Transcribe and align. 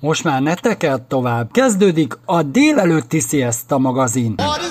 Most 0.00 0.24
már 0.24 0.42
ne 0.42 0.54
tekert 0.54 1.02
tovább. 1.02 1.50
Kezdődik 1.52 2.18
a 2.24 2.42
délelőtti 2.42 3.20
Siesta 3.20 3.78
magazin. 3.78 4.34
What 4.36 4.69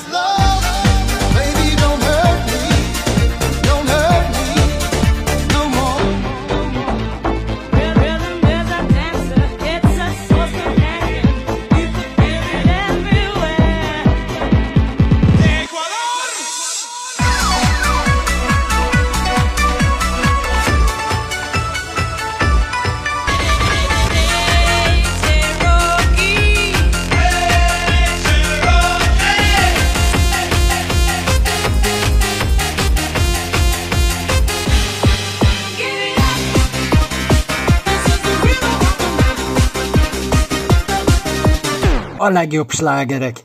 a 42.30 42.32
legjobb 42.32 42.70
slágerek. 42.70 43.44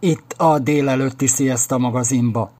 Itt 0.00 0.32
a 0.36 0.58
délelőtti 0.58 1.26
Siesta 1.26 1.78
magazinba. 1.78 2.56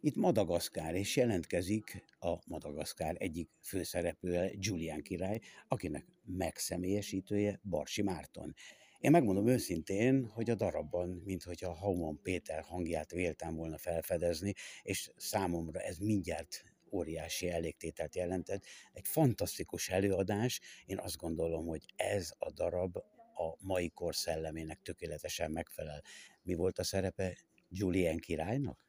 Itt 0.00 0.16
Madagaszkár, 0.16 0.94
és 0.94 1.16
jelentkezik 1.16 2.04
a 2.18 2.34
Madagaszkár 2.46 3.14
egyik 3.18 3.50
főszereplője, 3.62 4.50
Julian 4.52 5.02
király, 5.02 5.40
akinek 5.68 6.04
megszemélyesítője 6.24 7.60
Barsi 7.62 8.02
Márton. 8.02 8.54
Én 9.00 9.10
megmondom 9.10 9.46
őszintén, 9.46 10.26
hogy 10.26 10.50
a 10.50 10.54
darabban, 10.54 11.22
mintha 11.24 11.74
Hauman 11.74 12.20
Péter 12.22 12.62
hangját 12.62 13.10
véltem 13.10 13.54
volna 13.54 13.78
felfedezni, 13.78 14.54
és 14.82 15.10
számomra 15.16 15.80
ez 15.80 15.98
mindjárt 15.98 16.64
óriási 16.90 17.50
elégtételt 17.50 18.16
jelentett. 18.16 18.64
Egy 18.92 19.08
fantasztikus 19.08 19.88
előadás, 19.88 20.60
én 20.86 20.98
azt 20.98 21.16
gondolom, 21.16 21.66
hogy 21.66 21.84
ez 21.96 22.32
a 22.38 22.52
darab 22.52 22.96
a 23.34 23.56
mai 23.58 23.90
kor 23.90 24.14
szellemének 24.14 24.82
tökéletesen 24.82 25.50
megfelel. 25.50 26.02
Mi 26.42 26.54
volt 26.54 26.78
a 26.78 26.84
szerepe 26.84 27.36
Julien 27.68 28.18
királynak? 28.18 28.88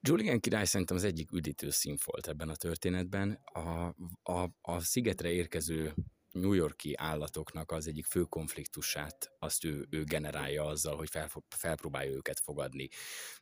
Julian 0.00 0.40
király 0.40 0.64
szerintem 0.64 0.96
az 0.96 1.04
egyik 1.04 1.32
üdítő 1.32 1.70
színfolt 1.70 2.28
ebben 2.28 2.48
a 2.48 2.56
történetben. 2.56 3.40
A, 3.44 3.94
a, 4.22 4.50
a 4.60 4.80
szigetre 4.80 5.30
érkező 5.30 5.94
New 6.32 6.52
Yorki 6.52 6.94
állatoknak 6.96 7.72
az 7.72 7.86
egyik 7.86 8.06
fő 8.06 8.22
konfliktusát 8.22 9.30
azt 9.38 9.64
ő, 9.64 9.86
ő 9.90 10.04
generálja 10.04 10.64
azzal, 10.64 10.96
hogy 10.96 11.10
fel, 11.10 11.30
felpróbálja 11.48 12.12
őket 12.12 12.40
fogadni. 12.40 12.88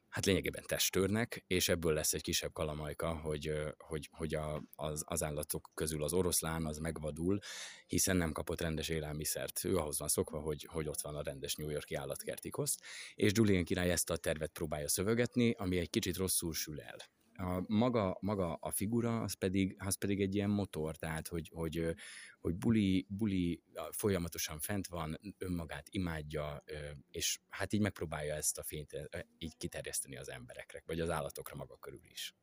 Hát 0.09 0.27
lényegében 0.27 0.65
testőrnek, 0.67 1.45
és 1.47 1.69
ebből 1.69 1.93
lesz 1.93 2.13
egy 2.13 2.23
kisebb 2.23 2.53
kalamajka, 2.53 3.15
hogy, 3.15 3.53
hogy, 3.79 4.09
hogy 4.13 4.35
a, 4.35 4.63
az, 4.75 5.03
az 5.07 5.23
állatok 5.23 5.71
közül 5.75 6.03
az 6.03 6.13
oroszlán 6.13 6.67
az 6.67 6.79
megvadul, 6.79 7.39
hiszen 7.87 8.17
nem 8.17 8.33
kapott 8.33 8.61
rendes 8.61 8.89
élelmiszert. 8.89 9.65
Ő 9.65 9.77
ahhoz 9.77 9.99
van 9.99 10.09
szokva, 10.09 10.41
hogy, 10.41 10.69
hogy 10.71 10.89
ott 10.89 11.01
van 11.01 11.15
a 11.15 11.23
rendes 11.23 11.55
New 11.55 11.69
Yorki 11.69 11.95
állatkertikosz, 11.95 12.77
és 13.15 13.31
Julian 13.35 13.65
király 13.65 13.91
ezt 13.91 14.11
a 14.11 14.17
tervet 14.17 14.53
próbálja 14.53 14.89
szövegetni, 14.89 15.55
ami 15.59 15.79
egy 15.79 15.91
kicsit 15.91 16.17
rosszul 16.17 16.55
sül 16.55 16.81
el 16.81 16.97
a 17.39 17.65
maga, 17.67 18.19
maga 18.21 18.55
a 18.55 18.71
figura, 18.71 19.21
az 19.21 19.33
pedig, 19.33 19.77
az 19.79 19.95
pedig 19.95 20.21
egy 20.21 20.35
ilyen 20.35 20.51
motor, 20.51 20.97
tehát 20.97 21.29
hogy, 21.29 21.51
hogy, 21.55 21.95
hogy 22.41 22.55
buli, 22.55 23.07
buli 23.09 23.63
folyamatosan 23.91 24.59
fent 24.59 24.87
van, 24.87 25.19
önmagát 25.39 25.87
imádja, 25.91 26.65
és 27.11 27.41
hát 27.49 27.73
így 27.73 27.81
megpróbálja 27.81 28.35
ezt 28.35 28.59
a 28.59 28.63
fényt 28.63 29.09
így 29.39 29.57
kiterjeszteni 29.57 30.17
az 30.17 30.31
emberekre, 30.31 30.83
vagy 30.87 31.01
az 31.01 31.11
állatokra 31.11 31.57
maga 31.57 31.77
körül 31.77 32.05
is. 32.05 32.35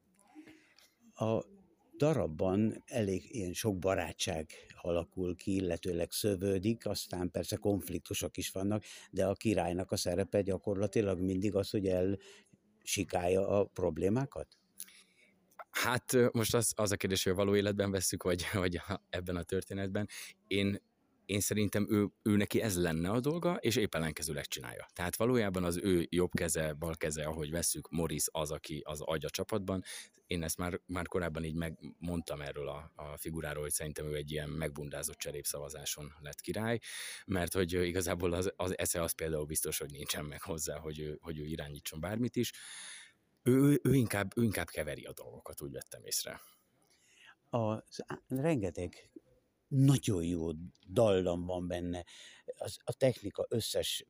A 1.14 1.44
darabban 1.98 2.84
elég 2.86 3.36
ilyen 3.36 3.54
sok 3.54 3.80
barátság 3.80 4.50
alakul 4.82 5.36
ki, 5.36 5.56
illetőleg 5.56 6.12
szövődik, 6.12 6.88
aztán 6.88 7.32
persze 7.32 7.56
konfliktusok 7.56 8.38
is 8.38 8.52
vannak, 8.52 8.84
de 9.12 9.26
a 9.26 9.34
királynak 9.34 9.92
a 9.92 9.96
szerepe 9.96 10.42
gyakorlatilag 10.42 11.20
mindig 11.20 11.56
az, 11.56 11.70
hogy 11.70 11.88
el 11.88 12.18
sikálja 12.84 13.48
a 13.48 13.66
problémákat? 13.66 14.58
Hát 15.74 16.16
most 16.32 16.56
az, 16.56 16.74
az 16.76 16.92
a 16.92 16.96
kérdés, 16.96 17.24
hogy 17.24 17.32
a 17.32 17.36
való 17.36 17.56
életben 17.56 17.92
veszük, 17.92 18.24
vagy, 18.24 18.46
vagy 18.54 18.82
ebben 19.10 19.36
a 19.36 19.44
történetben. 19.44 20.08
Én, 20.48 20.82
én 21.26 21.40
szerintem 21.40 21.88
ő, 21.90 22.08
ő 22.22 22.36
neki 22.36 22.62
ez 22.62 22.82
lenne 22.82 23.10
a 23.10 23.20
dolga, 23.20 23.56
és 23.56 23.76
épp 23.76 23.96
ellenkezőleg 23.96 24.46
csinálja. 24.46 24.88
Tehát 24.94 25.16
valójában 25.16 25.64
az 25.64 25.78
ő 25.78 26.08
jobb 26.10 26.32
keze, 26.34 26.74
bal 26.74 26.96
keze, 26.96 27.24
ahogy 27.24 27.52
veszük, 27.52 27.90
Morris 27.90 28.26
az, 28.32 28.52
aki 28.52 28.82
az 28.86 29.02
agy 29.02 29.26
a 29.26 29.30
csapatban. 29.30 29.84
Én 30.28 30.44
ezt 30.44 30.58
már, 30.58 30.80
már 30.86 31.08
korábban 31.08 31.44
így 31.44 31.56
megmondtam 31.56 32.42
erről 32.42 32.68
a, 32.68 32.92
a 32.96 33.18
figuráról, 33.18 33.64
hogy 33.64 33.72
szerintem 33.72 34.06
ő 34.06 34.16
egy 34.16 34.32
ilyen 34.32 34.50
megbundázott 34.50 35.18
cserépszavazáson 35.18 36.14
lett 36.20 36.42
király, 36.42 36.80
mert 37.26 37.54
hogy 37.54 37.74
igazából 37.74 38.34
az, 38.34 38.54
az 38.56 38.78
esze 38.78 39.02
az 39.02 39.12
például 39.12 39.46
biztos, 39.46 39.78
hogy 39.78 39.92
nincsen 39.92 40.26
meg 40.26 40.42
hozzá, 40.42 40.78
hogy 40.78 41.00
ő, 41.00 41.18
hogy 41.22 41.40
ő 41.40 41.46
irányítson 41.46 42.00
bármit 42.00 42.36
is 42.36 42.52
ő, 43.44 43.80
ő, 43.84 43.94
inkább, 43.96 44.38
ő 44.38 44.44
inkább 44.44 44.70
keveri 44.70 45.04
a 45.04 45.14
dolgokat, 45.14 45.62
úgy 45.62 45.72
vettem 45.72 46.04
észre. 46.04 46.42
A, 47.50 47.84
rengeteg 48.28 49.10
nagyon 49.68 50.24
jó 50.24 50.50
dallam 50.88 51.46
van 51.46 51.68
benne. 51.68 52.06
Az, 52.58 52.78
a 52.84 52.94
technika 52.94 53.46
összes 53.50 54.06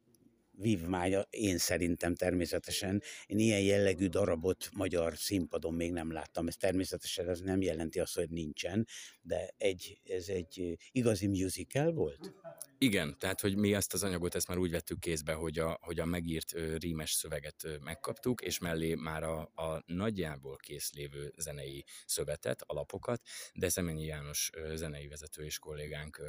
vívmánya, 0.57 1.27
én 1.29 1.57
szerintem 1.57 2.15
természetesen. 2.15 3.01
Én 3.25 3.39
ilyen 3.39 3.61
jellegű 3.61 4.07
darabot 4.07 4.69
magyar 4.73 5.17
színpadon 5.17 5.73
még 5.73 5.91
nem 5.91 6.11
láttam. 6.11 6.47
Ez 6.47 6.55
természetesen 6.55 7.29
ez 7.29 7.39
nem 7.39 7.61
jelenti 7.61 7.99
azt, 7.99 8.15
hogy 8.15 8.29
nincsen, 8.29 8.87
de 9.21 9.53
egy, 9.57 10.01
ez 10.03 10.27
egy 10.27 10.77
igazi 10.91 11.27
musical 11.27 11.91
volt? 11.91 12.33
Igen, 12.77 13.15
tehát 13.19 13.41
hogy 13.41 13.57
mi 13.57 13.73
ezt 13.73 13.93
az 13.93 14.03
anyagot, 14.03 14.35
ezt 14.35 14.47
már 14.47 14.57
úgy 14.57 14.71
vettük 14.71 14.99
kézbe, 14.99 15.33
hogy 15.33 15.59
a, 15.59 15.77
hogy 15.81 15.99
a 15.99 16.05
megírt 16.05 16.51
rímes 16.77 17.11
szöveget 17.11 17.79
megkaptuk, 17.83 18.41
és 18.41 18.57
mellé 18.57 18.93
már 18.93 19.23
a, 19.23 19.39
a 19.41 19.83
nagyjából 19.85 20.57
készlévő 20.57 21.33
zenei 21.37 21.85
szövetet, 22.05 22.61
alapokat, 22.65 23.21
de 23.53 23.69
Szemenyi 23.69 24.05
János 24.05 24.49
zenei 24.73 25.07
vezető 25.07 25.43
és 25.43 25.59
kollégánk 25.59 26.21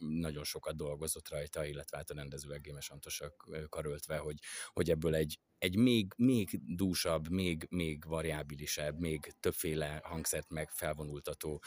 nagyon 0.00 0.44
sokat 0.44 0.76
dolgozott 0.76 1.28
rajta, 1.28 1.64
illetve 1.64 1.96
hát 1.96 2.10
a 2.10 2.14
rendező 2.14 2.56
Gémes 2.62 2.90
Antosak 2.90 3.48
karöltve, 3.68 4.16
hogy, 4.16 4.38
hogy 4.66 4.90
ebből 4.90 5.14
egy, 5.14 5.38
egy 5.58 5.76
még, 5.76 6.12
még 6.16 6.60
dúsabb, 6.76 7.28
még, 7.28 7.66
még 7.70 8.04
variábilisebb, 8.06 8.98
még 8.98 9.34
többféle 9.40 10.00
hangszert 10.04 10.50
meg 10.50 10.70
felvonultató 10.70 11.62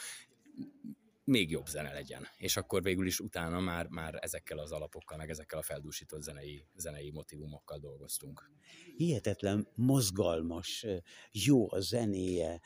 még 1.24 1.50
jobb 1.50 1.66
zene 1.66 1.92
legyen. 1.92 2.26
És 2.36 2.56
akkor 2.56 2.82
végül 2.82 3.06
is 3.06 3.20
utána 3.20 3.60
már, 3.60 3.86
már 3.88 4.18
ezekkel 4.20 4.58
az 4.58 4.72
alapokkal, 4.72 5.16
meg 5.16 5.30
ezekkel 5.30 5.58
a 5.58 5.62
feldúsított 5.62 6.22
zenei, 6.22 6.66
zenei 6.76 7.10
motivumokkal 7.10 7.78
dolgoztunk. 7.78 8.50
Hihetetlen 8.96 9.68
mozgalmas, 9.74 10.86
jó 11.32 11.72
a 11.72 11.80
zenéje, 11.80 12.60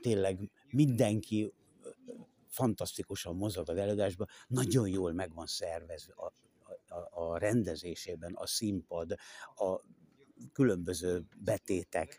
tényleg 0.00 0.50
mindenki 0.70 1.52
fantasztikusan 2.54 3.36
mozog 3.36 3.68
az 3.68 3.76
előadásban, 3.76 4.28
nagyon 4.48 4.88
jól 4.88 5.12
meg 5.12 5.34
van 5.34 5.46
szervezve 5.46 6.12
a, 6.16 6.32
a, 6.94 7.32
a 7.32 7.38
rendezésében, 7.38 8.34
a 8.34 8.46
színpad, 8.46 9.14
a 9.54 9.80
különböző 10.52 11.24
betétek. 11.36 12.18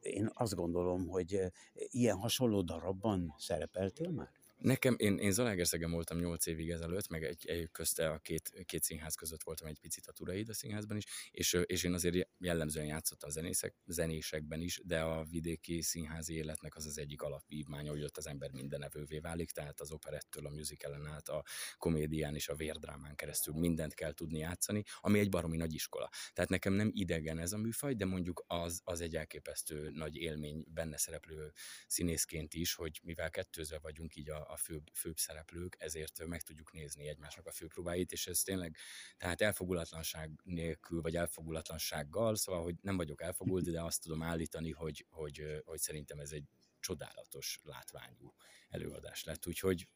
Én 0.00 0.30
azt 0.32 0.54
gondolom, 0.54 1.08
hogy 1.08 1.40
ilyen 1.74 2.16
hasonló 2.16 2.60
darabban 2.62 3.34
szerepeltél 3.38 4.10
már? 4.10 4.41
Nekem, 4.62 4.94
én, 4.98 5.18
én 5.18 5.32
Zalaegerszegen 5.32 5.90
voltam 5.90 6.18
8 6.18 6.46
évig 6.46 6.70
ezelőtt, 6.70 7.08
meg 7.08 7.24
egy, 7.24 7.46
egy 7.46 7.70
közte 7.70 8.08
a 8.10 8.18
két, 8.18 8.64
két 8.64 8.82
színház 8.82 9.14
között 9.14 9.42
voltam 9.42 9.66
egy 9.66 9.78
picit 9.78 10.06
a 10.06 10.12
Turaid 10.12 10.48
a 10.48 10.54
színházban 10.54 10.96
is, 10.96 11.04
és, 11.30 11.52
és 11.52 11.84
én 11.84 11.92
azért 11.92 12.28
jellemzően 12.38 12.86
játszottam 12.86 13.30
zenészek, 13.30 13.74
zenésekben 13.86 14.60
is, 14.60 14.80
de 14.84 15.00
a 15.00 15.24
vidéki 15.24 15.82
színházi 15.82 16.34
életnek 16.34 16.76
az 16.76 16.86
az 16.86 16.98
egyik 16.98 17.22
alapvívmánya, 17.22 17.90
hogy 17.90 18.02
ott 18.02 18.16
az 18.16 18.26
ember 18.26 18.50
mindenevővé 18.50 19.18
válik, 19.18 19.50
tehát 19.50 19.80
az 19.80 19.92
operettől 19.92 20.46
a 20.46 20.50
musicalen 20.50 21.06
át, 21.06 21.28
a 21.28 21.44
komédián 21.76 22.34
és 22.34 22.48
a 22.48 22.54
vérdrámán 22.54 23.14
keresztül 23.14 23.54
mindent 23.54 23.94
kell 23.94 24.12
tudni 24.12 24.38
játszani, 24.38 24.82
ami 25.00 25.18
egy 25.18 25.28
baromi 25.28 25.56
nagy 25.56 25.74
iskola. 25.74 26.10
Tehát 26.32 26.50
nekem 26.50 26.72
nem 26.72 26.90
idegen 26.92 27.38
ez 27.38 27.52
a 27.52 27.58
műfaj, 27.58 27.94
de 27.94 28.04
mondjuk 28.04 28.44
az, 28.46 28.80
az 28.84 29.00
egy 29.00 29.16
elképesztő 29.16 29.90
nagy 29.90 30.16
élmény 30.16 30.64
benne 30.68 30.96
szereplő 30.96 31.52
színészként 31.86 32.54
is, 32.54 32.74
hogy 32.74 33.00
mivel 33.02 33.30
kettőzve 33.30 33.78
vagyunk 33.78 34.16
így 34.16 34.30
a, 34.30 34.51
a 34.52 34.56
főbb, 34.56 34.90
főbb 34.94 35.18
szereplők, 35.18 35.76
ezért 35.78 36.26
meg 36.26 36.42
tudjuk 36.42 36.72
nézni 36.72 37.08
egymásnak 37.08 37.46
a 37.46 37.52
főpróbáit, 37.52 38.12
és 38.12 38.26
ez 38.26 38.42
tényleg, 38.42 38.76
tehát 39.16 39.40
elfogulatlanság 39.40 40.30
nélkül, 40.44 41.00
vagy 41.00 41.16
elfogulatlansággal, 41.16 42.36
szóval, 42.36 42.62
hogy 42.62 42.74
nem 42.80 42.96
vagyok 42.96 43.22
elfogult, 43.22 43.70
de 43.70 43.82
azt 43.82 44.02
tudom 44.02 44.22
állítani, 44.22 44.70
hogy, 44.70 45.06
hogy, 45.10 45.62
hogy 45.64 45.78
szerintem 45.78 46.18
ez 46.18 46.30
egy 46.30 46.44
csodálatos 46.80 47.60
látványú 47.62 48.34
előadás 48.68 49.24
lett, 49.24 49.46
úgyhogy 49.46 49.88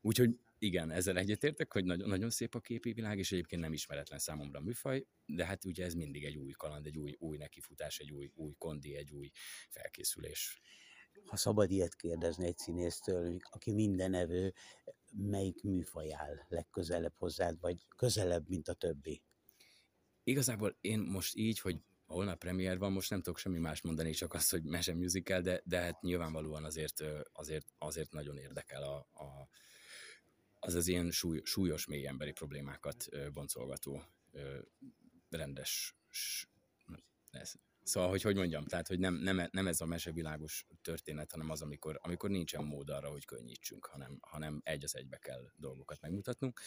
Úgyhogy 0.00 0.38
igen, 0.58 0.90
ezzel 0.90 1.18
egyetértek, 1.18 1.72
hogy 1.72 1.84
nagyon, 1.84 2.08
nagyon 2.08 2.30
szép 2.30 2.54
a 2.54 2.60
képi 2.60 2.92
világ, 2.92 3.18
és 3.18 3.32
egyébként 3.32 3.62
nem 3.62 3.72
ismeretlen 3.72 4.18
számomra 4.18 4.58
a 4.58 4.62
műfaj, 4.62 5.06
de 5.26 5.44
hát 5.44 5.64
ugye 5.64 5.84
ez 5.84 5.94
mindig 5.94 6.24
egy 6.24 6.36
új 6.36 6.52
kaland, 6.52 6.86
egy 6.86 6.98
új, 6.98 7.14
új 7.18 7.36
nekifutás, 7.36 7.98
egy 7.98 8.12
új, 8.12 8.30
új 8.34 8.54
kondi, 8.58 8.96
egy 8.96 9.10
új 9.10 9.30
felkészülés. 9.68 10.60
Ha 11.24 11.36
szabad 11.36 11.70
ilyet 11.70 11.94
kérdezni 11.94 12.46
egy 12.46 12.58
színésztől, 12.58 13.36
aki 13.50 13.72
minden 13.72 14.14
evő, 14.14 14.54
melyik 15.12 15.62
műfaj 15.62 16.14
áll 16.14 16.36
legközelebb 16.48 17.14
hozzád, 17.16 17.60
vagy 17.60 17.86
közelebb, 17.96 18.48
mint 18.48 18.68
a 18.68 18.72
többi? 18.72 19.22
Igazából 20.24 20.76
én 20.80 20.98
most 20.98 21.36
így, 21.36 21.60
hogy 21.60 21.76
holnap 22.06 22.38
premier 22.38 22.78
van, 22.78 22.92
most 22.92 23.10
nem 23.10 23.22
tudok 23.22 23.38
semmi 23.38 23.58
más 23.58 23.80
mondani, 23.80 24.10
csak 24.10 24.34
azt, 24.34 24.50
hogy 24.50 24.62
mese 24.62 24.94
musical, 24.94 25.40
de, 25.40 25.62
de 25.64 25.80
hát 25.80 26.02
nyilvánvalóan 26.02 26.64
azért, 26.64 27.02
azért, 27.32 27.66
azért 27.78 28.12
nagyon 28.12 28.36
érdekel 28.36 28.82
a, 28.82 28.96
a 28.96 29.48
az 30.66 30.74
az 30.74 30.88
ilyen 30.88 31.10
súly, 31.10 31.40
súlyos, 31.44 31.86
mély 31.86 32.06
emberi 32.06 32.32
problémákat 32.32 33.08
boncolgató 33.32 34.02
rendes. 35.28 35.96
Szóval, 37.86 38.08
hogy 38.08 38.22
hogy 38.22 38.36
mondjam, 38.36 38.64
tehát, 38.64 38.86
hogy 38.86 38.98
nem, 38.98 39.14
nem, 39.14 39.48
nem 39.50 39.66
ez 39.66 39.80
a 39.80 39.86
mesevilágos 39.86 40.66
történet, 40.82 41.30
hanem 41.30 41.50
az, 41.50 41.62
amikor, 41.62 41.98
amikor 42.02 42.30
nincsen 42.30 42.64
mód 42.64 42.90
arra, 42.90 43.08
hogy 43.08 43.24
könnyítsünk, 43.24 43.86
hanem, 43.86 44.18
hanem 44.20 44.60
egy 44.64 44.84
az 44.84 44.96
egybe 44.96 45.16
kell 45.16 45.50
dolgokat 45.56 46.00
megmutatnunk. 46.00 46.60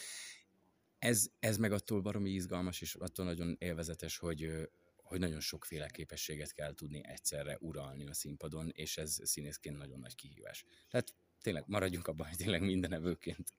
Ez, 0.98 1.26
ez 1.38 1.56
meg 1.56 1.72
attól 1.72 2.00
baromi 2.00 2.30
izgalmas, 2.30 2.80
és 2.80 2.94
attól 2.94 3.24
nagyon 3.24 3.56
élvezetes, 3.58 4.18
hogy, 4.18 4.68
hogy 4.96 5.18
nagyon 5.18 5.40
sokféle 5.40 5.88
képességet 5.88 6.52
kell 6.52 6.74
tudni 6.74 7.00
egyszerre 7.04 7.56
uralni 7.60 8.06
a 8.06 8.14
színpadon, 8.14 8.70
és 8.72 8.96
ez 8.96 9.18
színészként 9.22 9.76
nagyon 9.76 9.98
nagy 9.98 10.14
kihívás. 10.14 10.64
Tehát 10.88 11.14
tényleg 11.40 11.64
maradjunk 11.66 12.08
abban, 12.08 12.26
hogy 12.26 12.36
tényleg 12.36 12.60
minden 12.60 12.92
evőként 12.92 13.52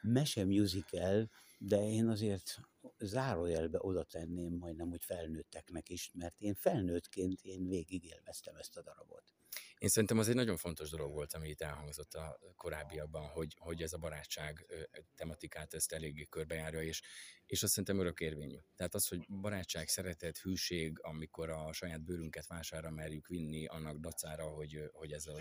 Mese 0.00 0.44
musical, 0.44 1.30
de 1.58 1.88
én 1.88 2.08
azért 2.08 2.60
zárójelbe 2.98 3.78
oda 3.80 4.04
tenném 4.04 4.52
majdnem, 4.52 4.88
hogy 4.88 5.04
felnőtteknek 5.04 5.88
is, 5.88 6.10
mert 6.14 6.34
én 6.38 6.54
felnőttként 6.54 7.40
én 7.40 7.66
végig 7.68 8.04
élveztem 8.04 8.56
ezt 8.56 8.76
a 8.76 8.82
darabot. 8.82 9.34
Én 9.78 9.88
szerintem 9.88 10.18
az 10.18 10.28
egy 10.28 10.34
nagyon 10.34 10.56
fontos 10.56 10.90
dolog 10.90 11.12
volt, 11.12 11.32
ami 11.32 11.48
itt 11.48 11.60
elhangzott 11.60 12.14
a 12.14 12.38
korábbiakban, 12.56 13.26
hogy, 13.26 13.56
hogy 13.58 13.82
ez 13.82 13.92
a 13.92 13.98
barátság 13.98 14.66
tematikát 15.14 15.74
ezt 15.74 15.92
eléggé 15.92 16.24
körbejárja, 16.24 16.82
és, 16.82 17.02
és 17.46 17.62
azt 17.62 17.72
szerintem 17.72 17.98
örökérvényű. 17.98 18.56
Tehát 18.76 18.94
az, 18.94 19.08
hogy 19.08 19.26
barátság, 19.28 19.88
szeretet, 19.88 20.38
hűség, 20.38 20.98
amikor 21.02 21.50
a 21.50 21.72
saját 21.72 22.02
bőrünket 22.02 22.46
vására 22.46 22.90
merjük 22.90 23.26
vinni 23.26 23.66
annak 23.66 23.98
dacára, 23.98 24.44
hogy, 24.44 24.90
hogy 24.92 25.12
ez, 25.12 25.26
a, 25.26 25.38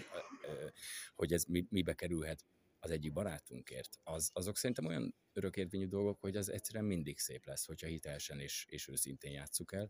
hogy 1.16 1.34
ez 1.34 1.44
mibe 1.70 1.94
kerülhet 1.94 2.46
az 2.84 2.92
egyik 2.92 3.14
barátunkért, 3.14 4.00
az, 4.04 4.30
azok 4.34 4.58
szerintem 4.58 4.86
olyan 4.86 5.16
örökérvényű 5.34 5.88
dolgok, 5.88 6.20
hogy 6.20 6.36
az 6.36 6.50
egyszerűen 6.50 6.86
mindig 6.86 7.20
szép 7.20 7.46
lesz, 7.46 7.66
hogyha 7.66 7.88
hitelesen 7.88 8.40
és, 8.40 8.66
és 8.70 8.88
őszintén 8.88 9.32
játsszuk 9.32 9.74
el. 9.74 9.90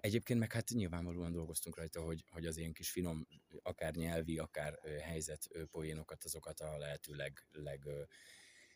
Egyébként 0.00 0.38
meg 0.38 0.52
hát 0.52 0.68
nyilvánvalóan 0.68 1.32
dolgoztunk 1.32 1.76
rajta, 1.76 2.00
hogy, 2.00 2.24
hogy 2.30 2.46
az 2.46 2.56
ilyen 2.56 2.72
kis 2.72 2.90
finom, 2.90 3.26
akár 3.62 3.94
nyelvi, 3.94 4.38
akár 4.38 4.78
helyzet 5.00 5.48
poénokat, 5.70 6.24
azokat 6.24 6.60
a 6.60 6.78
lehető 6.78 7.14
leg, 7.14 7.48
leg 7.50 7.88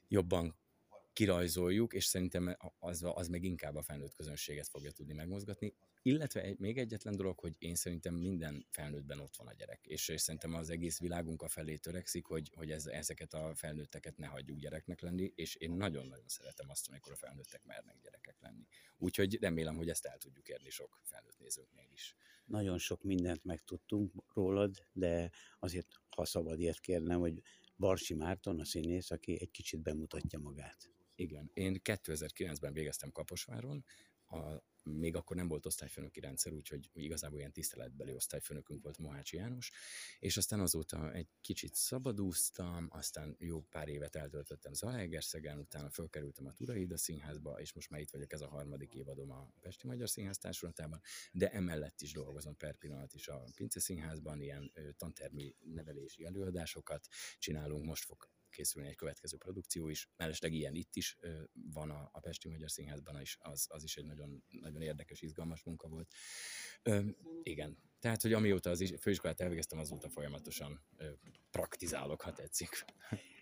jobban 0.08 0.58
kirajzoljuk, 1.18 1.94
és 1.94 2.04
szerintem 2.04 2.56
az, 2.78 3.02
az 3.14 3.28
meg 3.28 3.44
inkább 3.44 3.74
a 3.76 3.82
felnőtt 3.82 4.14
közönséget 4.14 4.68
fogja 4.68 4.90
tudni 4.90 5.12
megmozgatni. 5.12 5.74
Illetve 6.02 6.42
egy, 6.42 6.58
még 6.58 6.78
egyetlen 6.78 7.16
dolog, 7.16 7.38
hogy 7.38 7.54
én 7.58 7.74
szerintem 7.74 8.14
minden 8.14 8.66
felnőttben 8.70 9.18
ott 9.18 9.36
van 9.36 9.46
a 9.46 9.52
gyerek, 9.52 9.86
és, 9.86 10.08
és 10.08 10.20
szerintem 10.20 10.54
az 10.54 10.70
egész 10.70 10.98
világunk 10.98 11.42
a 11.42 11.48
felé 11.48 11.76
törekszik, 11.76 12.26
hogy, 12.26 12.50
hogy 12.54 12.70
ez, 12.70 12.86
ezeket 12.86 13.34
a 13.34 13.54
felnőtteket 13.54 14.16
ne 14.16 14.26
hagyjuk 14.26 14.58
gyereknek 14.58 15.00
lenni, 15.00 15.32
és 15.34 15.54
én 15.54 15.70
nagyon-nagyon 15.70 16.28
szeretem 16.28 16.70
azt, 16.70 16.88
amikor 16.88 17.12
a 17.12 17.16
felnőttek 17.16 17.64
mernek 17.64 17.98
gyerekek 18.02 18.36
lenni. 18.40 18.66
Úgyhogy 18.96 19.38
remélem, 19.40 19.76
hogy 19.76 19.88
ezt 19.88 20.04
el 20.04 20.18
tudjuk 20.18 20.48
érni 20.48 20.70
sok 20.70 21.00
felnőtt 21.04 21.38
nézőknél 21.38 21.88
is. 21.92 22.16
Nagyon 22.44 22.78
sok 22.78 23.02
mindent 23.02 23.44
megtudtunk 23.44 24.12
rólad, 24.34 24.74
de 24.92 25.30
azért, 25.58 25.88
ha 26.16 26.24
szabad 26.24 26.60
ilyet 26.60 26.80
kérnem, 26.80 27.18
hogy 27.18 27.42
Barsi 27.76 28.14
Márton, 28.14 28.60
a 28.60 28.64
színész, 28.64 29.10
aki 29.10 29.40
egy 29.40 29.50
kicsit 29.50 29.80
bemutatja 29.80 30.38
magát. 30.38 30.96
Igen, 31.18 31.50
én 31.54 31.80
2009-ben 31.84 32.72
végeztem 32.72 33.12
Kaposváron, 33.12 33.84
a 34.26 34.62
még 34.82 35.16
akkor 35.16 35.36
nem 35.36 35.48
volt 35.48 35.66
osztályfőnöki 35.66 36.20
rendszer, 36.20 36.52
úgyhogy 36.52 36.90
igazából 36.92 37.38
ilyen 37.38 37.52
tiszteletbeli 37.52 38.14
osztályfőnökünk 38.14 38.82
volt 38.82 38.98
Mohácsi 38.98 39.36
János, 39.36 39.72
és 40.18 40.36
aztán 40.36 40.60
azóta 40.60 41.12
egy 41.12 41.28
kicsit 41.40 41.74
szabadúztam, 41.74 42.86
aztán 42.90 43.36
jó 43.38 43.60
pár 43.60 43.88
évet 43.88 44.16
eltöltöttem 44.16 44.72
Zalaegerszegen, 44.72 45.58
utána 45.58 45.90
fölkerültem 45.90 46.46
a 46.46 46.52
Turaida 46.52 46.96
Színházba, 46.96 47.60
és 47.60 47.72
most 47.72 47.90
már 47.90 48.00
itt 48.00 48.10
vagyok, 48.10 48.32
ez 48.32 48.40
a 48.40 48.48
harmadik 48.48 48.94
évadom 48.94 49.30
a 49.30 49.52
Pesti 49.60 49.86
Magyar 49.86 50.08
Színház 50.08 50.38
Társulatában, 50.38 51.00
de 51.32 51.50
emellett 51.50 52.00
is 52.00 52.12
dolgozom 52.12 52.56
per 52.56 52.76
pillanat 52.76 53.14
is 53.14 53.28
a 53.28 53.44
Pince 53.54 53.80
Színházban, 53.80 54.40
ilyen 54.40 54.72
tantermi 54.96 55.54
nevelési 55.60 56.24
előadásokat 56.24 57.06
csinálunk, 57.38 57.84
most 57.84 58.04
fog 58.04 58.28
készülni 58.50 58.88
egy 58.88 58.96
következő 58.96 59.36
produkció 59.36 59.88
is. 59.88 60.08
Mellesleg 60.16 60.52
ilyen 60.52 60.74
itt 60.74 60.96
is 60.96 61.16
van 61.72 61.90
a, 61.90 62.08
a 62.12 62.20
Pesti 62.20 62.48
Magyar 62.48 62.70
Színházban 62.70 63.20
is, 63.20 63.36
az, 63.40 63.66
az 63.70 63.82
is 63.82 63.96
egy 63.96 64.04
nagyon, 64.04 64.44
nagyon 64.60 64.82
érdekes, 64.82 65.20
izgalmas 65.20 65.62
munka 65.62 65.88
volt. 65.88 66.12
Ö, 66.82 67.00
igen, 67.42 67.78
tehát, 68.00 68.22
hogy 68.22 68.32
amióta 68.32 68.70
az 68.70 68.94
főiskolát 69.00 69.40
elvégeztem, 69.40 69.78
azóta 69.78 70.08
folyamatosan 70.08 70.80
ö, 70.96 71.10
praktizálok, 71.50 72.22
ha 72.22 72.32
tetszik. 72.32 72.84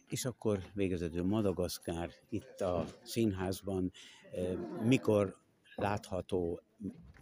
És 0.09 0.25
akkor 0.25 0.71
végezetül 0.75 1.23
Madagaszkár 1.23 2.11
itt 2.29 2.61
a 2.61 2.87
színházban, 3.05 3.93
mikor 4.83 5.37
látható, 5.75 6.63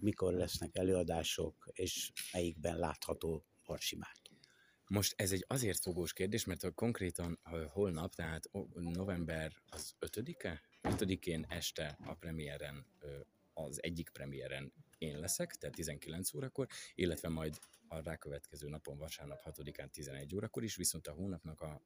mikor 0.00 0.32
lesznek 0.32 0.76
előadások, 0.76 1.68
és 1.72 2.12
melyikben 2.32 2.78
látható 2.78 3.46
Parsimát? 3.64 4.23
Most 4.94 5.14
ez 5.16 5.32
egy 5.32 5.44
azért 5.48 5.82
fogós 5.82 6.12
kérdés, 6.12 6.44
mert 6.44 6.74
konkrétan 6.74 7.40
holnap, 7.68 8.14
tehát 8.14 8.50
november 8.74 9.52
az 9.66 9.94
5-e? 10.00 10.60
5-én 10.82 11.46
este 11.48 11.98
a 12.04 12.14
premiéren, 12.14 12.86
az 13.52 13.82
egyik 13.82 14.10
premiéren 14.10 14.72
én 14.98 15.18
leszek, 15.18 15.54
tehát 15.54 15.74
19 15.76 16.34
órakor, 16.34 16.66
illetve 16.94 17.28
majd 17.28 17.58
a 17.88 18.02
rákövetkező 18.02 18.68
napon, 18.68 18.98
vasárnap 18.98 19.40
6-án 19.44 19.90
11 19.90 20.34
órakor 20.34 20.64
is, 20.64 20.76
viszont 20.76 21.06
a 21.06 21.12
hónapnak 21.12 21.60
a 21.60 21.82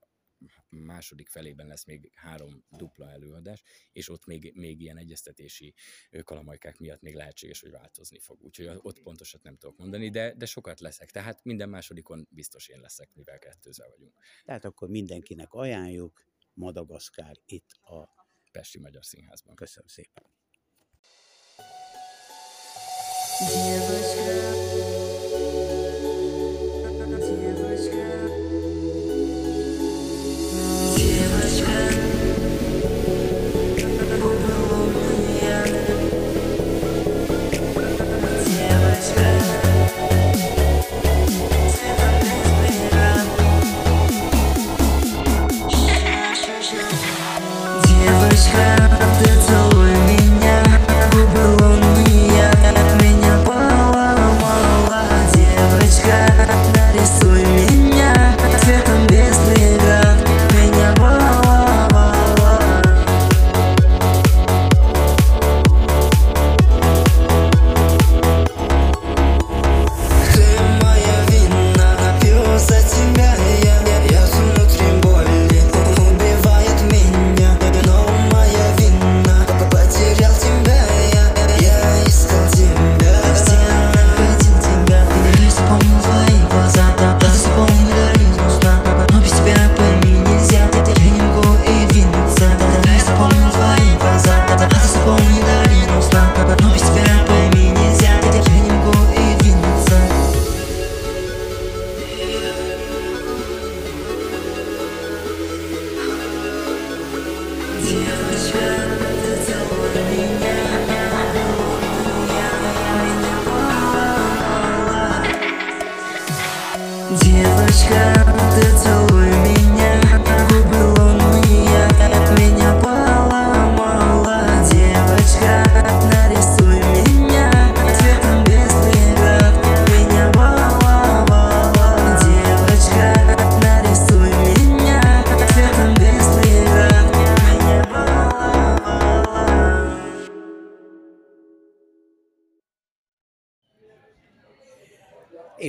második 0.69 1.29
felében 1.29 1.67
lesz 1.67 1.85
még 1.85 2.11
három 2.15 2.65
dupla 2.71 3.11
előadás, 3.11 3.63
és 3.93 4.09
ott 4.09 4.27
még, 4.27 4.53
még 4.55 4.81
ilyen 4.81 4.99
egyeztetési 4.99 5.75
kalamajkák 6.23 6.79
miatt 6.79 7.01
még 7.01 7.15
lehetséges, 7.15 7.61
hogy 7.61 7.71
változni 7.71 8.19
fog. 8.19 8.43
Úgyhogy 8.43 8.79
ott 8.83 9.03
pontosat 9.03 9.43
nem 9.43 9.57
tudok 9.57 9.79
mondani, 9.79 10.11
de, 10.11 10.35
de 10.35 10.47
sokat 10.47 10.81
leszek. 10.81 11.11
Tehát 11.11 11.45
minden 11.45 11.69
másodikon 11.69 12.29
biztos 12.31 12.69
én 12.69 12.81
leszek, 12.81 13.15
mivel 13.15 13.39
kettőzve 13.39 13.89
vagyunk. 13.89 14.21
Tehát 14.45 14.65
akkor 14.65 14.89
mindenkinek 14.89 15.53
ajánljuk 15.53 16.27
Madagaszkár 16.55 17.37
itt 17.47 17.71
a 17.73 18.09
Pesti 18.53 18.79
Magyar 18.79 19.05
Színházban. 19.05 19.55
Köszönöm 19.55 19.89
szépen. 19.89 20.38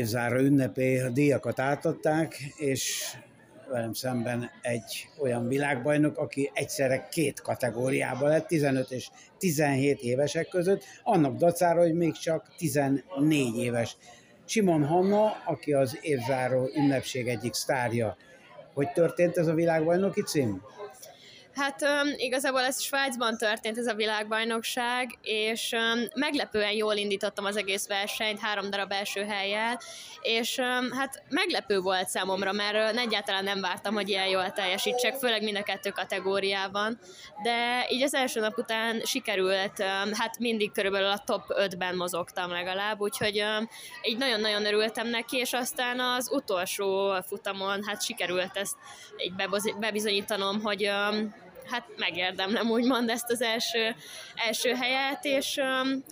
Évzáró 0.10 0.39
ünnepé 0.39 1.00
a 1.00 1.10
díjakat 1.10 1.60
átadták, 1.60 2.38
és 2.58 3.13
velem 3.72 3.94
szemben 3.94 4.50
egy 4.62 5.10
olyan 5.20 5.48
világbajnok, 5.48 6.18
aki 6.18 6.51
egyszerre 6.54 7.08
két 7.12 7.42
kategóriába 7.42 8.28
lett, 8.28 8.48
15 8.48 8.92
és 8.92 9.10
17 9.38 10.01
évesek 10.01 10.48
között, 10.48 10.84
annak 11.04 11.36
dacára, 11.36 11.80
hogy 11.82 11.94
még 11.94 12.12
csak 12.12 12.56
14 12.58 13.58
éves. 13.58 13.98
Simon 14.46 14.86
Hanna, 14.86 15.32
aki 15.46 15.74
az 15.74 15.98
évzáró 16.01 16.70
ünnepség 16.75 17.28
egyik 17.28 17.54
sztárja. 17.54 18.18
Hogy 18.74 18.92
történt 18.92 19.38
ez 19.38 19.48
a 19.48 19.54
világbajnoki 19.54 20.22
cím? 20.22 20.62
Hát 21.60 21.82
um, 21.82 22.13
igazából 22.16 22.62
ez 22.62 22.82
Svájcban 22.82 23.38
történt 23.38 23.78
ez 23.78 23.88
a 23.88 23.94
világbajnokság, 23.94 25.18
és 25.22 25.72
um, 25.72 26.04
meglepően 26.13 26.72
jól 26.72 26.96
indítottam 26.96 27.46
az 27.46 27.58
egész 27.58 27.88
versenyt, 27.88 28.39
három 28.39 28.70
darab 28.70 28.92
első 28.92 29.25
helyjel, 29.25 29.80
és 30.22 30.58
um, 30.58 30.92
hát 30.92 31.24
meglepő 31.30 31.80
volt 31.80 32.10
számomra, 32.10 32.51
mert 32.51 32.94
uh, 32.94 33.01
egyáltalán 33.01 33.44
nem 33.44 33.62
vártam, 33.62 33.94
hogy 33.94 34.10
ilyen 34.10 34.28
jól 34.28 34.51
teljesítsek, 34.51 35.16
főleg 35.16 35.44
mind 35.44 35.58
a 35.58 35.63
kettő 35.63 35.89
kategóriában, 35.89 37.00
de 37.44 37.86
így 37.89 38.04
az 38.04 38.13
első 38.13 38.39
nap 38.39 38.58
után 38.58 39.01
sikerült, 39.04 39.80
um, 39.80 40.13
hát 40.13 40.39
mindig 40.39 40.72
körülbelül 40.72 41.10
a 41.10 41.24
top 41.25 41.44
5-ben 41.48 41.96
mozogtam 41.96 42.51
legalább, 42.51 43.01
úgyhogy 43.01 43.42
um, 43.42 43.70
így 44.01 44.18
nagyon-nagyon 44.18 44.66
örültem 44.66 45.08
neki, 45.08 45.38
és 45.38 45.54
aztán 45.54 46.00
az 46.00 46.30
utolsó 46.32 47.13
futamon 47.28 47.84
hát 47.84 48.04
sikerült 48.04 48.58
ezt 48.58 48.75
így 49.18 49.34
bebizonyítanom, 49.80 50.62
hogy 50.62 50.88
um, 50.88 51.48
hát 51.72 51.88
megérdemlem 51.98 52.70
úgymond 52.70 53.10
ezt 53.10 53.32
az 53.32 53.42
első, 53.42 53.96
első 54.48 54.74
helyet, 54.74 55.26
és 55.26 55.60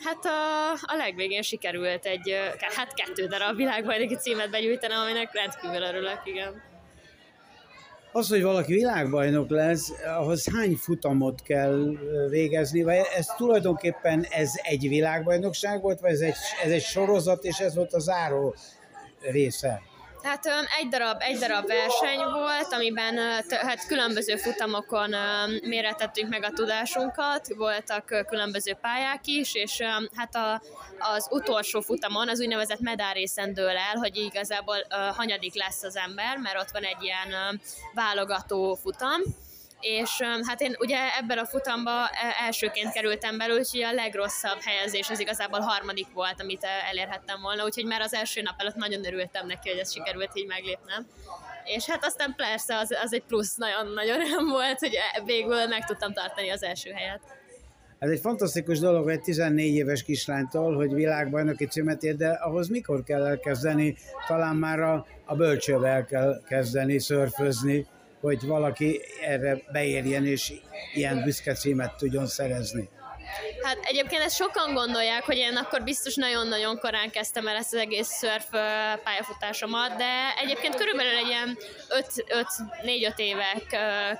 hát 0.04 0.26
a, 0.26 0.72
a 0.72 0.96
legvégén 0.96 1.42
sikerült 1.42 2.06
egy, 2.06 2.36
hát 2.76 2.94
kettő 2.94 3.28
darab 3.28 3.56
világbajnoki 3.56 4.16
címet 4.16 4.50
begyűjtenem, 4.50 5.02
aminek 5.02 5.34
rendkívül 5.34 5.82
örülök, 5.82 6.22
igen. 6.24 6.64
Az, 8.12 8.30
hogy 8.30 8.42
valaki 8.42 8.74
világbajnok 8.74 9.50
lesz, 9.50 9.92
ahhoz 10.06 10.48
hány 10.54 10.76
futamot 10.76 11.42
kell 11.42 11.98
végezni, 12.30 12.84
vagy 12.84 12.98
ez 13.16 13.26
tulajdonképpen 13.26 14.26
ez 14.30 14.52
egy 14.62 14.88
világbajnokság 14.88 15.82
volt, 15.82 16.00
vagy 16.00 16.12
ez 16.12 16.20
egy, 16.20 16.36
ez 16.64 16.72
egy 16.72 16.82
sorozat, 16.82 17.44
és 17.44 17.60
ez 17.60 17.76
volt 17.76 17.94
a 17.94 18.00
záró 18.00 18.56
része? 19.22 19.82
Hát 20.28 20.46
egy 20.80 20.88
darab, 20.88 21.18
egy 21.20 21.38
darab 21.38 21.68
verseny 21.68 22.24
volt, 22.34 22.74
amiben 22.74 23.18
hát 23.50 23.88
különböző 23.88 24.36
futamokon 24.36 25.14
öm, 25.14 25.60
méretettünk 25.64 26.30
meg 26.30 26.44
a 26.44 26.52
tudásunkat, 26.52 27.48
voltak 27.56 28.26
különböző 28.28 28.78
pályák 28.82 29.22
is, 29.28 29.56
és 29.56 29.82
hát 30.16 30.36
a, 30.36 30.62
az 31.00 31.28
utolsó 31.32 31.82
futamon, 31.82 32.30
az 32.30 32.40
úgynevezett 32.40 32.80
medálrészen 32.80 33.54
dől 33.54 33.70
el, 33.70 33.96
hogy 33.96 34.16
igazából 34.16 34.78
hanyadik 35.16 35.56
lesz 35.56 35.84
az 35.84 35.96
ember, 35.96 36.38
mert 36.38 36.60
ott 36.60 36.72
van 36.72 36.84
egy 36.84 37.04
ilyen 37.04 37.60
válogató 37.94 38.76
futam, 38.76 39.22
és 39.80 40.22
hát 40.42 40.62
én 40.62 40.76
ugye 40.80 40.98
ebben 41.20 41.38
a 41.38 41.46
futamba 41.46 41.92
e, 41.92 42.46
elsőként 42.46 42.92
kerültem 42.94 43.38
belül, 43.38 43.58
úgyhogy 43.58 43.82
a 43.82 43.94
legrosszabb 43.94 44.60
helyezés 44.62 45.10
az 45.10 45.20
igazából 45.20 45.60
harmadik 45.60 46.08
volt, 46.14 46.42
amit 46.42 46.64
e, 46.64 46.68
elérhettem 46.90 47.42
volna, 47.42 47.64
úgyhogy 47.64 47.86
már 47.86 48.02
az 48.02 48.14
első 48.14 48.42
nap 48.42 48.56
előtt 48.58 48.76
nagyon 48.76 49.06
örültem 49.06 49.48
neki, 49.48 49.70
hogy 49.70 49.80
ez 49.80 49.92
sikerült 49.94 50.32
így 50.34 50.48
meglépnem. 50.48 51.08
És 51.64 51.86
hát 51.86 52.06
aztán 52.06 52.34
persze 52.36 52.78
az, 52.78 52.98
az 53.04 53.14
egy 53.14 53.24
plusz 53.24 53.56
nagyon-nagyon 53.56 54.22
öröm 54.22 54.48
volt, 54.58 54.80
hogy 54.80 54.94
e- 54.94 55.24
végül 55.24 55.68
meg 55.68 55.86
tudtam 55.86 56.14
tartani 56.14 56.50
az 56.50 56.64
első 56.64 56.92
helyet. 56.92 57.22
Ez 58.00 58.10
egy 58.10 58.20
fantasztikus 58.20 58.80
dolog 58.80 59.10
egy 59.10 59.22
14 59.22 59.74
éves 59.74 60.04
kislánytól, 60.04 60.76
hogy 60.76 60.94
világbajnoki 60.94 61.66
címet 61.66 62.04
ér, 62.04 62.16
de 62.16 62.30
ahhoz 62.30 62.68
mikor 62.68 63.04
kell 63.04 63.26
elkezdeni? 63.26 63.96
Talán 64.28 64.56
már 64.56 64.80
a, 64.80 65.06
a 65.26 65.36
bölcsőbe 65.36 65.88
el 65.88 66.06
kell 66.06 66.42
kezdeni 66.48 67.00
szörfözni, 67.00 67.88
hogy 68.22 68.46
valaki 68.46 69.02
erre 69.22 69.62
beérjen 69.72 70.26
és 70.26 70.54
ilyen 70.94 71.24
büszke 71.24 71.54
címet 71.54 71.96
tudjon 71.96 72.28
szerezni. 72.28 72.90
Hát 73.62 73.78
egyébként 73.82 74.22
ezt 74.22 74.36
sokan 74.36 74.74
gondolják, 74.74 75.24
hogy 75.24 75.38
én 75.38 75.56
akkor 75.56 75.84
biztos 75.84 76.16
nagyon-nagyon 76.16 76.78
korán 76.78 77.10
kezdtem 77.10 77.48
el 77.48 77.56
ezt 77.56 77.74
az 77.74 77.80
egész 77.80 78.08
szörf 78.08 78.50
pályafutásomat, 79.04 79.96
de 79.96 80.34
egyébként 80.44 80.76
körülbelül 80.76 81.18
egy 81.18 81.28
ilyen 81.28 81.58
4-5 83.14 83.18
évek 83.18 83.66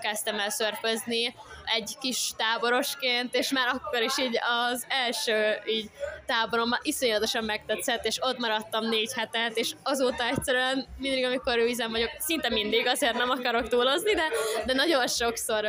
kezdtem 0.02 0.40
el 0.40 0.50
szörfözni, 0.50 1.36
egy 1.76 1.98
kis 2.00 2.32
táborosként, 2.38 3.36
és 3.36 3.52
már 3.52 3.68
akkor 3.68 4.02
is 4.02 4.18
így 4.18 4.40
az 4.72 4.86
első 4.88 5.62
így 5.68 5.90
táboromban 6.26 6.80
iszonyatosan 6.82 7.44
megtetszett, 7.44 8.06
és 8.06 8.18
ott 8.22 8.38
maradtam 8.38 8.90
négy 8.90 9.14
hetet, 9.14 9.58
és 9.58 9.72
azóta 9.84 10.24
egyszerűen 10.24 10.88
mindig, 10.98 11.26
amikor 11.26 11.56
vízen 11.60 11.92
vagyok, 11.92 12.10
szinte 12.18 12.50
mindig, 12.50 12.88
azért 12.88 13.18
nem 13.18 13.30
akarok 13.30 13.68
túlozni, 13.68 14.14
de, 14.14 14.28
de 14.66 14.74
nagyon 14.74 15.08
sokszor, 15.08 15.66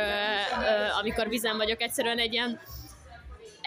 amikor 0.99 1.29
vízen 1.29 1.57
vagyok, 1.57 1.81
egyszerűen 1.81 2.19
egy 2.19 2.33
ilyen 2.33 2.59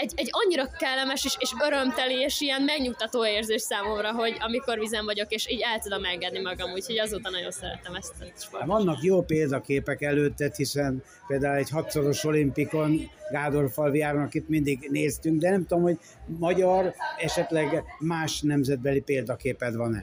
egy, 0.03 0.13
egy 0.15 0.29
annyira 0.31 0.67
kellemes 0.79 1.25
és, 1.25 1.37
és 1.39 1.53
örömteli 1.67 2.15
és 2.15 2.41
ilyen 2.41 2.63
megnyugtató 2.63 3.27
érzés 3.27 3.63
számomra, 3.63 4.13
hogy 4.13 4.37
amikor 4.41 4.79
vizen 4.79 5.05
vagyok, 5.05 5.31
és 5.33 5.51
így 5.51 5.61
el 5.61 5.79
tudom 5.79 6.05
engedni 6.05 6.41
magam, 6.41 6.73
úgyhogy 6.73 6.99
azóta 6.99 7.31
nagyon 7.31 7.51
szeretem 7.51 7.95
ezt 7.95 8.15
a 8.21 8.41
sportot. 8.41 8.69
Vannak 8.69 9.03
jó 9.03 9.23
példaképek 9.23 10.03
előtted, 10.03 10.55
hiszen 10.55 11.03
például 11.27 11.57
egy 11.57 11.71
hatszoros 11.71 12.25
olimpikon 12.25 13.11
Gádorfalvi 13.31 14.01
Áron, 14.01 14.23
akit 14.23 14.49
mindig 14.49 14.89
néztünk, 14.91 15.41
de 15.41 15.51
nem 15.51 15.67
tudom, 15.67 15.83
hogy 15.83 15.99
magyar, 16.39 16.95
esetleg 17.19 17.85
más 17.99 18.41
nemzetbeli 18.41 19.01
példaképed 19.01 19.77
van-e? 19.77 20.03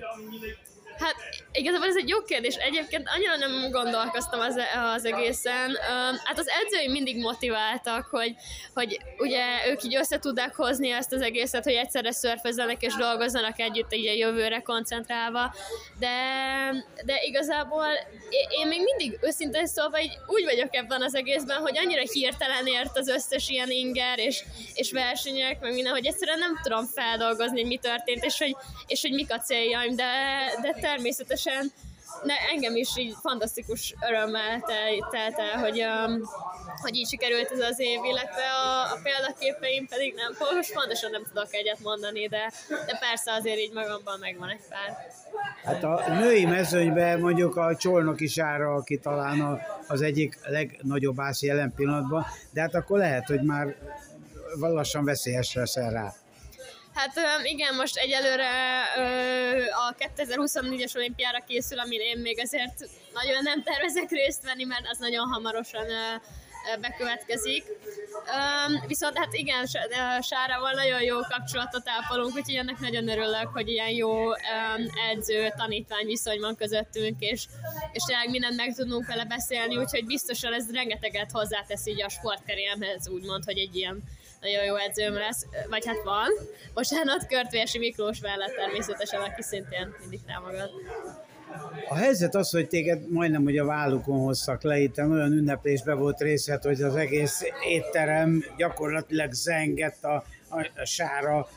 Igazából 1.59 1.87
ez 1.87 1.95
egy 1.95 2.09
jó 2.09 2.23
kérdés. 2.23 2.55
Egyébként 2.55 3.09
annyira 3.15 3.35
nem 3.35 3.71
gondolkoztam 3.71 4.39
az, 4.39 4.59
az 4.95 5.05
egészen. 5.05 5.77
Hát 6.23 6.39
az 6.39 6.47
edzőim 6.63 6.91
mindig 6.91 7.17
motiváltak, 7.17 8.05
hogy, 8.05 8.35
hogy 8.73 8.99
ugye 9.17 9.43
ők 9.69 9.83
így 9.83 9.95
össze 9.95 10.19
tudják 10.19 10.55
hozni 10.55 10.89
ezt 10.91 11.13
az 11.13 11.21
egészet, 11.21 11.63
hogy 11.63 11.73
egyszerre 11.73 12.11
szörfözzenek 12.11 12.81
és 12.81 12.95
dolgozzanak 12.95 13.59
együtt 13.59 13.93
így 13.93 14.07
a 14.07 14.13
jövőre 14.13 14.59
koncentrálva. 14.59 15.53
De, 15.99 16.15
de 17.05 17.19
igazából 17.21 17.87
én, 18.59 18.67
még 18.67 18.81
mindig 18.83 19.19
őszintén 19.21 19.67
szólva 19.67 20.01
így 20.01 20.17
úgy 20.27 20.43
vagyok 20.43 20.75
ebben 20.75 21.01
az 21.01 21.15
egészben, 21.15 21.57
hogy 21.57 21.77
annyira 21.77 22.01
hirtelen 22.13 22.67
ért 22.67 22.97
az 22.97 23.07
összes 23.07 23.49
ilyen 23.49 23.69
inger 23.69 24.19
és, 24.19 24.43
és 24.73 24.91
versenyek, 24.91 25.59
meg 25.59 25.73
minden, 25.73 25.93
hogy 25.93 26.05
egyszerűen 26.05 26.39
nem 26.39 26.59
tudom 26.63 26.85
feldolgozni, 26.85 27.63
mi 27.63 27.77
történt, 27.77 28.23
és 28.23 28.37
hogy, 28.37 28.55
és 28.87 29.01
hogy 29.01 29.11
mik 29.11 29.33
a 29.33 29.39
céljaim, 29.39 29.95
de, 29.95 30.11
de 30.61 30.73
természetesen 30.81 31.48
ne, 32.23 32.33
engem 32.53 32.75
is 32.75 32.97
így 32.97 33.15
fantasztikus 33.21 33.95
örömmel 34.09 34.59
tel- 34.59 35.09
telt 35.11 35.39
el, 35.39 35.59
hogy, 35.59 35.83
um, 35.83 36.21
hogy 36.81 36.95
így 36.95 37.07
sikerült 37.07 37.51
ez 37.51 37.59
az 37.59 37.79
év, 37.79 37.99
illetve 38.03 38.43
a, 38.63 38.93
a 38.93 38.97
példaképeim 39.03 39.87
pedig 39.87 40.13
nem, 40.13 40.55
most 40.55 40.73
pontosan 40.73 41.11
nem 41.11 41.23
tudok 41.23 41.53
egyet 41.53 41.79
mondani, 41.79 42.27
de, 42.27 42.51
de 42.69 42.97
persze 42.99 43.33
azért 43.33 43.57
így 43.57 43.73
magamban 43.73 44.19
megvan 44.19 44.49
egy 44.49 44.61
pár. 44.69 45.11
Hát 45.63 45.83
a 45.83 46.13
női 46.19 46.45
mezőnyben 46.45 47.19
mondjuk 47.19 47.55
a 47.55 47.75
Csolnoki 47.75 48.27
Sára, 48.27 48.73
aki 48.73 48.97
talán 48.97 49.41
a, 49.41 49.59
az 49.87 50.01
egyik 50.01 50.39
legnagyobb 50.43 51.19
ász 51.19 51.41
jelen 51.41 51.73
pillanatban, 51.75 52.25
de 52.51 52.61
hát 52.61 52.75
akkor 52.75 52.97
lehet, 52.97 53.27
hogy 53.27 53.41
már 53.41 53.75
lassan 54.59 55.05
veszélyes 55.05 55.53
leszel 55.53 55.91
rá. 55.91 56.13
Hát 56.93 57.13
igen, 57.43 57.75
most 57.75 57.97
egyelőre 57.97 58.49
a 59.71 59.95
2024-es 60.17 60.95
olimpiára 60.95 61.43
készül, 61.47 61.79
amin 61.79 61.99
én 61.99 62.17
még 62.17 62.39
azért 62.39 62.89
nagyon 63.13 63.43
nem 63.43 63.63
tervezek 63.63 64.09
részt 64.09 64.43
venni, 64.43 64.63
mert 64.63 64.87
az 64.89 64.97
nagyon 64.97 65.27
hamarosan 65.27 65.85
bekövetkezik. 66.81 67.63
Viszont 68.87 69.17
hát 69.17 69.33
igen, 69.33 69.65
Sárával 70.21 70.71
nagyon 70.71 71.01
jó 71.01 71.19
kapcsolatot 71.19 71.83
ápolunk, 71.85 72.35
úgyhogy 72.35 72.55
ennek 72.55 72.79
nagyon 72.79 73.09
örülök, 73.09 73.47
hogy 73.53 73.67
ilyen 73.67 73.89
jó 73.89 74.27
öm, 74.27 74.89
edző, 75.11 75.53
tanítvány 75.57 76.05
viszony 76.05 76.39
van 76.39 76.55
közöttünk, 76.55 77.19
és, 77.19 77.45
és 77.91 78.03
tényleg 78.03 78.29
mindent 78.29 78.55
meg 78.55 78.73
tudunk 78.75 79.07
vele 79.07 79.25
beszélni, 79.25 79.77
úgyhogy 79.77 80.05
biztosan 80.05 80.53
ez 80.53 80.71
rengeteget 80.71 81.31
hozzátesz 81.31 81.87
így 81.87 82.01
a 82.01 82.09
sportkarrieremhez, 82.09 83.09
úgymond, 83.09 83.43
hogy 83.43 83.57
egy 83.57 83.75
ilyen 83.75 84.03
nagyon 84.41 84.63
jó 84.65 84.75
edzőm 84.75 85.13
lesz, 85.13 85.45
vagy 85.69 85.85
hát 85.85 86.03
van. 86.03 86.27
Bocsánat, 86.73 87.27
Körtvérsi 87.27 87.77
Miklós 87.77 88.19
mellett 88.19 88.55
természetesen, 88.55 89.21
aki 89.21 89.41
szintén 89.41 89.95
mindig 89.99 90.19
támogat. 90.25 90.71
A 91.89 91.95
helyzet 91.95 92.35
az, 92.35 92.49
hogy 92.49 92.67
téged 92.67 93.11
majdnem, 93.11 93.43
hogy 93.43 93.57
a 93.57 93.65
vállukon 93.65 94.19
hoztak 94.19 94.63
le, 94.63 94.79
itt 94.79 94.97
olyan 94.97 95.31
ünneplésbe 95.31 95.93
volt 95.93 96.21
részed, 96.21 96.63
hogy 96.63 96.81
az 96.81 96.95
egész 96.95 97.43
étterem 97.67 98.43
gyakorlatilag 98.57 99.31
zengett 99.31 100.03
a, 100.03 100.23
a, 100.49 100.69
a 100.75 100.85
sára 100.85 101.47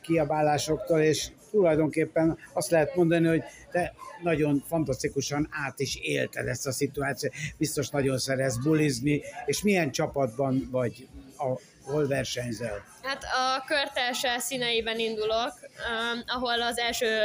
kiabálásoktól, 0.00 1.00
és 1.00 1.28
tulajdonképpen 1.50 2.38
azt 2.52 2.70
lehet 2.70 2.94
mondani, 2.94 3.26
hogy 3.26 3.42
te 3.70 3.94
nagyon 4.22 4.62
fantasztikusan 4.66 5.48
át 5.66 5.80
is 5.80 5.96
élted 5.96 6.46
ezt 6.46 6.66
a 6.66 6.72
szituációt, 6.72 7.34
biztos 7.58 7.88
nagyon 7.88 8.18
szeretsz 8.18 8.62
bulizni, 8.62 9.22
és 9.46 9.62
milyen 9.62 9.90
csapatban 9.90 10.68
vagy 10.70 11.08
a 11.38 11.60
hol 11.84 12.06
versenyzel? 12.06 12.84
Hát 13.02 13.24
a 13.24 13.64
körtelse 13.66 14.38
színeiben 14.38 14.98
indulok, 14.98 15.52
um, 15.62 16.22
ahol 16.26 16.62
az 16.62 16.78
első 16.78 17.18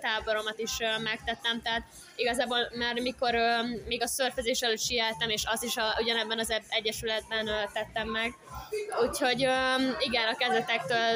táboromat 0.00 0.58
is 0.58 0.76
megtettem, 1.02 1.62
tehát 1.62 1.82
igazából 2.16 2.70
már 2.78 2.94
mikor 2.94 3.34
még 3.86 4.02
a 4.02 4.06
szörfezés 4.06 4.60
előtt 4.60 4.80
sieltem, 4.80 5.28
és 5.28 5.44
azt 5.44 5.64
is 5.64 5.76
a, 5.76 5.96
ugyanebben 6.00 6.38
az 6.38 6.52
egyesületben 6.68 7.46
tettem 7.72 8.08
meg. 8.08 8.34
Úgyhogy 9.04 9.40
igen, 9.98 10.26
a 10.32 10.36
kezdetektől 10.38 11.06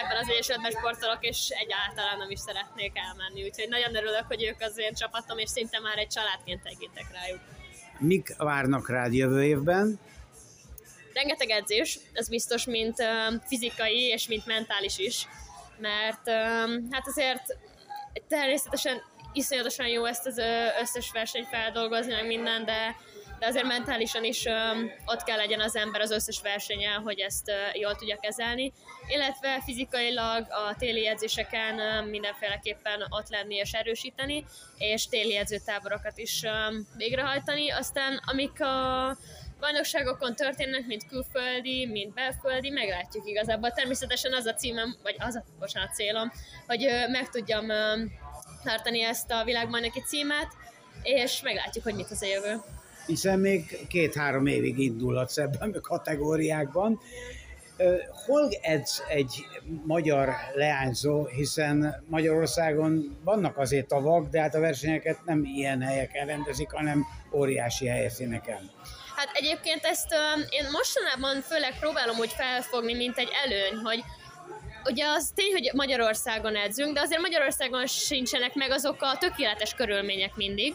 ebben 0.00 0.18
az 0.22 0.28
egyesületben 0.28 0.70
sportolok, 0.70 1.18
és 1.20 1.48
egyáltalán 1.48 2.18
nem 2.18 2.30
is 2.30 2.40
szeretnék 2.40 2.92
elmenni. 2.94 3.44
Úgyhogy 3.44 3.68
nagyon 3.68 3.94
örülök, 3.96 4.24
hogy 4.26 4.44
ők 4.44 4.60
az 4.60 4.78
én 4.78 4.94
csapatom, 4.94 5.38
és 5.38 5.50
szinte 5.50 5.80
már 5.80 5.98
egy 5.98 6.08
családként 6.08 6.62
tekintek 6.62 7.06
rájuk. 7.12 7.40
Mik 7.98 8.36
várnak 8.36 8.88
rád 8.88 9.12
jövő 9.12 9.44
évben? 9.44 9.98
Rengeteg 11.16 11.50
edzés, 11.50 11.98
ez 12.12 12.28
biztos, 12.28 12.64
mint 12.64 12.96
fizikai 13.46 14.06
és 14.06 14.28
mint 14.28 14.46
mentális 14.46 14.98
is, 14.98 15.26
mert 15.78 16.28
hát 16.90 17.06
azért 17.06 17.58
természetesen 18.28 19.02
iszonyatosan 19.32 19.86
jó 19.86 20.04
ezt 20.04 20.26
az 20.26 20.40
összes 20.80 21.10
versenyt 21.12 21.48
feldolgozni, 21.48 22.12
meg 22.12 22.26
minden, 22.26 22.64
de, 22.64 22.96
de 23.38 23.46
azért 23.46 23.66
mentálisan 23.66 24.24
is 24.24 24.44
ott 25.06 25.22
kell 25.22 25.36
legyen 25.36 25.60
az 25.60 25.76
ember 25.76 26.00
az 26.00 26.10
összes 26.10 26.40
versenyen, 26.42 27.00
hogy 27.02 27.20
ezt 27.20 27.52
jól 27.72 27.96
tudja 27.96 28.18
kezelni, 28.20 28.72
illetve 29.08 29.62
fizikailag 29.64 30.46
a 30.50 30.74
téli 30.78 31.06
edzéseken 31.06 32.04
mindenféleképpen 32.04 33.06
ott 33.08 33.28
lenni 33.28 33.54
és 33.54 33.72
erősíteni, 33.72 34.44
és 34.78 35.06
téli 35.08 35.36
edzőtáborokat 35.36 36.18
is 36.18 36.42
végrehajtani. 36.96 37.70
Aztán 37.70 38.20
amik 38.26 38.60
a 38.60 39.16
bajnokságokon 39.60 40.34
történnek, 40.34 40.86
mint 40.86 41.06
külföldi, 41.06 41.86
mint 41.86 42.14
belföldi, 42.14 42.70
meglátjuk 42.70 43.26
igazából. 43.28 43.70
Természetesen 43.70 44.32
az 44.32 44.46
a 44.46 44.54
címem, 44.54 44.96
vagy 45.02 45.16
az 45.18 45.34
a, 45.34 45.44
bocsánat, 45.58 45.94
célom, 45.94 46.32
hogy 46.66 46.86
meg 47.10 47.28
tudjam 47.28 47.66
tartani 48.64 49.02
ezt 49.02 49.30
a 49.30 49.44
világbajnoki 49.44 50.02
címet, 50.02 50.48
és 51.02 51.42
meglátjuk, 51.42 51.84
hogy 51.84 51.94
mit 51.94 52.10
az 52.10 52.22
a 52.22 52.26
jövő. 52.26 52.56
Hiszen 53.06 53.38
még 53.38 53.86
két-három 53.88 54.46
évig 54.46 54.78
indulhatsz 54.78 55.38
ebben 55.38 55.70
a 55.70 55.80
kategóriákban. 55.80 57.00
Hol 58.26 58.48
edz 58.62 59.02
egy 59.08 59.46
magyar 59.84 60.34
leányzó, 60.54 61.26
hiszen 61.26 62.04
Magyarországon 62.08 63.18
vannak 63.24 63.58
azért 63.58 63.88
tavak, 63.88 64.30
de 64.30 64.40
hát 64.40 64.54
a 64.54 64.60
versenyeket 64.60 65.24
nem 65.24 65.44
ilyen 65.44 65.82
helyeken 65.82 66.26
rendezik, 66.26 66.70
hanem 66.70 67.04
óriási 67.32 67.86
helyszíneken. 67.86 68.70
Hát 69.16 69.30
egyébként 69.32 69.84
ezt 69.84 70.12
uh, 70.12 70.44
én 70.48 70.66
mostanában 70.72 71.42
főleg 71.42 71.78
próbálom 71.78 72.18
úgy 72.18 72.32
felfogni, 72.32 72.94
mint 72.94 73.18
egy 73.18 73.30
előny, 73.44 73.76
hogy 73.84 74.02
ugye 74.84 75.06
az 75.06 75.30
tény, 75.34 75.52
hogy 75.52 75.70
Magyarországon 75.72 76.56
edzünk, 76.56 76.94
de 76.94 77.00
azért 77.00 77.20
Magyarországon 77.20 77.86
sincsenek 77.86 78.54
meg 78.54 78.70
azok 78.70 79.02
a 79.02 79.16
tökéletes 79.18 79.74
körülmények 79.74 80.34
mindig, 80.34 80.74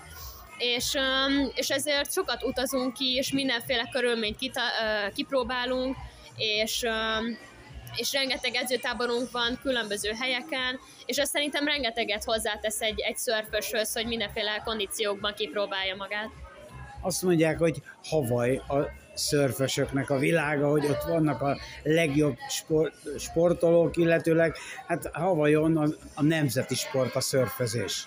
és, 0.58 0.94
um, 0.94 1.52
és 1.56 1.70
ezért 1.70 2.14
sokat 2.14 2.44
utazunk 2.44 2.94
ki, 2.94 3.14
és 3.16 3.32
mindenféle 3.32 3.90
körülményt 3.92 4.38
kita, 4.38 4.62
uh, 4.62 5.14
kipróbálunk, 5.14 5.96
és 6.38 6.82
um, 6.84 7.50
és 7.96 8.12
rengeteg 8.12 8.56
edzőtáborunk 8.56 9.32
van 9.32 9.60
különböző 9.62 10.12
helyeken, 10.20 10.80
és 11.06 11.18
azt 11.18 11.32
szerintem 11.32 11.66
rengeteget 11.66 12.24
hozzátesz 12.24 12.82
egy, 12.82 13.00
egy 13.00 13.18
szörföshöz, 13.18 13.94
hogy 13.94 14.06
mindenféle 14.06 14.62
kondíciókban 14.66 15.34
kipróbálja 15.34 15.96
magát 15.96 16.30
azt 17.02 17.22
mondják, 17.22 17.60
hogy 17.60 17.82
Havaj 18.04 18.56
a 18.56 19.00
szörfösöknek 19.14 20.10
a 20.10 20.18
világa, 20.18 20.70
hogy 20.70 20.86
ott 20.86 21.04
vannak 21.08 21.42
a 21.42 21.58
legjobb 21.84 22.38
sport, 22.50 22.94
sportolók, 23.20 23.98
illetőleg 23.98 24.56
hát 24.88 25.10
Havajon 25.14 25.78
a, 25.78 25.88
a 26.16 26.24
nemzeti 26.24 26.76
sport 26.76 27.16
a 27.16 27.22
szörfözés. 27.22 28.06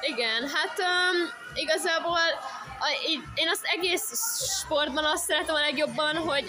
Igen, 0.00 0.42
hát 0.54 0.78
um, 0.78 1.18
igazából 1.54 2.18
a, 2.80 2.88
én 3.34 3.48
azt 3.48 3.64
egész 3.76 4.06
sportban 4.62 5.04
azt 5.04 5.24
szeretem 5.24 5.54
a 5.54 5.60
legjobban, 5.60 6.16
hogy 6.16 6.44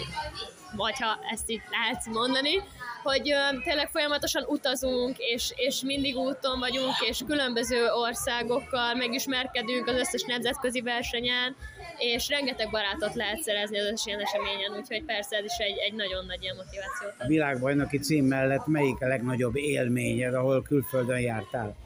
vagy 0.76 1.00
ha 1.00 1.18
ezt 1.32 1.48
itt 1.48 1.64
lehet 1.70 2.06
mondani, 2.06 2.62
hogy 3.02 3.32
ö, 3.32 3.60
tényleg 3.64 3.88
folyamatosan 3.88 4.44
utazunk, 4.46 5.16
és, 5.18 5.52
és 5.56 5.80
mindig 5.80 6.16
úton 6.16 6.58
vagyunk, 6.58 6.94
és 7.08 7.22
különböző 7.26 7.86
országokkal 7.86 8.94
megismerkedünk 8.94 9.86
az 9.86 9.96
összes 9.96 10.22
nemzetközi 10.22 10.80
versenyen, 10.80 11.56
és 11.98 12.28
rengeteg 12.28 12.70
barátot 12.70 13.14
lehet 13.14 13.42
szerezni 13.42 13.78
az 13.78 13.86
összes 13.86 14.06
ilyen 14.06 14.20
eseményen, 14.20 14.72
úgyhogy 14.78 15.04
persze 15.04 15.36
ez 15.36 15.44
is 15.44 15.56
egy, 15.58 15.78
egy 15.78 15.94
nagyon 15.94 16.26
nagy 16.26 16.42
ilyen 16.42 16.56
motiváció. 16.56 17.08
A 17.18 17.26
világbajnoki 17.26 17.98
cím 17.98 18.24
mellett 18.24 18.66
melyik 18.66 19.00
a 19.00 19.06
legnagyobb 19.06 19.56
élményed, 19.56 20.34
ahol 20.34 20.62
külföldön 20.62 21.20
jártál? 21.20 21.76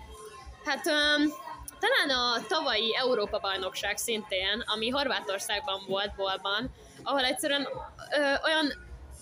Hát 0.65 0.87
um, 0.87 1.46
talán 1.79 2.19
a 2.19 2.47
tavalyi 2.47 2.97
Európa-bajnokság 2.97 3.97
szintén, 3.97 4.65
ami 4.67 4.89
Horvátországban 4.89 5.85
volt, 5.87 6.15
Bolban, 6.17 6.71
ahol 7.03 7.25
egyszerűen 7.25 7.69
ö, 8.11 8.19
olyan 8.45 8.73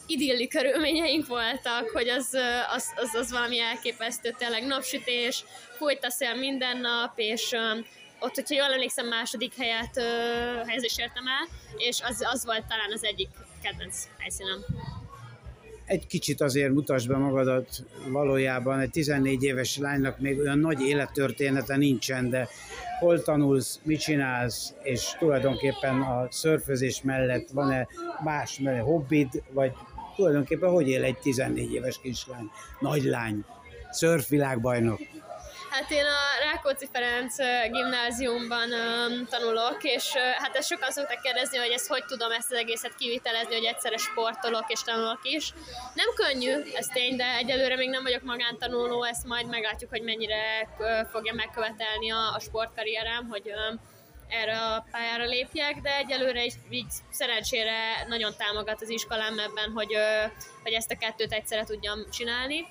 idilli 0.07 0.49
körülményeink 0.49 1.27
voltak, 1.27 1.91
hogy 1.93 2.09
az, 2.09 2.35
az, 2.75 2.93
az, 2.97 3.15
az 3.15 3.31
valami 3.31 3.61
elképesztő, 3.61 4.35
tényleg 4.39 4.67
napsütés, 4.67 5.45
folyt 5.77 6.05
a 6.05 6.11
szél 6.11 6.35
minden 6.35 6.77
nap, 6.77 7.13
és 7.17 7.53
ö, 7.53 7.79
ott, 8.19 8.35
hogyha 8.35 8.55
jól 8.55 8.73
emlékszem, 8.73 9.07
második 9.07 9.57
helyet 9.57 9.97
helyezés 10.67 10.99
értem 10.99 11.27
el, 11.27 11.49
és 11.77 12.01
az, 12.01 12.27
az 12.33 12.45
volt 12.45 12.67
talán 12.67 12.93
az 12.93 13.05
egyik 13.05 13.29
kedvenc 13.63 14.05
helyszínem 14.19 14.65
egy 15.87 16.07
kicsit 16.07 16.41
azért 16.41 16.73
mutasd 16.73 17.09
be 17.09 17.17
magadat 17.17 17.85
valójában, 18.09 18.81
egy 18.81 18.91
14 18.91 19.43
éves 19.43 19.79
lánynak 19.79 20.19
még 20.19 20.39
olyan 20.39 20.59
nagy 20.59 20.81
élettörténete 20.81 21.77
nincsen, 21.77 22.31
de 22.31 22.49
hol 22.99 23.23
tanulsz, 23.23 23.81
mit 23.83 24.01
csinálsz, 24.01 24.75
és 24.83 25.17
tulajdonképpen 25.19 26.01
a 26.01 26.27
szörfözés 26.31 27.03
mellett 27.03 27.49
van-e 27.51 27.87
más 28.25 28.59
mellett 28.59 28.85
hobbid, 28.85 29.43
vagy 29.51 29.73
tulajdonképpen 30.17 30.71
hogy 30.71 30.89
él 30.89 31.03
egy 31.03 31.19
14 31.19 31.73
éves 31.73 32.01
kislány, 32.03 32.51
nagy 32.81 33.03
lány, 33.03 33.45
szörfvilágbajnok? 33.91 35.01
Hát 35.75 35.91
én 35.91 36.05
a 36.05 36.45
Rákóczi 36.45 36.89
Ferenc 36.93 37.37
gimnáziumban 37.71 38.69
um, 38.73 39.27
tanulok, 39.27 39.79
és 39.81 40.13
uh, 40.15 40.21
hát 40.43 40.57
ezt 40.57 40.69
sokan 40.69 40.91
szoktak 40.91 41.21
kérdezni, 41.21 41.59
hogy 41.59 41.71
ezt 41.71 41.87
hogy 41.87 42.05
tudom 42.05 42.31
ezt 42.31 42.53
az 42.53 42.59
egészet 42.59 42.95
kivitelezni, 42.95 43.55
hogy 43.55 43.65
egyszerre 43.65 43.97
sportolok 43.97 44.65
és 44.67 44.83
tanulok 44.83 45.21
is. 45.23 45.53
Nem 45.95 46.07
könnyű, 46.15 46.53
ez 46.75 46.87
tény, 46.87 47.17
de 47.17 47.25
egyelőre 47.37 47.77
még 47.77 47.89
nem 47.89 48.03
vagyok 48.03 48.23
magántanuló, 48.23 49.03
ezt 49.05 49.27
majd 49.27 49.47
meglátjuk, 49.49 49.91
hogy 49.91 50.03
mennyire 50.03 50.69
uh, 50.79 50.87
fogja 51.11 51.35
megkövetelni 51.35 52.11
a, 52.11 52.35
a 52.35 52.41
sportkarrierem, 52.41 53.29
hogy 53.29 53.53
um, 53.71 53.81
erre 54.29 54.59
a 54.59 54.87
pályára 54.91 55.25
lépjek, 55.25 55.81
de 55.81 55.97
egyelőre 55.97 56.45
is 56.45 56.55
így 56.71 56.93
szerencsére 57.11 58.05
nagyon 58.09 58.33
támogat 58.37 58.83
az 58.83 58.89
iskolám 58.89 59.39
ebben, 59.39 59.71
hogy, 59.75 59.97
hogy 60.63 60.73
ezt 60.73 60.91
a 60.91 60.97
kettőt 60.97 61.33
egyszerre 61.33 61.65
tudjam 61.65 62.11
csinálni 62.11 62.67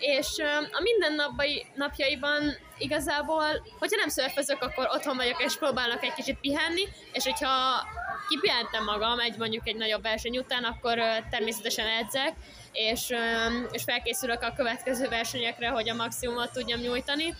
és 0.00 0.26
a 0.72 0.80
mindennapai 0.82 1.66
napjaiban 1.74 2.56
igazából, 2.78 3.44
hogyha 3.78 3.96
nem 3.96 4.08
szörfözök, 4.08 4.62
akkor 4.62 4.88
otthon 4.92 5.16
vagyok, 5.16 5.42
és 5.42 5.56
próbálok 5.56 6.04
egy 6.04 6.14
kicsit 6.14 6.40
pihenni, 6.40 6.88
és 7.12 7.24
hogyha 7.24 7.86
kipihentem 8.28 8.84
magam 8.84 9.18
egy 9.18 9.36
mondjuk 9.36 9.68
egy 9.68 9.76
nagyobb 9.76 10.02
verseny 10.02 10.38
után, 10.38 10.64
akkor 10.64 10.98
természetesen 11.30 11.86
edzek, 11.86 12.32
és, 12.72 13.14
és 13.70 13.82
felkészülök 13.82 14.42
a 14.42 14.52
következő 14.56 15.08
versenyekre, 15.08 15.68
hogy 15.68 15.88
a 15.88 15.94
maximumot 15.94 16.52
tudjam 16.52 16.80
nyújtani. 16.80 17.34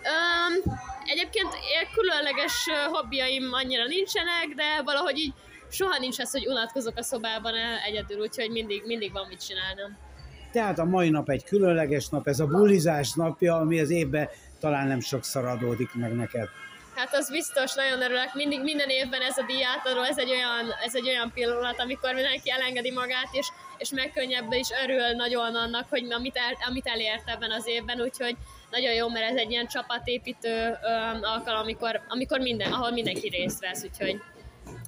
Um, 0.00 0.78
egyébként 1.04 1.48
különleges 1.94 2.66
hobbiaim 2.90 3.52
annyira 3.52 3.86
nincsenek, 3.86 4.46
de 4.56 4.82
valahogy 4.84 5.18
így 5.18 5.32
soha 5.70 5.98
nincs 5.98 6.18
az, 6.18 6.30
hogy 6.30 6.46
unatkozok 6.46 6.96
a 6.96 7.02
szobában 7.02 7.54
egyedül, 7.86 8.20
úgyhogy 8.20 8.50
mindig, 8.50 8.82
mindig 8.86 9.12
van 9.12 9.26
mit 9.28 9.46
csinálnom. 9.46 10.09
Tehát 10.52 10.78
a 10.78 10.84
mai 10.84 11.10
nap 11.10 11.28
egy 11.28 11.44
különleges 11.44 12.08
nap, 12.08 12.26
ez 12.26 12.40
a 12.40 12.46
bulizás 12.46 13.12
napja, 13.12 13.56
ami 13.56 13.80
az 13.80 13.90
évben 13.90 14.28
talán 14.60 14.86
nem 14.86 15.00
sokszor 15.00 15.44
adódik 15.44 15.94
meg 15.94 16.14
neked. 16.14 16.48
Hát 16.94 17.14
az 17.14 17.30
biztos, 17.30 17.74
nagyon 17.74 18.02
örülök. 18.02 18.34
Mindig 18.34 18.62
minden 18.62 18.88
évben 18.88 19.20
ez 19.20 19.38
a 19.38 19.44
díjátadó, 19.46 20.02
ez 20.02 20.18
egy 20.18 20.30
olyan, 20.30 20.66
ez 20.84 20.94
egy 20.94 21.08
olyan 21.08 21.30
pillanat, 21.34 21.80
amikor 21.80 22.14
mindenki 22.14 22.50
elengedi 22.50 22.90
magát, 22.90 23.28
és 23.32 23.46
és 23.80 23.90
megkönnyebb 23.90 24.52
is 24.52 24.68
örül 24.84 25.10
nagyon 25.16 25.54
annak, 25.54 25.86
hogy 25.88 26.12
amit, 26.12 26.36
el, 26.36 26.56
amit 26.68 26.86
elért 26.86 27.28
ebben 27.28 27.50
az 27.50 27.66
évben, 27.66 28.00
úgyhogy 28.00 28.36
nagyon 28.70 28.94
jó, 28.94 29.08
mert 29.08 29.30
ez 29.30 29.36
egy 29.36 29.50
ilyen 29.50 29.66
csapatépítő 29.66 30.78
ö, 30.82 30.88
alkalom, 31.22 31.60
amikor, 31.60 32.00
amikor 32.08 32.38
minden, 32.38 32.72
ahol 32.72 32.90
mindenki 32.90 33.28
részt 33.28 33.60
vesz, 33.60 33.84
úgyhogy 33.84 34.20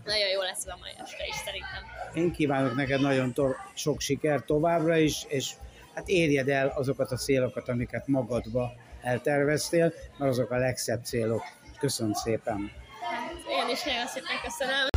nagyon 0.05 0.29
jó 0.29 0.41
lesz 0.41 0.67
a 0.67 0.77
mai 0.81 0.91
este 1.03 1.25
is 1.29 1.35
szerintem. 1.45 1.83
Én 2.15 2.33
kívánok 2.33 2.75
neked 2.75 3.01
nagyon 3.01 3.33
to- 3.33 3.57
sok 3.75 4.01
sikert 4.01 4.45
továbbra 4.47 4.97
is, 4.97 5.25
és 5.29 5.51
hát 5.95 6.09
érjed 6.09 6.49
el 6.49 6.73
azokat 6.77 7.11
a 7.11 7.17
célokat, 7.17 7.69
amiket 7.69 8.07
magadba 8.07 8.73
elterveztél, 9.03 9.93
mert 10.19 10.31
azok 10.31 10.51
a 10.51 10.57
legszebb 10.57 11.05
célok. 11.05 11.43
Köszönöm 11.79 12.13
szépen! 12.13 12.71
Hát 13.11 13.33
én 13.49 13.73
is 13.73 13.85
nagyon 13.85 14.07
szépen 14.07 14.37
köszönöm. 14.43 14.89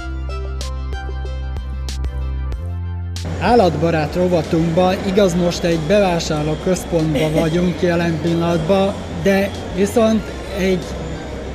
Állatbarát 3.41 4.15
rovatunkban, 4.15 5.07
igaz 5.07 5.33
most 5.33 5.63
egy 5.63 5.79
bevásárló 5.79 6.55
központban 6.63 7.33
vagyunk 7.33 7.81
jelen 7.81 8.21
pillanatban, 8.21 8.93
de 9.23 9.51
viszont 9.75 10.23
egy 10.57 10.83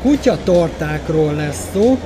kutyatortákról 0.03 1.35
lesz 1.35 1.71
szó, 1.73 1.99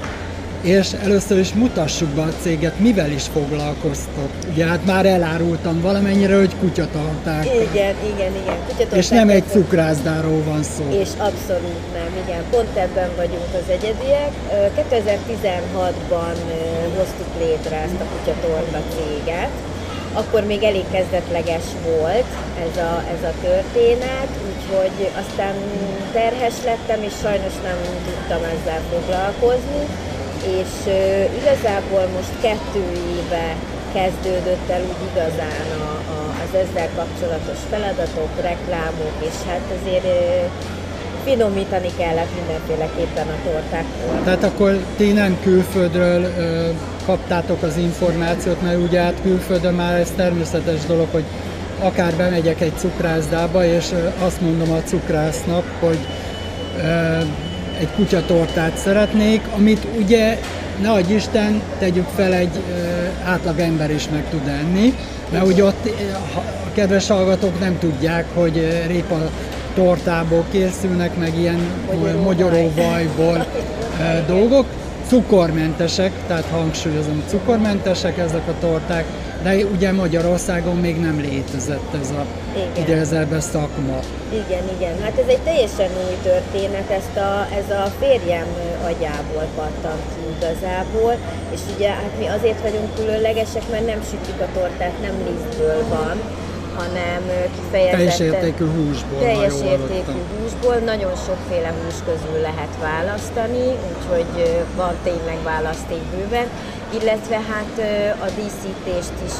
és 0.64 0.92
először 1.03 1.38
is 1.38 1.53
mutassuk 1.53 2.09
be 2.09 2.22
a 2.22 2.33
céget, 2.42 2.79
mivel 2.79 3.11
is 3.11 3.22
foglalkoztok. 3.22 4.29
Ugye 4.53 4.66
hát 4.66 4.85
már 4.85 5.07
elárultam 5.07 5.81
valamennyire, 5.81 6.37
hogy 6.37 6.57
kutyatarták. 6.61 7.44
Igen, 7.44 7.94
igen, 8.14 8.33
igen. 8.42 8.88
És 8.98 9.09
nem 9.09 9.29
egy 9.29 9.44
cukrászdáról 9.50 10.42
van 10.42 10.62
szó. 10.62 10.85
És 10.90 11.09
abszolút 11.18 11.85
nem, 11.92 12.11
igen. 12.24 12.42
Pont 12.50 12.77
ebben 12.77 13.11
vagyunk 13.16 13.50
az 13.53 13.68
egyediek. 13.68 14.33
Ö, 14.53 14.81
2016-ban 14.81 16.35
ö, 16.48 16.96
hoztuk 16.96 17.31
létre 17.38 17.77
ezt 17.77 18.00
a 18.00 18.07
kutyatorta 18.12 18.79
céget. 18.94 19.50
Akkor 20.12 20.44
még 20.44 20.62
elég 20.62 20.85
kezdetleges 20.90 21.64
volt 21.87 22.31
ez 22.66 22.77
a, 22.77 23.03
ez 23.14 23.22
a 23.31 23.33
történet, 23.42 24.29
úgyhogy 24.48 25.11
aztán 25.22 25.55
terhes 26.12 26.55
lettem, 26.64 27.03
és 27.03 27.12
sajnos 27.22 27.53
nem 27.62 27.79
tudtam 28.07 28.42
ezzel 28.55 28.81
foglalkozni. 28.92 29.83
És 30.61 30.72
igazából 31.40 32.04
most 32.16 32.33
kettő 32.40 32.85
éve 33.18 33.57
kezdődött 33.94 34.68
el 34.70 34.80
úgy 34.80 35.02
igazán 35.12 35.66
a, 35.80 35.92
a, 36.16 36.18
az 36.44 36.52
ezzel 36.62 36.88
kapcsolatos 36.96 37.59
feladatok, 37.70 38.30
reklámok, 38.40 39.16
és 39.28 39.37
hát 39.48 39.64
azért 39.78 40.07
finomítani 41.24 41.90
kellett 41.96 42.35
mindenféleképpen 42.37 43.26
a 43.28 43.48
tortákról. 43.48 44.22
Tehát 44.24 44.44
akkor 44.44 44.85
ti 44.96 45.12
nem 45.12 45.38
külföldről 45.42 46.22
ö, 46.22 46.68
kaptátok 47.07 47.62
az 47.62 47.76
információt, 47.76 48.62
mert 48.62 48.78
ugye 48.78 49.00
hát 49.00 49.22
külföldön 49.22 49.74
már 49.74 50.00
ez 50.00 50.12
természetes 50.16 50.87
dolog, 50.87 51.07
hogy 51.11 51.24
akár 51.78 52.14
bemegyek 52.14 52.61
egy 52.61 52.72
cukrászdába, 52.76 53.64
és 53.64 53.85
azt 54.18 54.40
mondom 54.40 54.72
a 54.72 54.83
cukrásznak, 54.83 55.64
hogy 55.80 55.98
egy 57.78 57.88
kutyatortát 57.96 58.76
szeretnék, 58.76 59.40
amit 59.56 59.87
ugye, 59.98 60.38
ne 60.82 60.90
adj 60.90 61.14
Isten, 61.14 61.62
tegyük 61.78 62.06
fel, 62.14 62.32
egy 62.32 62.62
átlag 63.24 63.58
ember 63.58 63.90
is 63.90 64.08
meg 64.08 64.24
tud 64.30 64.48
enni, 64.48 64.94
mert 65.32 65.46
ugye 65.46 65.64
ott 65.64 65.88
a 66.34 66.72
kedves 66.74 67.08
hallgatók 67.08 67.60
nem 67.60 67.78
tudják, 67.78 68.24
hogy 68.34 68.84
répa 68.87 69.30
tortából 69.74 70.44
készülnek, 70.50 71.18
meg 71.18 71.38
ilyen 71.38 71.58
Mogyoróvaj. 71.87 72.22
mogyoróvajból 72.22 73.46
dolgok. 74.26 74.66
Cukormentesek, 75.08 76.12
tehát 76.26 76.44
hangsúlyozom, 76.50 77.22
cukormentesek 77.28 78.18
ezek 78.18 78.48
a 78.48 78.54
torták, 78.60 79.04
de 79.44 79.64
ugye 79.76 79.92
Magyarországon 79.92 80.76
még 80.76 81.00
nem 81.00 81.20
létezett 81.20 81.94
ez 82.02 82.11
a 82.11 82.24
idézelbe 82.78 83.40
szakma. 83.40 83.98
Igen, 84.33 84.64
igen. 84.76 84.94
Hát 85.02 85.18
ez 85.18 85.28
egy 85.28 85.44
teljesen 85.44 85.90
új 86.07 86.16
történet, 86.22 86.90
ezt 86.90 87.16
a, 87.16 87.48
ez 87.61 87.76
a 87.76 87.92
férjem 88.00 88.46
agyából 88.85 89.46
pattant 89.57 90.02
ki 90.14 90.22
igazából, 90.37 91.14
és 91.54 91.61
ugye 91.74 91.88
hát 91.88 92.12
mi 92.18 92.26
azért 92.26 92.61
vagyunk 92.61 92.94
különlegesek, 92.94 93.70
mert 93.70 93.87
nem 93.87 94.02
sütjük 94.11 94.40
a 94.40 94.48
tortát, 94.54 95.00
nem 95.00 95.14
lisztből 95.26 95.85
van, 95.88 96.20
hanem 96.76 97.22
kifejezetten... 97.56 97.98
Teljes 97.98 98.20
értékű 98.20 98.64
húsból, 98.64 99.18
Teljes 99.18 99.60
értékű 99.64 100.20
húsból, 100.32 100.74
nagyon 100.74 101.14
sokféle 101.26 101.72
hús 101.78 101.98
közül 102.08 102.40
lehet 102.40 102.74
választani, 102.80 103.66
úgyhogy 103.90 104.32
van 104.76 104.94
tényleg 105.02 105.38
választék 105.42 106.02
bőven, 106.12 106.48
illetve 107.00 107.38
hát 107.50 107.74
a 108.26 108.28
díszítést 108.40 109.16
is 109.28 109.38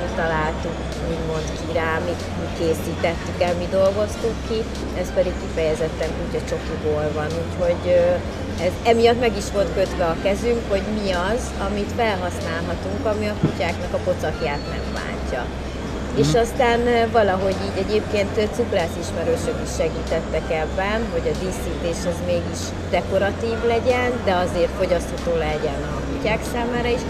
mi 0.00 0.08
találtuk, 0.16 0.76
úgymond 1.10 1.46
ki 1.58 1.72
rá, 1.72 1.92
mi, 2.06 2.14
mi 2.40 2.48
készítettük 2.58 3.38
el, 3.46 3.54
mi 3.54 3.66
dolgoztuk 3.70 4.36
ki, 4.48 4.58
ez 5.00 5.08
pedig 5.14 5.32
kifejezetten 5.42 6.10
kutya 6.18 6.42
csokiból 6.50 7.06
van, 7.14 7.30
úgyhogy 7.42 7.82
ez 8.66 8.72
emiatt 8.92 9.20
meg 9.20 9.36
is 9.36 9.48
volt 9.52 9.74
kötve 9.74 10.04
a 10.04 10.16
kezünk, 10.22 10.60
hogy 10.68 10.82
mi 10.98 11.10
az, 11.10 11.42
amit 11.68 11.92
felhasználhatunk, 11.96 13.06
ami 13.12 13.26
a 13.28 13.40
kutyáknak 13.40 13.92
a 13.92 14.04
pocakját 14.08 14.62
nem 14.70 14.84
bántja. 14.94 15.44
És 16.16 16.34
aztán 16.44 16.80
valahogy 17.12 17.56
így 17.66 17.84
egyébként 17.84 18.54
cukrász 18.56 18.96
ismerősök 19.04 19.56
is 19.66 19.72
segítettek 19.80 20.46
ebben, 20.62 21.00
hogy 21.12 21.26
a 21.32 21.38
díszítés 21.42 22.00
az 22.12 22.18
mégis 22.26 22.62
dekoratív 22.90 23.58
legyen, 23.66 24.10
de 24.24 24.32
azért 24.44 24.76
fogyasztható 24.80 25.32
legyen 25.36 25.80
a 25.94 26.00
kutyák 26.10 26.42
számára 26.52 26.88
is. 26.88 27.02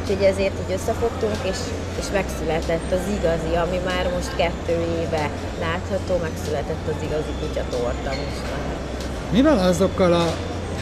Úgyhogy 0.00 0.24
ezért 0.24 0.56
így 0.62 0.72
összefogtunk, 0.78 1.36
és, 1.50 1.58
és 2.00 2.06
megszületett 2.12 2.88
az 2.98 3.04
igazi, 3.18 3.52
ami 3.64 3.78
már 3.90 4.04
most 4.14 4.36
kettő 4.36 4.76
éve 5.02 5.30
látható, 5.60 6.14
megszületett 6.22 6.84
az 6.92 7.00
igazi 7.08 7.32
kutyatorta 7.40 8.10
most 8.22 8.44
már. 8.50 8.74
Mivel 9.32 9.58
azokkal 9.58 10.12
a, 10.12 10.26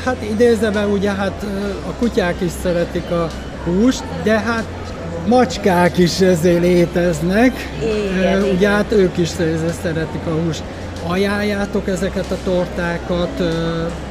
hát 0.04 0.22
idézve 0.22 0.86
ugye 0.86 1.12
hát 1.12 1.46
a 1.88 1.92
kutyák 1.98 2.40
is 2.40 2.52
szeretik 2.62 3.10
a 3.10 3.30
húst, 3.64 4.04
de 4.22 4.38
hát 4.38 4.64
macskák 5.26 5.98
is 5.98 6.20
ezért 6.20 6.60
léteznek. 6.60 7.52
Igen, 8.16 8.42
Ugye 8.42 8.52
igen. 8.52 8.72
hát 8.72 8.92
ők 8.92 9.18
is 9.18 9.28
szeretik 9.82 10.26
a 10.26 10.30
húst. 10.30 10.62
Ajánljátok 11.06 11.88
ezeket 11.88 12.30
a 12.30 12.36
tortákat 12.44 13.42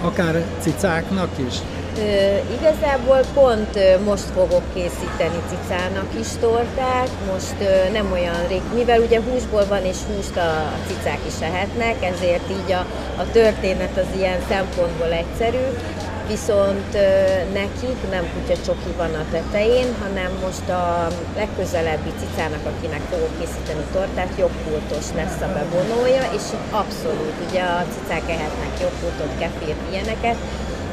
akár 0.01 0.43
cicáknak 0.59 1.29
is? 1.47 1.55
Ö, 1.97 2.37
igazából 2.59 3.19
pont 3.33 3.75
ö, 3.75 4.03
most 4.03 4.23
fogok 4.23 4.63
készíteni 4.73 5.39
cicának 5.49 6.07
is 6.19 6.27
tortát, 6.39 7.09
most 7.31 7.55
ö, 7.61 7.91
nem 7.91 8.11
olyan 8.11 8.47
rég, 8.47 8.61
mivel 8.75 9.01
ugye 9.01 9.19
húsból 9.21 9.65
van 9.69 9.85
és 9.85 9.97
húst 10.07 10.37
a, 10.37 10.49
a 10.49 10.77
cicák 10.87 11.19
is 11.27 11.41
ehetnek, 11.41 11.95
ezért 12.13 12.49
így 12.49 12.71
a, 12.71 12.85
a 13.21 13.31
történet 13.31 13.97
az 13.97 14.17
ilyen 14.17 14.39
szempontból 14.49 15.11
egyszerű, 15.11 15.65
viszont 16.35 16.91
nekik 17.61 17.99
nem 18.15 18.25
kutya 18.33 18.57
csoki 18.65 18.91
van 19.01 19.13
a 19.21 19.25
tetején, 19.35 19.89
hanem 20.03 20.31
most 20.45 20.67
a 20.81 20.85
legközelebbi 21.41 22.11
cicának, 22.21 22.63
akinek 22.71 23.03
fogok 23.11 23.33
készíteni 23.39 23.85
tortát, 23.95 24.31
joghurtos 24.43 25.05
lesz 25.19 25.39
a 25.47 25.49
bevonója, 25.57 26.23
és 26.37 26.45
abszolút, 26.81 27.35
ugye 27.47 27.61
a 27.77 27.81
cicák 27.93 28.25
ehetnek 28.35 28.71
joghurtot, 28.83 29.33
kefírt, 29.41 29.81
ilyeneket, 29.91 30.37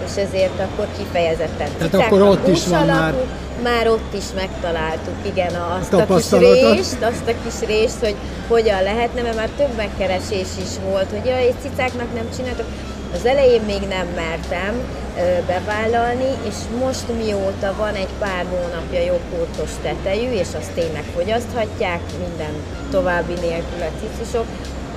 és 0.07 0.15
ezért 0.25 0.59
akkor 0.67 0.87
kifejezetten 0.99 1.69
Tehát 1.79 1.95
akkor 2.07 2.21
a 2.23 2.25
ott 2.33 2.47
is 2.57 2.67
van 2.67 2.87
már- 2.87 2.99
alapú, 3.15 3.23
már 3.63 3.89
ott 3.97 4.13
is 4.23 4.29
megtaláltuk, 4.43 5.19
igen, 5.33 5.55
a- 5.55 5.77
azt 5.81 5.93
a 5.93 5.97
kis 5.97 6.07
Tapasztalatot. 6.07 6.73
részt, 6.75 7.03
azt 7.13 7.27
a 7.33 7.35
kis 7.45 7.59
részt, 7.75 8.01
hogy 8.07 8.17
hogyan 8.49 8.83
lehetne, 8.83 9.21
mert 9.23 9.37
már 9.37 9.51
több 9.57 9.75
megkeresés 9.77 10.51
is 10.67 10.73
volt, 10.91 11.11
hogy 11.11 11.25
jaj, 11.31 11.55
cicáknak 11.63 12.15
nem 12.15 12.27
csináltok. 12.37 12.67
Az 13.15 13.25
elején 13.27 13.63
még 13.63 13.81
nem 13.89 14.07
mertem 14.15 14.75
bevállalni, 15.47 16.31
és 16.49 16.55
most 16.81 17.05
mióta 17.23 17.75
van 17.77 17.95
egy 17.95 18.13
pár 18.19 18.45
hónapja 18.51 19.01
joghurtos 19.01 19.71
tetejű, 19.83 20.31
és 20.31 20.49
azt 20.59 20.73
tényleg 20.75 21.05
fogyaszthatják, 21.15 22.01
minden 22.19 22.55
további 22.91 23.33
nélkül 23.33 23.83
a 23.83 23.99
cicusok, 24.01 24.47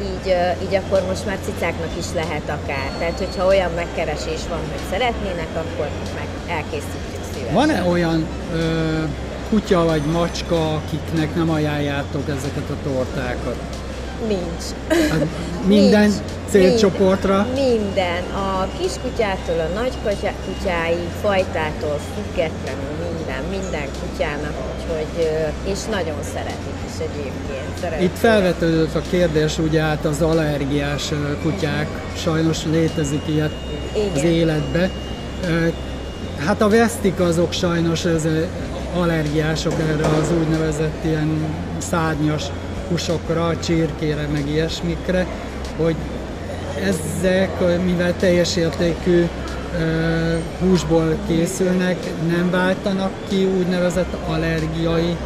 így, 0.02 0.36
így 0.64 0.76
akkor 0.76 1.02
most 1.08 1.26
már 1.26 1.38
cicáknak 1.46 1.92
is 1.98 2.06
lehet 2.16 2.50
akár. 2.50 2.90
Tehát, 3.00 3.18
hogyha 3.18 3.48
olyan 3.48 3.72
megkeresés 3.76 4.42
van, 4.50 4.60
hogy 4.72 4.82
szeretnének, 4.92 5.50
akkor 5.54 5.88
meg 6.16 6.58
elkészítjük 6.58 7.24
szívesen. 7.34 7.54
Van-e 7.54 7.84
olyan 7.84 8.28
ö, 8.54 9.04
kutya 9.50 9.86
vagy 9.86 10.02
macska, 10.02 10.74
akiknek 10.74 11.36
nem 11.36 11.50
ajánljátok 11.50 12.30
ezeket 12.30 12.70
a 12.70 12.76
tortákat? 12.84 13.56
Nincs. 14.28 14.64
Hát 15.10 15.26
minden 15.76 16.02
Nincs. 16.02 16.16
célcsoportra? 16.50 17.48
Minden. 17.54 18.24
A 18.36 18.68
kiskutyától 18.80 19.60
a 19.60 19.80
nagy 19.80 19.94
kutya- 20.04 20.34
kutyáig, 20.46 21.08
fajtától 21.22 22.00
függetlenül 22.16 22.94
minden, 23.16 23.44
minden 23.50 23.88
kutyának, 24.02 24.54
úgyhogy, 24.76 25.30
és 25.66 25.80
nagyon 25.92 26.18
szeretik 26.34 26.78
is 26.88 27.00
egyébként. 27.00 27.78
Szeretik. 27.82 28.06
Itt 28.06 28.18
felvetődött 28.18 28.96
a 28.96 29.02
kérdés, 29.10 29.58
ugye 29.58 29.82
hát 29.82 30.06
az 30.06 30.22
allergiás 30.22 31.12
kutyák, 31.42 31.88
sajnos 32.18 32.58
létezik 32.72 33.22
ilyet 33.28 33.52
az 34.14 34.20
Igen. 34.20 34.32
életbe. 34.32 34.90
Ö, 35.48 35.68
Hát 36.46 36.62
a 36.62 36.70
vesztik 36.70 37.20
azok 37.20 37.52
sajnos 37.52 38.06
ez, 38.06 38.24
allergiások 38.96 39.74
erre 39.80 40.06
az 40.06 40.32
úgynevezett 40.40 41.04
ilyen 41.06 41.46
szárnyas 41.78 42.44
húsokra, 42.90 43.60
csirkére, 43.60 44.28
meg 44.32 44.50
ilyesmikre, 44.50 45.28
hogy 45.78 45.96
ezek, 46.84 47.84
mivel 47.84 48.14
teljes 48.18 48.56
értékű 48.56 49.26
húsból 50.60 51.18
készülnek, 51.28 51.98
nem 52.28 52.52
váltanak 52.52 53.12
ki 53.30 53.46
úgynevezett 53.46 54.16
allergiai 54.28 55.18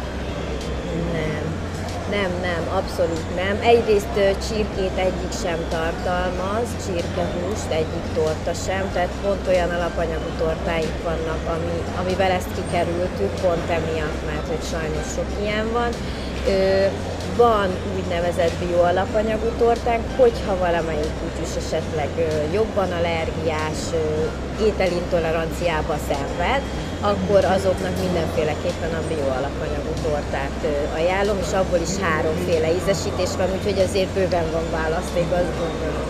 nem, 2.10 2.30
nem, 2.42 2.62
abszolút 2.78 3.34
nem. 3.36 3.58
Egyrészt 3.62 4.14
csirkét 4.48 4.96
egyik 4.96 5.32
sem 5.42 5.58
tartalmaz, 5.68 6.66
csirkehúst, 6.84 7.70
egyik 7.70 8.06
torta 8.14 8.52
sem, 8.66 8.90
tehát 8.92 9.14
pont 9.22 9.46
olyan 9.48 9.70
alapanyagú 9.70 10.30
tortáink 10.38 10.96
vannak, 11.04 11.42
ami, 11.56 11.76
amivel 12.00 12.30
ezt 12.30 12.54
kikerültük, 12.54 13.32
pont 13.40 13.68
emiatt, 13.78 14.20
mert 14.30 14.46
hogy 14.46 14.64
sajnos 14.72 15.06
sok 15.14 15.30
ilyen 15.42 15.72
van. 15.72 15.90
Ö, 16.48 16.86
van 17.38 17.68
úgynevezett 17.96 18.54
bioalapanyagú 18.64 19.48
tortánk, 19.58 20.04
hogyha 20.16 20.58
valamelyik 20.58 21.14
kutyus 21.20 21.52
esetleg 21.64 22.10
jobban 22.52 22.90
allergiás, 22.98 23.80
ételintoleranciába 24.68 25.96
szenved, 26.08 26.62
akkor 27.00 27.42
azoknak 27.56 27.94
mindenféleképpen 28.04 28.92
a 29.00 29.06
bioalapanyagú 29.08 29.92
tortát 30.06 30.58
ajánlom, 30.94 31.38
és 31.46 31.52
abból 31.60 31.80
is 31.88 31.94
háromféle 32.04 32.68
ízesítés 32.80 33.32
van, 33.36 33.48
úgyhogy 33.56 33.80
azért 33.88 34.12
bőven 34.16 34.48
van 34.52 34.66
választék, 34.80 35.28
azt 35.40 35.54
gondolom. 35.62 36.06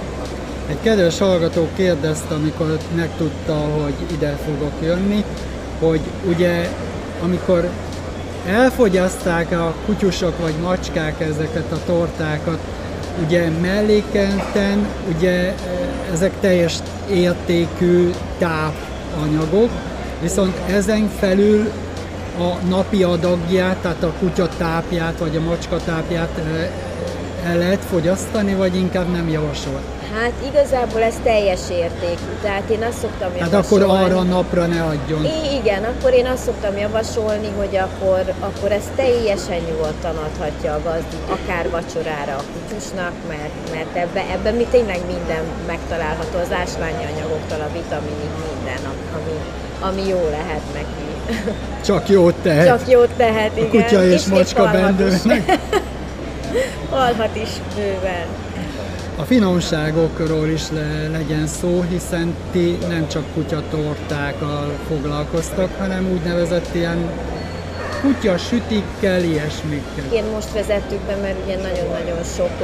Egy 0.69 0.81
kedves 0.83 1.19
hallgató 1.19 1.69
kérdezte, 1.77 2.35
amikor 2.35 2.79
megtudta, 2.95 3.57
hogy 3.83 3.95
ide 4.12 4.38
fogok 4.47 4.77
jönni, 4.83 5.25
hogy 5.81 6.01
ugye 6.33 6.69
amikor 7.23 7.69
elfogyaszták 8.48 9.52
a 9.52 9.74
kutyusok 9.87 10.38
vagy 10.40 10.54
macskák 10.62 11.20
ezeket 11.20 11.72
a 11.72 11.84
tortákat, 11.87 12.58
ugye 13.24 13.48
mellékelten, 13.48 14.87
ugye 15.16 15.54
ezek 16.12 16.32
teljes 16.40 16.74
értékű 17.11 18.11
tápanyagok, 18.38 19.70
viszont 20.22 20.56
ezen 20.68 21.11
felül 21.18 21.72
a 22.38 22.66
napi 22.68 23.02
adagját, 23.02 23.76
tehát 23.76 24.02
a 24.02 24.12
kutya 24.18 24.48
tápját 24.58 25.18
vagy 25.18 25.37
a 25.37 25.40
macska 25.40 25.76
tápját 25.76 26.40
el 27.44 27.57
lehet 27.59 27.85
fogyasztani, 27.90 28.55
vagy 28.55 28.77
inkább 28.77 29.12
nem 29.12 29.29
javasolt? 29.29 29.83
Hát 30.14 30.33
igazából 30.51 31.03
ez 31.03 31.14
teljes 31.22 31.61
értékű, 31.70 32.31
tehát 32.42 32.70
én 32.70 32.83
azt 32.83 32.98
szoktam 32.98 33.31
javasolni. 33.37 33.55
Hát 33.55 33.64
akkor 33.64 33.83
arra 33.83 34.22
napra 34.22 34.66
ne 34.66 34.83
adjon. 34.83 35.24
I- 35.24 35.55
igen, 35.61 35.85
akkor 35.85 36.12
én 36.12 36.27
azt 36.27 36.42
szoktam 36.42 36.77
javasolni, 36.77 37.48
hogy 37.57 37.77
akkor, 37.77 38.22
akkor 38.40 38.72
ezt 38.72 38.90
teljesen 38.96 39.61
nyugodtan 39.68 40.16
adhatja 40.16 40.72
a 40.72 40.81
gazdi, 40.85 41.16
akár 41.37 41.70
vacsorára 41.70 42.35
a 42.37 42.44
kutyusnak, 42.53 43.12
mert, 43.29 43.55
mert 43.74 43.96
ebben 44.05 44.24
ebbe 44.35 44.51
mi 44.51 44.66
tényleg 44.70 45.01
minden 45.07 45.42
megtalálható, 45.66 46.38
az 46.38 46.53
ásványi 46.62 47.05
anyagoktól 47.12 47.61
a 47.61 47.70
vitaminig 47.72 48.33
minden, 48.46 48.83
ami, 49.16 49.37
ami 49.88 50.09
jó 50.09 50.29
lehet 50.31 50.64
neki. 50.74 51.07
Csak 51.85 52.09
jót 52.09 52.35
tehet. 52.42 52.66
Csak 52.66 52.88
jót 52.90 53.11
tehet, 53.16 53.57
igen. 53.57 53.66
A 53.66 53.70
kutya 53.70 54.05
és, 54.05 54.12
és 54.14 54.27
macska 54.27 54.70
bendőnek. 54.72 55.59
Alhat 56.90 57.37
is 57.37 57.50
bőven 57.74 58.26
a 59.18 59.24
finomságokról 59.24 60.48
is 60.48 60.70
le, 60.70 61.08
legyen 61.08 61.46
szó, 61.46 61.84
hiszen 61.90 62.34
ti 62.52 62.78
nem 62.88 63.08
csak 63.08 63.24
kutyatortákkal 63.34 64.78
foglalkoztak, 64.88 65.70
hanem 65.78 66.11
úgynevezett 66.12 66.74
ilyen 66.74 67.11
kutya 68.00 68.37
sütikkel, 68.37 69.22
ilyesmikkel. 69.22 70.12
Én 70.12 70.24
most 70.24 70.52
vezettük 70.52 71.00
be, 71.00 71.16
mert 71.16 71.37
ugye 71.44 71.56
nagyon-nagyon 71.56 72.24
sok, 72.37 72.54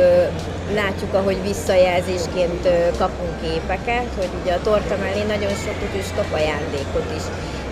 látjuk, 0.74 1.14
ahogy 1.14 1.38
visszajelzésként 1.42 2.68
kapunk 2.98 3.40
képeket, 3.42 4.08
hogy 4.16 4.30
ugye 4.42 4.52
a 4.52 4.60
torta 4.62 4.96
mellé 4.96 5.22
nagyon 5.22 5.54
sok 5.64 5.78
kutyus 5.78 6.10
kap 6.16 6.32
ajándékot 6.32 7.08
is 7.16 7.22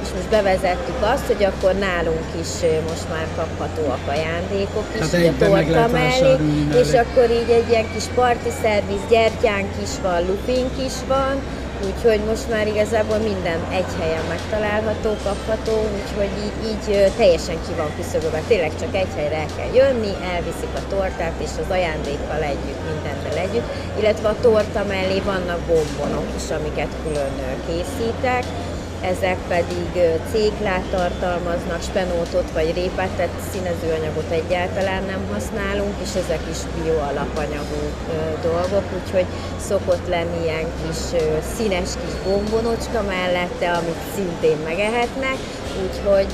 és 0.03 0.09
most 0.15 0.29
bevezettük 0.31 1.01
azt, 1.01 1.27
hogy 1.27 1.45
akkor 1.45 1.73
nálunk 1.75 2.27
is 2.41 2.53
most 2.89 3.09
már 3.09 3.27
kaphatóak 3.37 4.03
ajándékok 4.09 4.87
is, 4.95 5.01
hát 5.01 5.35
a 5.41 5.45
torta 5.45 5.89
mellé, 5.93 6.37
és 6.83 6.93
akkor 7.03 7.31
így 7.41 7.51
egy 7.51 7.69
ilyen 7.71 7.93
kis 7.95 8.05
parti 8.15 8.51
szerviz, 8.63 9.05
gyertyánk 9.11 9.71
is 9.83 9.95
van, 10.03 10.21
lupink 10.27 10.73
is 10.89 10.97
van, 11.09 11.35
úgyhogy 11.89 12.21
most 12.31 12.47
már 12.51 12.67
igazából 12.67 13.19
minden 13.31 13.61
egy 13.79 13.93
helyen 14.01 14.27
megtalálható, 14.29 15.11
kapható, 15.25 15.77
úgyhogy 15.99 16.33
így, 16.45 16.57
így 16.71 17.13
teljesen 17.17 17.59
ki 17.67 17.73
van 17.77 17.91
küszöbölve, 17.97 18.41
tényleg 18.49 18.73
csak 18.81 18.95
egy 18.95 19.13
helyre 19.17 19.37
el 19.37 19.51
kell 19.57 19.73
jönni, 19.81 20.13
elviszik 20.35 20.73
a 20.81 20.87
tortát, 20.95 21.37
és 21.47 21.53
az 21.63 21.71
ajándékkal 21.77 22.43
együtt, 22.53 22.83
mindennel 22.89 23.39
együtt, 23.47 23.69
illetve 23.99 24.29
a 24.29 24.41
torta 24.41 24.85
mellé 24.89 25.19
vannak 25.33 25.61
bombonok 25.71 26.29
is, 26.41 26.47
amiket 26.59 26.93
külön 27.03 27.35
készítek, 27.67 28.45
ezek 29.03 29.39
pedig 29.49 29.89
céklát 30.33 30.85
tartalmaznak, 30.91 31.83
spenótot 31.83 32.51
vagy 32.53 32.75
répát, 32.75 33.11
tehát 33.17 33.41
színezőanyagot 33.53 34.31
egyáltalán 34.31 35.03
nem 35.05 35.23
használunk, 35.33 35.95
és 36.03 36.15
ezek 36.25 36.43
is 36.51 36.59
bioalapanyagú 36.83 37.83
dolgok, 38.43 38.85
úgyhogy 39.03 39.27
szokott 39.69 40.09
lenni 40.09 40.43
ilyen 40.43 40.67
kis 40.81 41.21
színes 41.57 41.91
kis 42.01 42.15
bombonocska 42.25 43.03
mellette, 43.03 43.73
amit 43.73 44.01
szintén 44.15 44.57
megehetnek, 44.65 45.37
úgyhogy, 45.83 46.33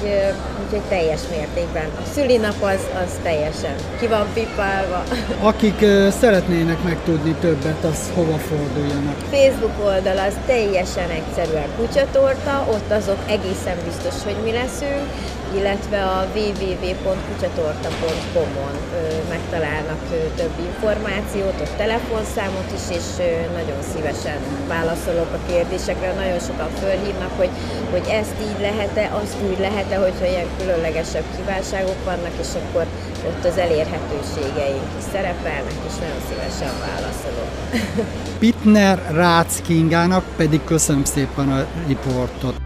úgyhogy 0.64 0.88
teljes 0.88 1.20
mértékben. 1.30 1.88
A 1.96 2.08
szülinap 2.14 2.62
az, 2.62 2.80
az 3.04 3.12
teljesen 3.22 3.74
ki 3.98 4.06
van 4.06 4.26
pipálva. 4.34 5.02
Akik 5.50 5.78
szeretnének 6.20 6.82
megtudni 6.82 7.34
többet, 7.40 7.84
az 7.84 8.10
hova 8.14 8.38
forduljanak? 8.38 9.16
Facebook 9.30 9.84
oldal 9.84 10.18
az 10.18 10.34
teljesen 10.46 11.10
egyszerűen 11.10 11.68
kutyatorta, 11.76 12.66
ott 12.70 12.90
azok 12.90 13.18
egészen 13.26 13.76
biztos, 13.84 14.22
hogy 14.24 14.36
mi 14.44 14.52
leszünk, 14.52 15.06
illetve 15.56 16.04
a 16.04 16.26
www.kutyatorta.com-on 16.34 18.74
megtalálnak 19.28 20.00
több 20.36 20.52
információt, 20.66 21.60
ott 21.60 21.76
telefonszámot 21.76 22.72
is, 22.74 22.96
és 22.96 23.04
nagyon 23.52 23.82
szívesen 23.92 24.38
válaszolok 24.68 25.32
a 25.32 25.38
kérdésekre. 25.50 26.14
Nagyon 26.14 26.38
sokan 26.38 26.68
fölhívnak, 26.80 27.32
hogy, 27.36 27.50
hogy 27.90 28.06
ezt 28.20 28.34
így 28.48 28.60
lehet-e, 28.60 29.10
azt 29.22 29.36
úgy 29.50 29.58
lehet-e, 29.58 29.96
hogyha 29.96 30.26
ilyen 30.26 30.48
különlegesebb 30.58 31.24
kívánságok 31.36 32.04
vannak, 32.04 32.32
és 32.40 32.48
akkor 32.62 32.86
ott 33.26 33.44
az 33.44 33.58
elérhetőségeink 33.58 34.86
is 34.98 35.04
szerepelnek, 35.12 35.74
és 35.88 35.94
nagyon 36.00 36.20
szívesen 36.28 36.72
válaszolok. 36.80 37.50
Pitner 38.38 39.02
Rácz 39.10 39.60
Kingának 39.60 40.24
pedig 40.36 40.64
köszönöm 40.64 41.04
szépen 41.04 41.52
a 41.52 41.66
riportot. 41.86 42.57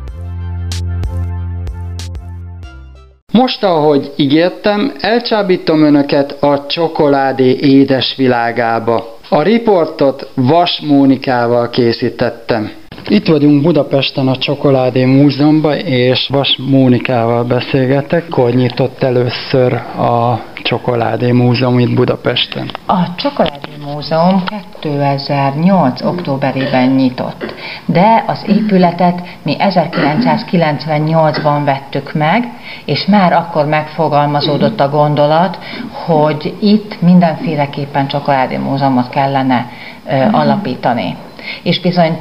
Most, 3.32 3.64
ahogy 3.64 4.12
ígértem, 4.16 4.92
elcsábítom 5.00 5.82
önöket 5.82 6.42
a 6.42 6.66
csokoládé 6.66 7.56
édes 7.60 8.16
világába. 8.16 9.16
A 9.28 9.42
riportot 9.42 10.30
Vas 10.34 10.80
Mónikával 10.80 11.70
készítettem. 11.70 12.81
Itt 13.08 13.26
vagyunk 13.26 13.62
Budapesten 13.62 14.28
a 14.28 14.36
Csokoládé 14.36 15.04
Múzeumban, 15.04 15.78
és 15.78 16.28
Vas 16.32 16.58
Mónikával 16.70 17.44
beszélgetek. 17.44 18.24
Akkor 18.30 18.50
nyitott 18.50 19.02
először 19.02 19.72
a 19.98 20.40
Csokoládé 20.62 21.32
Múzeum 21.32 21.78
itt 21.78 21.94
Budapesten? 21.94 22.70
A 22.86 23.14
Csokoládé 23.16 23.70
Múzeum 23.84 24.42
2008. 24.80 26.02
októberében 26.02 26.88
nyitott, 26.88 27.54
de 27.86 28.24
az 28.26 28.44
épületet 28.46 29.22
mi 29.42 29.56
1998-ban 29.58 31.60
vettük 31.64 32.12
meg, 32.14 32.44
és 32.84 33.06
már 33.06 33.32
akkor 33.32 33.66
megfogalmazódott 33.66 34.80
a 34.80 34.88
gondolat, 34.88 35.58
hogy 36.06 36.54
itt 36.60 37.00
mindenféleképpen 37.00 38.06
Csokoládé 38.06 38.56
Múzeumot 38.56 39.08
kellene 39.08 39.70
ö, 40.08 40.14
alapítani 40.32 41.16
és 41.62 41.80
bizony 41.80 42.18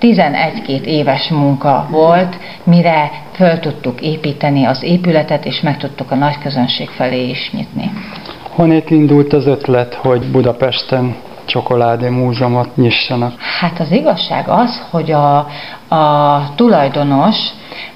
11-2 0.00 0.82
éves 0.84 1.28
munka 1.28 1.86
volt, 1.90 2.36
mire 2.64 3.10
föl 3.32 3.58
tudtuk 3.58 4.00
építeni 4.00 4.64
az 4.64 4.82
épületet, 4.82 5.44
és 5.44 5.60
meg 5.60 5.76
tudtuk 5.76 6.10
a 6.10 6.14
nagy 6.14 6.38
közönség 6.38 6.88
felé 6.88 7.28
is 7.28 7.50
nyitni. 7.52 7.90
Honnét 8.50 8.90
indult 8.90 9.32
az 9.32 9.46
ötlet, 9.46 9.94
hogy 9.94 10.30
Budapesten 10.30 11.14
csokoládé 11.44 12.08
múzeumot 12.08 12.76
nyissanak? 12.76 13.32
Hát 13.60 13.80
az 13.80 13.90
igazság 13.90 14.48
az, 14.48 14.82
hogy 14.90 15.10
a, 15.10 15.36
a 15.88 16.54
tulajdonos 16.54 17.36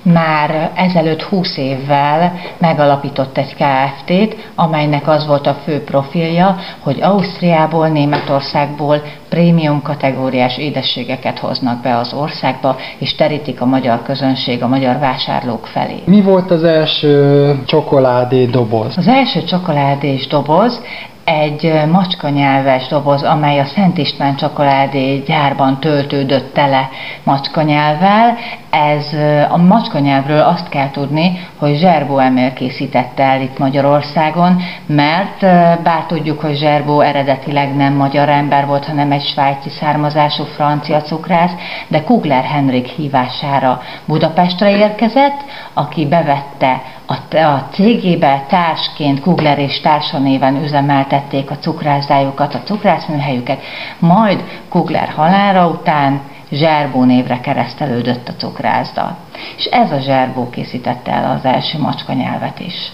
már 0.03 0.71
ezelőtt 0.75 1.23
20 1.23 1.57
évvel 1.57 2.33
megalapított 2.59 3.39
egy 3.39 3.55
KFT-t, 3.55 4.51
amelynek 4.55 5.09
az 5.09 5.27
volt 5.27 5.47
a 5.47 5.57
fő 5.65 5.83
profilja, 5.83 6.57
hogy 6.79 7.03
Ausztriából, 7.03 7.89
Németországból 7.89 9.03
prémium 9.29 9.83
kategóriás 9.83 10.59
édességeket 10.59 11.39
hoznak 11.39 11.83
be 11.83 11.97
az 11.97 12.13
országba, 12.13 12.77
és 12.99 13.15
terítik 13.15 13.61
a 13.61 13.67
magyar 13.67 14.03
közönség, 14.03 14.63
a 14.63 14.69
magyar 14.69 14.99
vásárlók 14.99 15.67
felé. 15.67 16.03
Mi 16.05 16.21
volt 16.21 16.51
az 16.51 16.65
első 16.65 17.55
csokoládé 17.67 18.45
doboz? 18.45 18.99
Az 18.99 19.09
első 19.09 19.45
csokoládés 19.45 20.27
doboz 20.27 20.81
egy 21.27 21.73
macska 21.91 22.29
nyelves 22.29 22.87
doboz, 22.89 23.23
amely 23.23 23.59
a 23.59 23.65
Szent 23.65 23.99
István 23.99 24.37
csokoládé 24.37 25.19
gyárban 25.19 25.81
töltődött 25.81 26.55
tele 26.55 26.89
macska 27.25 27.63
nyelvvel. 27.63 28.37
Ez 28.77 29.13
a 29.51 29.57
macska 29.57 29.99
nyelvről 29.99 30.41
azt 30.41 30.69
kell 30.69 30.91
tudni, 30.91 31.47
hogy 31.59 31.77
Zserbó 31.77 32.19
Emil 32.19 32.53
készítette 32.53 33.23
el 33.23 33.41
itt 33.41 33.59
Magyarországon, 33.59 34.63
mert 34.87 35.41
bár 35.83 36.05
tudjuk, 36.07 36.41
hogy 36.41 36.57
Zserbó 36.57 37.01
eredetileg 37.01 37.77
nem 37.77 37.93
magyar 37.93 38.29
ember 38.29 38.67
volt, 38.67 38.85
hanem 38.85 39.13
egy 39.13 39.25
svájci 39.25 39.69
származású 39.69 40.45
francia 40.45 41.01
cukrász, 41.01 41.53
de 41.89 42.03
Kugler 42.03 42.45
Henrik 42.45 42.87
hívására 42.87 43.81
Budapestre 44.05 44.77
érkezett, 44.77 45.41
aki 45.75 46.07
bevette 46.07 46.83
a, 47.07 47.37
a 47.37 47.69
cégébe 47.73 48.45
társként 48.49 49.21
Kugler 49.21 49.59
és 49.59 49.81
társa 49.81 50.19
néven 50.19 50.63
üzemeltették 50.63 51.51
a 51.51 51.59
cukrászdájukat, 51.59 52.55
a 52.55 52.63
cukrászműhelyüket, 52.63 53.61
majd 53.99 54.45
Kugler 54.69 55.09
halála 55.09 55.67
után 55.67 56.21
Zserbó 56.51 57.05
névre 57.05 57.41
keresztelődött 57.41 58.29
a 58.29 58.33
cukrászda. 58.33 59.17
És 59.57 59.65
ez 59.65 59.93
a 59.93 59.99
Zserbó 59.99 60.51
készítette 60.51 61.11
el 61.11 61.37
az 61.37 61.45
első 61.45 61.79
macska 61.79 62.13
nyelvet 62.13 62.61
is. 62.61 62.93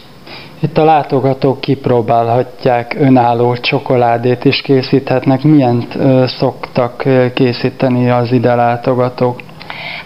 Itt 0.61 0.79
a 0.79 0.85
látogatók 0.85 1.61
kipróbálhatják 1.61 2.95
önálló 2.99 3.57
csokoládét 3.57 4.45
is 4.45 4.63
készíthetnek. 4.63 5.43
Milyen 5.43 5.87
szoktak 6.27 7.05
készíteni 7.35 8.11
az 8.11 8.33
ide 8.33 8.55
látogatók? 8.55 9.41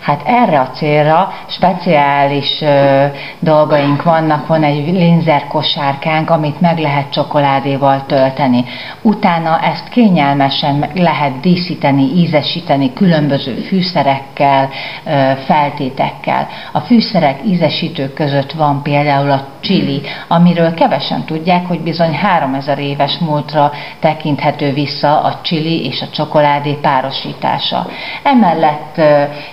Hát 0.01 0.23
erre 0.25 0.61
a 0.61 0.71
célra 0.71 1.33
speciális 1.47 2.61
ö, 2.61 3.05
dolgaink 3.39 4.03
vannak, 4.03 4.47
van 4.47 4.63
egy 4.63 4.93
linzer 4.93 5.47
kosárkánk, 5.47 6.31
amit 6.31 6.61
meg 6.61 6.79
lehet 6.79 7.11
csokoládéval 7.11 8.05
tölteni. 8.07 8.65
Utána 9.03 9.61
ezt 9.61 9.89
kényelmesen 9.89 10.91
lehet 10.95 11.41
díszíteni, 11.41 12.03
ízesíteni 12.03 12.93
különböző 12.93 13.55
fűszerekkel, 13.55 14.69
ö, 15.05 15.31
feltétekkel. 15.47 16.49
A 16.73 16.81
fűszerek 16.81 17.41
ízesítők 17.47 18.15
között 18.15 18.53
van 18.53 18.83
például 18.83 19.31
a 19.31 19.45
chili, 19.67 20.03
amiről 20.29 20.75
kevesen 20.75 21.25
tudják, 21.25 21.67
hogy 21.67 21.81
bizony 21.81 22.15
3000 22.15 22.79
éves 22.79 23.19
múltra 23.19 23.73
tekinthető 24.01 24.73
vissza 24.73 25.21
a 25.21 25.41
chili 25.43 25.87
és 25.87 26.03
a 26.03 26.09
csokoládé 26.11 26.73
párosítása. 26.73 27.87
Emellett 28.23 29.01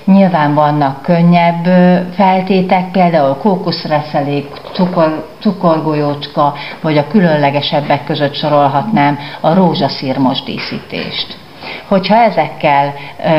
Nyilván 0.06 0.54
vannak 0.54 1.02
könnyebb 1.02 1.66
feltétek, 2.14 2.92
például 2.92 3.36
kókuszreszelék, 3.36 4.48
cukor, 4.74 5.28
cukorgolyócska, 5.40 6.54
vagy 6.82 6.98
a 6.98 7.08
különlegesebbek 7.08 8.06
között 8.06 8.34
sorolhatnám 8.34 9.18
a 9.42 9.54
rózsaszírmos 9.54 10.44
díszítést. 10.44 11.43
Hogyha 11.88 12.16
ezekkel 12.16 12.94
ö, 13.26 13.30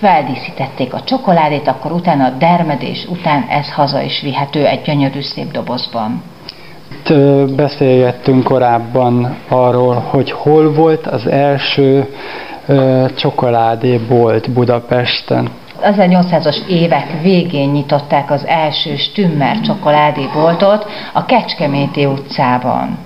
feldíszítették 0.00 0.94
a 0.94 1.00
csokoládét, 1.00 1.68
akkor 1.68 1.92
utána 1.92 2.24
a 2.24 2.30
dermedés 2.38 3.06
után 3.08 3.46
ez 3.48 3.72
haza 3.72 4.00
is 4.00 4.20
vihető 4.20 4.66
egy 4.66 4.82
gyönyörű 4.82 5.20
szép 5.20 5.50
dobozban. 5.50 6.22
Itt 6.90 7.14
beszélgettünk 7.54 8.44
korábban 8.44 9.36
arról, 9.48 9.94
hogy 9.94 10.30
hol 10.30 10.72
volt 10.72 11.06
az 11.06 11.26
első 11.26 12.14
ö, 12.66 13.04
csokoládébolt 13.16 14.50
Budapesten. 14.50 15.48
1800-as 15.82 16.66
évek 16.66 17.20
végén 17.22 17.70
nyitották 17.70 18.30
az 18.30 18.46
első 18.46 18.96
Stümmer 18.96 19.60
csokoládéboltot 19.60 20.86
a 21.12 21.24
Kecskeméti 21.24 22.04
utcában. 22.04 22.98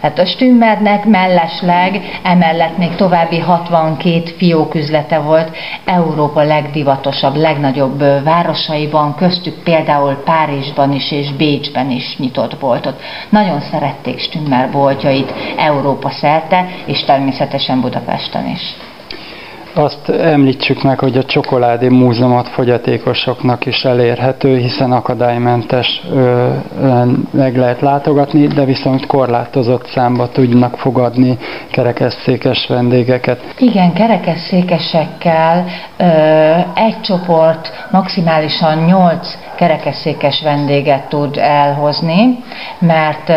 Tehát 0.00 0.18
a 0.18 0.24
Stümmernek 0.26 1.04
mellesleg, 1.04 2.00
emellett 2.22 2.76
még 2.78 2.94
további 2.94 3.38
62 3.38 4.22
fióküzlete 4.36 5.18
volt 5.18 5.56
Európa 5.84 6.42
legdivatosabb, 6.42 7.36
legnagyobb 7.36 7.98
városaiban, 8.24 9.14
köztük 9.14 9.62
például 9.62 10.14
Párizsban 10.24 10.92
is 10.92 11.10
és 11.12 11.32
Bécsben 11.32 11.90
is 11.90 12.16
nyitott 12.18 12.56
boltot. 12.58 13.00
Nagyon 13.28 13.60
szerették 13.60 14.18
Stümmer 14.18 14.70
boltjait 14.70 15.32
Európa 15.56 16.10
szerte, 16.10 16.66
és 16.86 17.04
természetesen 17.04 17.80
Budapesten 17.80 18.46
is. 18.48 18.76
Azt 19.74 20.08
említsük 20.08 20.82
meg, 20.82 20.98
hogy 20.98 21.16
a 21.16 21.24
Csokoládé 21.24 21.88
Múzeumot 21.88 22.48
fogyatékosoknak 22.48 23.66
is 23.66 23.84
elérhető, 23.84 24.56
hiszen 24.56 24.92
akadálymentes 24.92 26.02
ö, 26.10 26.48
meg 27.30 27.56
lehet 27.56 27.80
látogatni, 27.80 28.46
de 28.46 28.64
viszont 28.64 29.06
korlátozott 29.06 29.86
számba 29.86 30.28
tudnak 30.28 30.78
fogadni 30.78 31.38
kerekesszékes 31.70 32.66
vendégeket. 32.66 33.40
Igen, 33.58 33.92
kerekesszékesekkel 33.92 35.64
ö, 35.96 36.04
egy 36.74 37.00
csoport 37.00 37.86
maximálisan 37.90 38.78
8 38.78 39.38
kerekesszékes 39.56 40.42
vendéget 40.42 41.08
tud 41.08 41.36
elhozni, 41.36 42.38
mert 42.78 43.28
ö, 43.28 43.32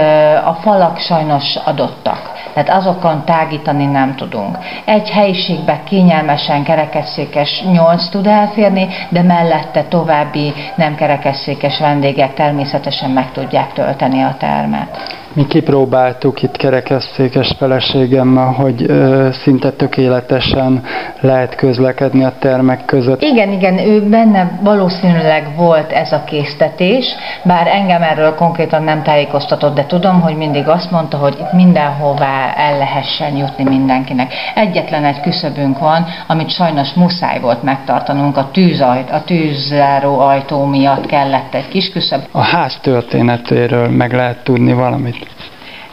a 0.45 0.57
falak 0.61 0.97
sajnos 0.97 1.55
adottak 1.65 2.34
tehát 2.55 2.69
azokon 2.81 3.25
tágítani 3.25 3.85
nem 3.85 4.15
tudunk. 4.15 4.57
Egy 4.85 5.09
helyiségbe 5.09 5.79
kényelmesen 5.83 6.63
kerekesszékes 6.63 7.63
8 7.71 8.09
tud 8.09 8.27
elférni, 8.27 8.87
de 9.09 9.21
mellette 9.21 9.83
további 9.83 10.53
nem 10.75 10.95
kerekesszékes 10.95 11.79
vendégek 11.79 12.33
természetesen 12.33 13.09
meg 13.09 13.31
tudják 13.31 13.73
tölteni 13.73 14.21
a 14.21 14.35
termet. 14.39 15.23
Mi 15.35 15.45
kipróbáltuk 15.47 16.41
itt 16.41 16.57
kerekesszékes 16.57 17.55
feleségemmel, 17.57 18.51
hogy 18.51 18.85
ö, 18.87 19.29
szinte 19.31 19.71
tökéletesen 19.71 20.83
lehet 21.19 21.55
közlekedni 21.55 22.23
a 22.23 22.33
termek 22.39 22.85
között. 22.85 23.21
Igen, 23.21 23.51
igen, 23.51 23.77
ő 23.79 24.09
benne 24.09 24.59
valószínűleg 24.61 25.55
volt 25.55 25.91
ez 25.91 26.11
a 26.11 26.23
késztetés, 26.23 27.05
bár 27.43 27.67
engem 27.67 28.01
erről 28.01 28.35
konkrétan 28.35 28.83
nem 28.83 29.03
tájékoztatott, 29.03 29.75
de 29.75 29.85
tudom, 29.85 30.21
hogy 30.21 30.35
mindig 30.35 30.67
azt 30.67 30.91
mondta, 30.91 31.17
hogy 31.17 31.37
itt 31.39 31.51
mindenhová 31.53 32.53
el 32.55 32.77
lehessen 32.77 33.35
jutni 33.35 33.63
mindenkinek. 33.63 34.33
Egyetlen 34.55 35.05
egy 35.05 35.21
küszöbünk 35.21 35.79
van, 35.79 36.05
amit 36.27 36.49
sajnos 36.49 36.93
muszáj 36.93 37.39
volt 37.39 37.63
megtartanunk, 37.63 38.37
a, 38.37 38.49
tűzajt, 38.51 39.11
a 39.11 39.23
tűzzáró 39.23 40.19
ajtó 40.19 40.65
miatt 40.65 41.05
kellett 41.05 41.53
egy 41.53 41.67
kis 41.67 41.91
küszöb. 41.91 42.21
A 42.31 42.41
ház 42.41 42.77
történetéről 42.81 43.89
meg 43.89 44.13
lehet 44.13 44.43
tudni 44.43 44.73
valamit. 44.73 45.24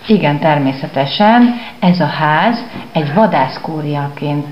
Igen, 0.06 0.38
természetesen. 0.38 1.60
Ez 1.80 2.00
a 2.00 2.06
ház 2.06 2.64
egy 2.92 3.14
vadászkúriaként 3.14 4.46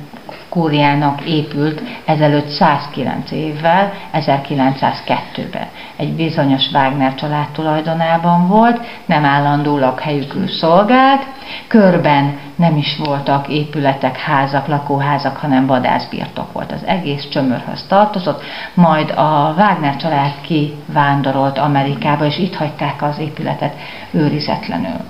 kúriának 0.50 1.20
épült 1.20 1.82
ezelőtt 2.04 2.48
109 2.48 3.30
évvel, 3.30 3.92
1902-ben. 4.14 5.66
Egy 5.96 6.12
bizonyos 6.12 6.70
Wagner 6.72 7.14
család 7.14 7.48
tulajdonában 7.48 8.48
volt, 8.48 8.80
nem 9.07 9.24
állandó 9.24 9.78
lakhelyükül 9.78 10.48
szolgált, 10.48 11.26
körben 11.66 12.38
nem 12.57 12.76
is 12.76 12.96
voltak 13.05 13.48
épületek, 13.48 14.16
házak, 14.16 14.66
lakóházak, 14.66 15.36
hanem 15.36 15.66
vadászbirtok 15.66 16.53
volt. 16.53 16.72
Az 16.72 16.84
egész 16.84 17.28
csömörhöz 17.28 17.86
tartozott, 17.88 18.42
majd 18.74 19.11
a 19.11 19.55
Wagner 19.57 19.96
család 19.96 20.32
kivándorolt 20.40 21.59
Amerikába, 21.59 22.24
és 22.24 22.38
itt 22.38 22.55
hagyták 22.55 23.03
az 23.03 23.18
épületet 23.18 23.74
őrizetlenül 24.11 25.01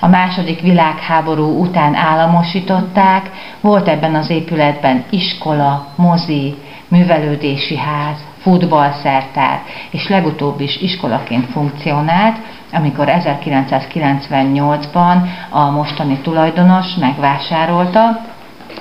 a 0.00 0.06
második 0.06 0.60
világháború 0.60 1.60
után 1.60 1.94
államosították, 1.94 3.30
volt 3.60 3.88
ebben 3.88 4.14
az 4.14 4.30
épületben 4.30 5.04
iskola, 5.10 5.86
mozi, 5.96 6.54
művelődési 6.88 7.76
ház, 7.76 8.16
futballszertár, 8.38 9.62
és 9.90 10.08
legutóbb 10.08 10.60
is 10.60 10.80
iskolaként 10.80 11.50
funkcionált, 11.50 12.36
amikor 12.72 13.06
1998-ban 13.08 15.16
a 15.50 15.70
mostani 15.70 16.18
tulajdonos 16.18 16.94
megvásárolta, 16.94 18.20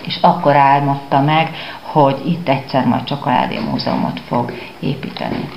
és 0.05 0.17
akkor 0.21 0.55
álmodta 0.55 1.21
meg, 1.21 1.49
hogy 1.81 2.21
itt 2.25 2.49
egyszer 2.49 2.85
majd 2.85 3.03
csokoládé 3.03 3.59
múzeumot 3.71 4.19
fog 4.27 4.53
építeni. 4.79 5.49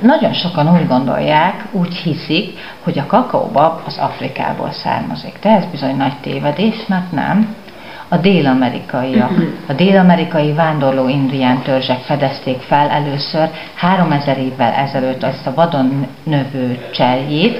Nagyon 0.00 0.32
sokan 0.32 0.72
úgy 0.72 0.86
gondolják, 0.86 1.64
úgy 1.72 1.94
hiszik, 1.94 2.58
hogy 2.82 2.98
a 2.98 3.06
kakaóbab 3.06 3.80
az 3.86 3.98
Afrikából 3.98 4.70
származik. 4.72 5.38
De 5.42 5.48
ez 5.50 5.64
bizony 5.70 5.96
nagy 5.96 6.16
tévedés, 6.20 6.86
mert 6.86 7.12
nem. 7.12 7.54
a 8.08 8.16
dél-amerikaiak. 8.16 9.30
A 9.68 9.72
dél-amerikai 9.72 10.52
vándorló 10.52 11.08
indián 11.08 11.62
törzsek 11.62 12.00
fedezték 12.00 12.60
fel 12.60 12.88
először 12.88 13.50
3000 13.74 14.38
évvel 14.38 14.72
ezelőtt 14.72 15.22
azt 15.22 15.46
a 15.46 15.54
vadon 15.54 16.06
növő 16.22 16.88
cserjét, 16.92 17.58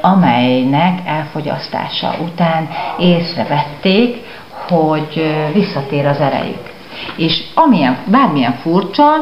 amelynek 0.00 0.98
elfogyasztása 1.04 2.14
után 2.24 2.68
észrevették, 2.98 4.24
hogy 4.68 5.34
visszatér 5.52 6.06
az 6.06 6.20
erejük. 6.20 6.67
És 7.16 7.42
amilyen, 7.54 7.98
bármilyen 8.06 8.54
furcsa, 8.54 9.14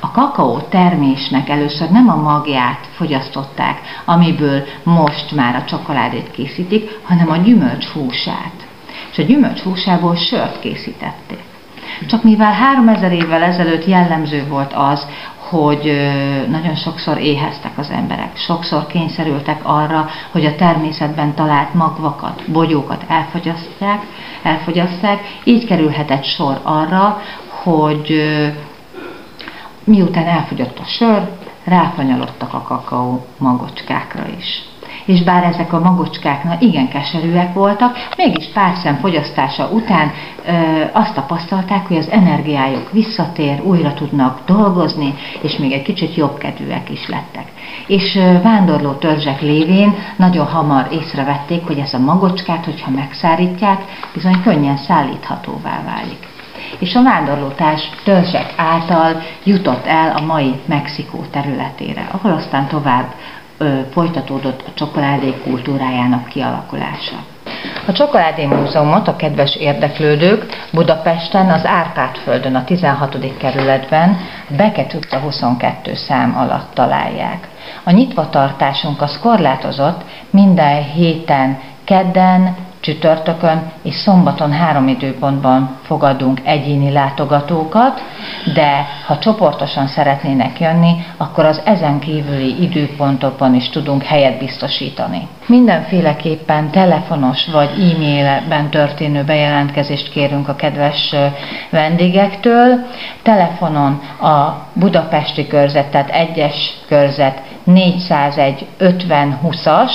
a 0.00 0.10
kakaó 0.10 0.58
termésnek 0.58 1.48
először 1.48 1.90
nem 1.90 2.08
a 2.08 2.16
magját 2.16 2.88
fogyasztották, 2.92 3.80
amiből 4.04 4.62
most 4.82 5.34
már 5.34 5.54
a 5.54 5.64
csokoládét 5.64 6.30
készítik, 6.30 6.98
hanem 7.02 7.30
a 7.30 7.36
gyümölcs 7.36 7.86
húsát. 7.86 8.66
És 9.10 9.18
a 9.18 9.22
gyümölcs 9.22 9.60
húsából 9.60 10.16
sört 10.16 10.60
készítették. 10.60 11.42
Csak 12.06 12.22
mivel 12.22 12.52
3000 12.52 13.12
évvel 13.12 13.42
ezelőtt 13.42 13.86
jellemző 13.86 14.46
volt 14.48 14.72
az, 14.72 15.06
hogy 15.48 16.10
nagyon 16.48 16.74
sokszor 16.74 17.18
éheztek 17.18 17.78
az 17.78 17.90
emberek, 17.90 18.36
sokszor 18.36 18.86
kényszerültek 18.86 19.60
arra, 19.62 20.06
hogy 20.30 20.44
a 20.44 20.54
természetben 20.54 21.34
talált 21.34 21.74
magvakat, 21.74 22.42
bogyókat 22.46 23.04
elfogyasztják, 23.08 24.02
elfogyasztják, 24.42 25.20
így 25.44 25.66
kerülhetett 25.66 26.24
sor 26.24 26.60
arra, 26.62 27.20
hogy 27.48 28.24
miután 29.84 30.26
elfogyott 30.26 30.78
a 30.78 30.84
sör, 30.84 31.28
ráfanyalodtak 31.64 32.54
a 32.54 32.62
kakaó 32.62 33.26
magocskákra 33.38 34.24
is 34.38 34.62
és 35.04 35.22
bár 35.22 35.44
ezek 35.44 35.72
a 35.72 35.80
magocskák 35.80 36.56
igen 36.58 36.88
keserűek 36.88 37.52
voltak, 37.52 37.96
mégis 38.16 38.46
pár 38.54 38.74
szem 38.76 38.96
fogyasztása 38.96 39.68
után 39.68 40.12
ö, 40.46 40.52
azt 40.92 41.14
tapasztalták, 41.14 41.86
hogy 41.86 41.96
az 41.96 42.10
energiájuk 42.10 42.92
visszatér, 42.92 43.60
újra 43.62 43.94
tudnak 43.94 44.40
dolgozni, 44.46 45.14
és 45.42 45.56
még 45.56 45.72
egy 45.72 45.82
kicsit 45.82 46.14
jobbkedvűek 46.14 46.90
is 46.90 47.08
lettek. 47.08 47.46
És 47.86 48.16
ö, 48.16 48.42
vándorló 48.42 48.92
törzsek 48.92 49.40
lévén 49.40 49.94
nagyon 50.16 50.46
hamar 50.46 50.88
észrevették, 50.92 51.66
hogy 51.66 51.78
ez 51.78 51.94
a 51.94 51.98
magocskát, 51.98 52.64
hogyha 52.64 52.90
megszárítják, 52.90 53.84
bizony 54.14 54.42
könnyen 54.42 54.76
szállíthatóvá 54.76 55.82
válik 55.84 56.32
és 56.78 56.94
a 56.94 57.02
vándorlótárs 57.02 57.90
törzsek 58.04 58.52
által 58.56 59.22
jutott 59.44 59.86
el 59.86 60.16
a 60.16 60.20
mai 60.20 60.54
Mexikó 60.66 61.24
területére, 61.30 62.08
ahol 62.10 62.32
aztán 62.32 62.66
tovább 62.66 63.14
folytatódott 63.92 64.62
a 64.66 64.70
csokoládé 64.74 65.34
kultúrájának 65.44 66.28
kialakulása. 66.28 67.16
A 67.86 67.92
Csokoládé 67.92 68.46
Múzeumot 68.46 69.08
a 69.08 69.16
kedves 69.16 69.56
érdeklődők 69.56 70.46
Budapesten 70.72 71.50
az 71.50 71.66
Árpád-földön 71.66 72.54
a 72.54 72.64
16. 72.64 73.36
kerületben 73.38 74.18
Beket 74.56 74.94
utca 74.94 75.18
22 75.18 75.94
szám 75.94 76.36
alatt 76.36 76.74
találják. 76.74 77.48
A 77.84 77.90
nyitvatartásunk 77.90 79.02
az 79.02 79.18
korlátozott, 79.18 80.00
minden 80.30 80.82
héten 80.82 81.60
kedden, 81.84 82.56
csütörtökön 82.84 83.72
és 83.82 83.94
szombaton 83.94 84.52
három 84.52 84.88
időpontban 84.88 85.76
fogadunk 85.82 86.40
egyéni 86.44 86.90
látogatókat, 86.90 88.02
de 88.54 88.86
ha 89.06 89.18
csoportosan 89.18 89.86
szeretnének 89.86 90.60
jönni, 90.60 91.04
akkor 91.16 91.44
az 91.44 91.62
ezen 91.64 91.98
kívüli 91.98 92.62
időpontokban 92.62 93.54
is 93.54 93.68
tudunk 93.68 94.02
helyet 94.02 94.38
biztosítani. 94.38 95.28
Mindenféleképpen 95.46 96.70
telefonos 96.70 97.46
vagy 97.46 97.68
e-mailben 97.68 98.70
történő 98.70 99.22
bejelentkezést 99.22 100.10
kérünk 100.10 100.48
a 100.48 100.54
kedves 100.54 101.14
vendégektől. 101.70 102.86
Telefonon 103.22 104.00
a 104.20 104.66
budapesti 104.72 105.46
körzet, 105.46 105.90
tehát 105.90 106.10
egyes 106.10 106.74
körzet 106.88 107.42
401 107.64 108.66
50 108.78 109.38
20-as, 109.44 109.92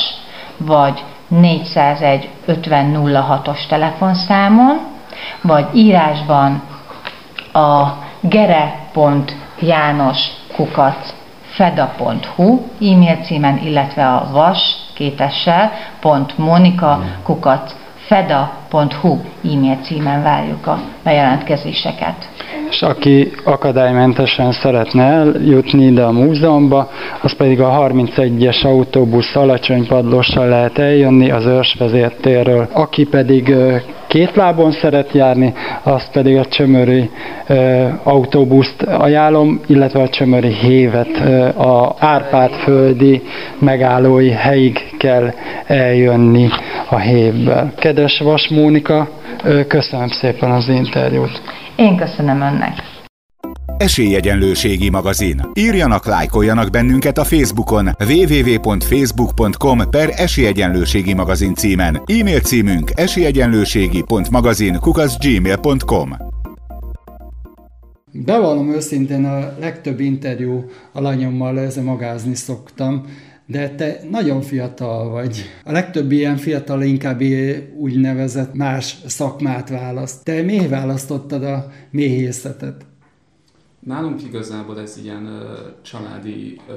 vagy 0.58 1.04
401 1.30 2.30
5006-os 2.48 3.66
telefonszámon, 3.68 4.80
vagy 5.42 5.66
írásban 5.74 6.62
a 7.54 7.88
gere.jános 8.22 10.18
kukac 10.56 11.14
feda.hu 11.50 12.66
e-mail 12.82 13.18
címen, 13.24 13.58
illetve 13.58 14.08
a 14.08 14.30
vas 14.32 14.76
kukac 17.24 17.74
feda.hu 17.96 19.22
e-mail 19.44 19.78
címen 19.82 20.24
várjuk 20.24 20.68
a 20.68 20.80
bejelentkezéseket. 21.04 22.30
És 22.70 22.82
aki 22.82 23.32
akadálymentesen 23.44 24.52
szeretne 24.52 25.04
eljutni 25.04 25.86
ide 25.86 26.04
a 26.04 26.12
múzeumba, 26.12 26.90
az 27.22 27.34
pedig 27.36 27.62
a 27.62 27.90
31-es 27.90 28.66
autóbusz 28.66 29.36
alacsony 29.36 29.88
padlóssal 29.88 30.48
lehet 30.48 30.78
eljönni 30.78 31.32
az 31.32 31.46
őrsvezértérről. 31.46 32.68
Aki 32.74 33.06
pedig 33.06 33.56
két 34.08 34.36
lábon 34.36 34.72
szeret 34.72 35.12
járni, 35.12 35.54
azt 35.84 36.12
pedig 36.12 36.38
a 36.38 36.46
csömöri 36.46 37.10
autóbuszt 38.04 38.82
ajánlom, 38.82 39.60
illetve 39.68 40.02
a 40.02 40.10
csömöri 40.10 40.54
hévet 40.54 41.18
a 41.58 41.96
Árpád-földi 42.00 43.22
megállói 43.60 44.30
helyig 44.30 44.80
kell 44.98 45.34
eljönni 45.68 46.48
a 46.90 46.98
hévvel. 46.98 47.74
Kedves 47.78 48.20
Vas 48.20 48.48
Mónika, 48.50 49.10
köszönöm 49.68 50.08
szépen 50.08 50.52
az 50.52 50.70
interjút. 50.70 51.42
Én 51.80 51.98
köszönöm 51.98 52.42
önnek. 52.42 52.74
Esélyegyenlőségi 53.78 54.90
magazin. 54.90 55.42
Írjanak, 55.54 56.06
lájkoljanak 56.06 56.70
bennünket 56.70 57.18
a 57.18 57.24
Facebookon 57.24 57.90
www.facebook.com 58.00 59.90
per 59.90 60.10
esélyegyenlőségi 60.16 61.14
magazin 61.14 61.54
címen. 61.54 62.02
E-mail 62.06 62.40
címünk 62.40 62.92
esélyegyenlőségi.magazin 62.96 64.80
kukaszgmail.com 64.80 66.18
Bevallom 68.12 68.70
őszintén, 68.70 69.26
a 69.26 69.54
legtöbb 69.60 70.00
interjú 70.00 70.66
alanyommal 70.94 71.60
ezzel 71.60 71.84
magázni 71.84 72.36
szoktam, 72.36 73.06
de 73.50 73.76
te 73.76 74.00
nagyon 74.10 74.42
fiatal 74.42 75.10
vagy. 75.10 75.44
A 75.64 75.72
legtöbb 75.72 76.12
ilyen 76.12 76.38
fiatal 76.38 76.82
inkább 76.82 77.22
úgynevezett 77.76 78.54
más 78.54 78.98
szakmát 79.06 79.70
választ. 79.70 80.24
Te 80.24 80.42
miért 80.42 80.70
választottad 80.70 81.44
a 81.44 81.72
méhészetet? 81.92 82.86
Nálunk 83.80 84.24
igazából 84.24 84.80
ez 84.80 85.00
ilyen 85.04 85.26
ö, 85.26 85.54
családi 85.82 86.60
ö, 86.68 86.74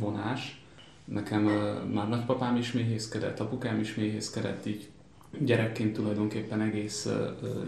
vonás. 0.00 0.62
Nekem 1.04 1.46
ö, 1.46 1.72
már 1.94 2.08
nagypapám 2.08 2.56
is 2.56 2.72
méhészkedett, 2.72 3.40
apukám 3.40 3.80
is 3.80 3.94
méhészkedett, 3.94 4.66
így 4.66 4.88
gyerekként 5.38 5.92
tulajdonképpen 5.92 6.60
egész 6.60 7.08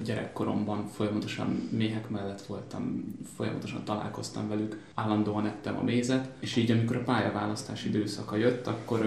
gyerekkoromban 0.05 0.87
folyamatosan 0.87 1.69
méhek 1.71 2.09
mellett 2.09 2.43
voltam, 2.43 3.15
folyamatosan 3.37 3.85
találkoztam 3.85 4.49
velük, 4.49 4.83
állandóan 4.95 5.47
ettem 5.47 5.79
a 5.79 5.83
mézet, 5.83 6.31
és 6.41 6.57
így 6.57 6.71
amikor 6.71 6.97
a 6.97 7.03
pályaválasztás 7.03 7.85
időszaka 7.85 8.37
jött, 8.37 8.67
akkor 8.67 9.05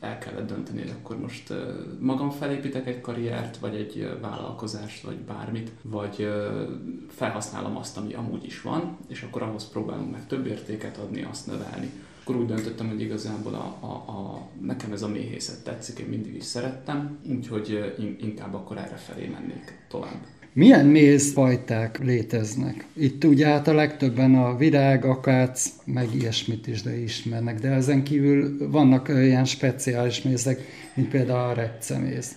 el 0.00 0.18
kellett 0.18 0.48
dönteni, 0.48 0.80
hogy 0.80 0.92
akkor 1.00 1.18
most 1.18 1.52
magam 2.00 2.30
felépítek 2.30 2.86
egy 2.86 3.00
karriert, 3.00 3.56
vagy 3.56 3.74
egy 3.74 4.18
vállalkozást, 4.20 5.02
vagy 5.02 5.16
bármit, 5.16 5.70
vagy 5.82 6.28
felhasználom 7.08 7.76
azt, 7.76 7.96
ami 7.96 8.14
amúgy 8.14 8.44
is 8.44 8.62
van, 8.62 8.96
és 9.08 9.22
akkor 9.22 9.42
ahhoz 9.42 9.68
próbálunk 9.68 10.10
meg 10.10 10.26
több 10.26 10.46
értéket 10.46 10.96
adni, 10.96 11.22
azt 11.22 11.46
növelni 11.46 11.90
akkor 12.24 12.36
úgy 12.36 12.46
döntöttem, 12.46 12.88
hogy 12.88 13.00
igazából 13.00 13.54
a, 13.54 13.86
a, 13.86 13.92
a, 13.92 14.48
nekem 14.60 14.92
ez 14.92 15.02
a 15.02 15.08
méhészet 15.08 15.64
tetszik, 15.64 15.98
én 15.98 16.06
mindig 16.06 16.34
is 16.34 16.44
szerettem, 16.44 17.18
úgyhogy 17.28 17.94
inkább 18.20 18.54
akkor 18.54 18.76
erre 18.76 18.96
felé 18.96 19.26
mennék 19.26 19.78
tovább. 19.88 20.26
Milyen 20.52 20.86
mézfajták 20.86 21.98
léteznek? 21.98 22.86
Itt 22.92 23.24
ugye 23.24 23.46
hát 23.46 23.68
a 23.68 23.74
legtöbben 23.74 24.34
a 24.34 24.56
virág, 24.56 25.04
akác, 25.04 25.70
meg 25.84 26.14
ilyesmit 26.14 26.66
is 26.66 26.82
de 26.82 26.96
ismernek, 26.96 27.60
de 27.60 27.68
ezen 27.68 28.04
kívül 28.04 28.70
vannak 28.70 29.08
ilyen 29.08 29.44
speciális 29.44 30.22
mézek, 30.22 30.60
mint 30.94 31.08
például 31.08 31.50
a 31.50 31.54
repceméz. 31.54 32.36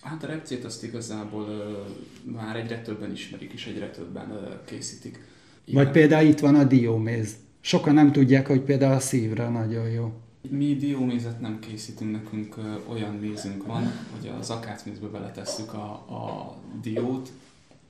Hát 0.00 0.24
a 0.24 0.26
repcét 0.26 0.64
azt 0.64 0.84
igazából 0.84 1.42
uh, 1.42 2.32
már 2.34 2.56
egyre 2.56 2.82
többen 2.82 3.12
ismerik, 3.12 3.52
és 3.52 3.66
egyre 3.66 3.90
többen 3.90 4.30
uh, 4.30 4.64
készítik. 4.64 5.18
Igen. 5.64 5.84
Vagy 5.84 5.92
például 5.92 6.28
itt 6.28 6.38
van 6.38 6.54
a 6.54 6.64
dióméz. 6.64 7.36
Sokan 7.60 7.94
nem 7.94 8.12
tudják, 8.12 8.46
hogy 8.46 8.60
például 8.60 8.94
a 8.94 9.00
szívre 9.00 9.48
nagyon 9.48 9.90
jó. 9.90 10.12
Mi 10.50 10.76
diómézet 10.76 11.40
nem 11.40 11.58
készítünk, 11.58 12.12
nekünk 12.12 12.56
olyan 12.88 13.14
mézünk 13.14 13.66
van, 13.66 13.82
hogy 14.16 14.32
az 14.40 14.50
akácmézbe 14.50 15.06
beletesszük 15.06 15.72
a, 15.72 15.90
a 15.92 16.56
diót, 16.82 17.32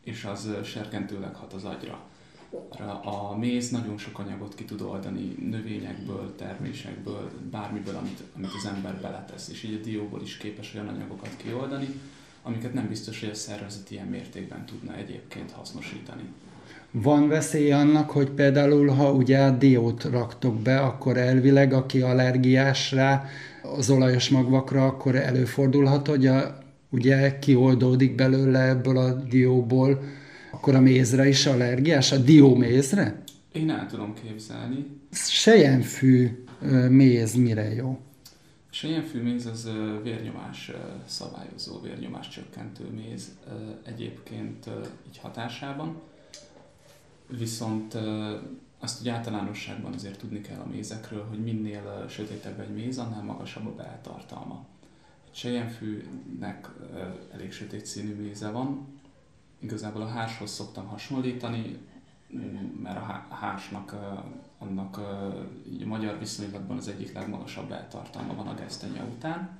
és 0.05 0.25
az 0.25 0.49
serkentőleg 0.64 1.35
hat 1.35 1.53
az 1.53 1.64
agyra. 1.64 2.07
A 3.03 3.37
méz 3.37 3.71
nagyon 3.71 3.99
sok 3.99 4.19
anyagot 4.19 4.55
ki 4.55 4.64
tud 4.64 4.81
oldani 4.81 5.35
növényekből, 5.51 6.35
termésekből, 6.37 7.31
bármiből, 7.51 7.97
amit, 7.97 8.23
amit 8.37 8.53
az 8.57 8.66
ember 8.66 9.01
beletesz, 9.01 9.49
és 9.49 9.62
így 9.62 9.75
a 9.75 9.85
dióból 9.85 10.23
is 10.23 10.37
képes 10.37 10.75
olyan 10.75 10.89
anyagokat 10.89 11.37
kioldani, 11.37 11.89
amiket 12.43 12.73
nem 12.73 12.89
biztos, 12.89 13.21
hogy 13.21 13.29
a 13.29 13.35
szervezet 13.35 13.91
ilyen 13.91 14.07
mértékben 14.07 14.66
tudna 14.66 14.95
egyébként 14.95 15.51
hasznosítani. 15.51 16.23
Van 16.91 17.28
veszély 17.28 17.72
annak, 17.72 18.11
hogy 18.11 18.30
például, 18.30 18.89
ha 18.89 19.12
ugye 19.12 19.51
diót 19.51 20.05
raktok 20.05 20.61
be, 20.61 20.80
akkor 20.80 21.16
elvileg, 21.16 21.72
aki 21.72 22.01
allergiás 22.01 22.93
rá, 22.93 23.24
az 23.62 23.91
olajos 23.91 24.28
magvakra, 24.28 24.86
akkor 24.86 25.14
előfordulhat, 25.14 26.07
hogy 26.07 26.26
a, 26.26 26.59
ugye 26.91 27.39
kioldódik 27.39 28.14
belőle 28.14 28.68
ebből 28.68 28.97
a 28.97 29.12
dióból, 29.12 30.03
akkor 30.53 30.74
a 30.74 30.80
mézre 30.80 31.28
is 31.28 31.47
allergiás, 31.47 32.12
a 32.12 32.16
diómézre? 32.16 33.22
Én 33.53 33.70
el 33.70 33.86
tudom 33.91 34.14
képzelni. 34.14 34.86
Sejenfű 35.12 36.45
méz 36.89 37.34
mire 37.34 37.74
jó? 37.74 37.99
Sejenfű 38.70 39.22
méz 39.22 39.47
az 39.47 39.70
vérnyomás 40.03 40.72
szabályozó, 41.07 41.80
vérnyomás 41.80 42.28
csökkentő 42.28 42.84
méz 42.97 43.28
egyébként 43.86 44.66
így 45.09 45.18
hatásában. 45.18 46.01
Viszont 47.29 47.99
azt 48.79 49.01
ugye 49.01 49.12
általánosságban 49.12 49.93
azért 49.93 50.18
tudni 50.18 50.41
kell 50.41 50.61
a 50.61 50.66
mézekről, 50.66 51.26
hogy 51.29 51.43
minél 51.43 52.07
sötétebb 52.09 52.61
egy 52.61 52.74
méz, 52.74 52.99
annál 52.99 53.22
magasabb 53.22 53.66
a 53.66 53.74
beltartalma. 53.74 54.64
Egy 55.29 55.35
sejemfűnek 55.35 56.68
elég 57.33 57.53
sötét 57.53 57.87
színű 57.87 58.14
méze 58.14 58.51
van, 58.51 58.87
igazából 59.59 60.03
a 60.03 60.09
háshoz 60.09 60.51
szoktam 60.51 60.87
hasonlítani, 60.87 61.79
mert 62.83 62.97
a 63.29 63.35
hásnak 63.35 63.95
annak 64.59 64.97
a 64.97 65.35
magyar 65.85 66.18
viszonylatban 66.18 66.76
az 66.76 66.89
egyik 66.89 67.12
legmagasabb 67.12 67.68
beltartalma 67.68 68.35
van 68.35 68.47
a 68.47 68.55
gesztenye 68.55 69.03
után, 69.03 69.59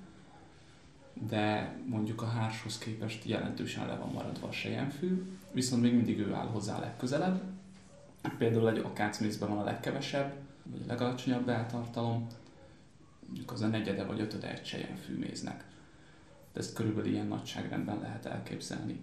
de 1.29 1.77
mondjuk 1.87 2.23
a 2.23 2.27
hárshoz 2.27 2.79
képest 2.79 3.25
jelentősen 3.25 3.87
le 3.87 3.97
van 3.97 4.13
maradva 4.13 4.47
a 4.49 4.53
sejemfű, 4.53 5.39
viszont 5.53 5.83
még 5.83 5.95
mindig 5.95 6.19
ő 6.19 6.35
áll 6.35 6.47
hozzá 6.47 6.79
legközelebb, 6.79 7.43
Például 8.39 8.71
egy 8.71 8.79
akácmészben 8.79 9.49
van 9.49 9.59
a 9.59 9.65
legkevesebb, 9.65 10.33
vagy 10.63 10.81
a 10.85 10.93
legalacsonyabb 10.93 11.45
beltartalom, 11.45 12.27
mondjuk 13.27 13.53
az 13.53 13.61
a 13.63 13.67
negyede 13.67 14.05
vagy 14.05 14.21
ötöde 14.21 14.51
egy 14.53 14.87
fűméznek. 15.07 15.65
De 16.53 16.61
ezt 16.61 16.75
körülbelül 16.75 17.11
ilyen 17.11 17.27
nagyságrendben 17.27 17.99
lehet 18.01 18.27
elképzelni. 18.27 19.01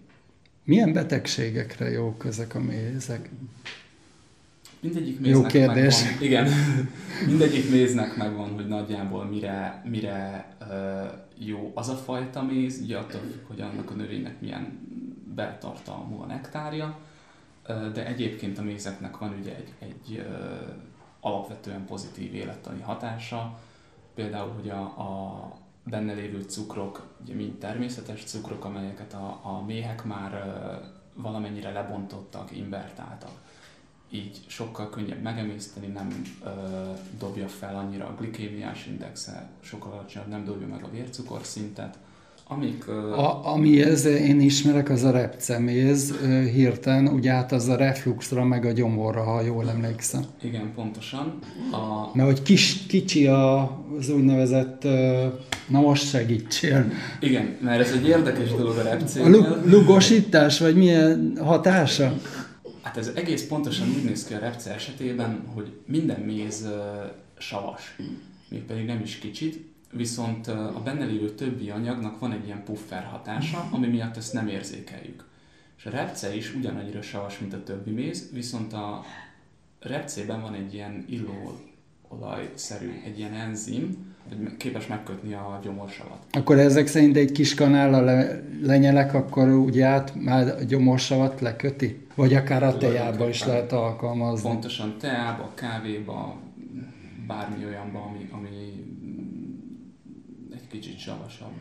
Milyen 0.64 0.94
betegségekre 0.94 1.90
jók 1.90 2.26
ezek 2.26 2.56
a 2.56 2.60
mézek? 2.60 3.30
Mindegyik 4.80 5.20
méznek 5.20 5.42
Jó 5.42 5.60
kérdés. 5.60 6.04
Megvan, 6.04 6.24
igen, 6.24 6.50
mindegyik 7.30 7.70
méznek 7.70 8.16
megvan, 8.16 8.54
hogy 8.54 8.68
nagyjából 8.68 9.26
mire, 9.26 9.82
mire 9.86 10.48
uh, 10.62 10.68
jó 11.38 11.72
az 11.76 11.90
a 11.90 11.96
fajta 11.96 12.44
méz, 12.44 12.80
ugye 12.84 12.98
attól 12.98 13.22
függ, 13.22 13.48
hogy 13.48 13.62
annak 13.62 13.92
a 13.92 13.94
növénynek 13.94 14.42
milyen 14.42 14.80
beltartalmú 15.36 16.22
a 16.22 16.26
nektárja, 16.26 17.00
de 17.68 18.06
egyébként 18.06 18.58
a 18.58 18.62
mézeknek 18.62 19.18
van 19.18 19.38
ugye 19.40 19.56
egy, 19.56 19.74
egy 19.80 20.26
alapvetően 21.20 21.86
pozitív 21.86 22.34
élettani 22.34 22.82
hatása, 22.82 23.60
például, 24.16 24.52
hogy 24.54 24.70
a, 24.70 24.82
a 24.82 25.52
benne 25.84 26.14
lévő 26.14 26.42
cukrok, 26.42 27.08
ugye 27.22 27.34
mind 27.34 27.54
természetes 27.58 28.24
cukrok, 28.24 28.66
amelyeket 28.66 29.14
a, 29.14 29.40
a 29.44 29.64
méhek 29.66 30.04
már 30.04 30.54
valamennyire 31.14 31.72
lebontottak, 31.72 32.52
invertáltak. 32.52 33.44
Így 34.10 34.44
sokkal 34.48 34.90
könnyebb 34.90 35.22
megemészteni, 35.22 35.88
nem 35.88 36.24
ö, 36.44 36.50
dobja 37.18 37.48
fel 37.48 37.76
annyira 37.76 38.08
a 38.08 38.16
glikémiás 38.16 38.88
indexe, 38.88 39.50
sokkal 39.60 39.92
alacsonyabb, 39.92 40.30
nem 40.30 40.46
dobja 40.46 40.68
meg 40.68 40.84
a 40.84 40.90
vércukorszintet, 40.90 41.98
Amik, 42.48 42.88
a, 42.88 43.54
ami 43.54 43.82
ez 43.82 44.06
én 44.06 44.40
ismerek, 44.40 44.90
az 44.90 45.04
a 45.04 45.12
repceméz 45.12 46.14
hirtelen, 46.54 47.08
ugye 47.08 47.32
át 47.32 47.52
az 47.52 47.68
a 47.68 47.76
refluxra, 47.76 48.44
meg 48.44 48.66
a 48.66 48.72
gyomorra, 48.72 49.24
ha 49.24 49.42
jól 49.42 49.70
emlékszem. 49.70 50.26
Igen, 50.42 50.72
pontosan. 50.76 51.40
A... 51.72 52.10
Mert 52.14 52.30
hogy 52.30 52.42
kis, 52.42 52.86
kicsi 52.88 53.28
a, 53.28 53.62
az 53.98 54.10
úgynevezett, 54.10 54.84
na 55.68 55.80
most 55.80 56.10
segítsél. 56.10 56.92
Igen, 57.20 57.58
mert 57.62 57.82
ez 57.82 57.92
egy 57.92 58.08
érdekes 58.08 58.50
dolog 58.50 58.78
a 58.78 58.82
repcénél. 58.82 59.42
A 59.42 59.62
lugosítás, 59.66 60.60
vagy 60.60 60.76
milyen 60.76 61.38
hatása? 61.42 62.14
Hát 62.82 62.98
ez 62.98 63.12
egész 63.16 63.48
pontosan 63.48 63.88
úgy 63.98 64.04
néz 64.04 64.26
ki 64.26 64.34
a 64.34 64.40
repce 64.40 64.74
esetében, 64.74 65.44
hogy 65.54 65.72
minden 65.86 66.20
méz 66.20 66.68
savas, 67.38 67.96
mégpedig 68.50 68.86
nem 68.86 69.02
is 69.04 69.16
kicsit, 69.16 69.74
viszont 69.96 70.48
a 70.48 70.82
benne 70.84 71.06
lévő 71.06 71.30
többi 71.30 71.70
anyagnak 71.70 72.20
van 72.20 72.32
egy 72.32 72.46
ilyen 72.46 72.64
puffer 72.64 73.04
hatása, 73.04 73.68
ami 73.72 73.88
miatt 73.88 74.18
ezt 74.18 74.34
nem 74.34 74.48
érzékeljük. 74.48 75.26
És 75.78 75.86
a 75.86 75.90
repce 75.90 76.36
is 76.36 76.56
ugyanannyira 76.56 77.02
savas, 77.02 77.40
mint 77.40 77.54
a 77.54 77.64
többi 77.64 77.92
méz, 77.92 78.30
viszont 78.34 78.74
a 78.74 79.04
repcében 79.80 80.42
van 80.42 80.54
egy 80.54 80.74
ilyen 80.74 81.06
illóolajszerű, 81.10 82.92
egy 83.06 83.18
ilyen 83.18 83.34
enzim, 83.34 84.14
hogy 84.28 84.58
képes 84.58 84.88
megkötni 84.88 85.34
a 85.34 85.60
gyomorsavat. 85.64 86.18
Akkor 86.32 86.60
ezek 86.60 86.88
szerint 86.88 87.18
egy 87.18 87.32
kis 87.32 87.54
kanállal 87.54 88.04
le, 88.04 88.44
lenyelek, 88.62 89.14
akkor 89.14 89.48
ugye 89.48 89.86
át 89.86 90.16
már 90.16 90.48
a 90.48 90.64
gyomorsavat 90.64 91.42
leköti? 91.42 92.08
Vagy 92.16 92.34
akár 92.34 92.64
a 92.64 92.78
teába 92.78 93.30
is 93.30 93.46
lehet 93.46 93.72
alkalmazni? 93.72 94.50
Pontosan 94.50 94.96
teába, 95.00 95.52
kávéba, 95.54 96.38
bármi 97.28 97.66
olyanba, 97.66 98.02
ami, 98.02 98.30
ami 98.32 98.84
kicsit 100.80 101.00
savasabb. 101.00 101.54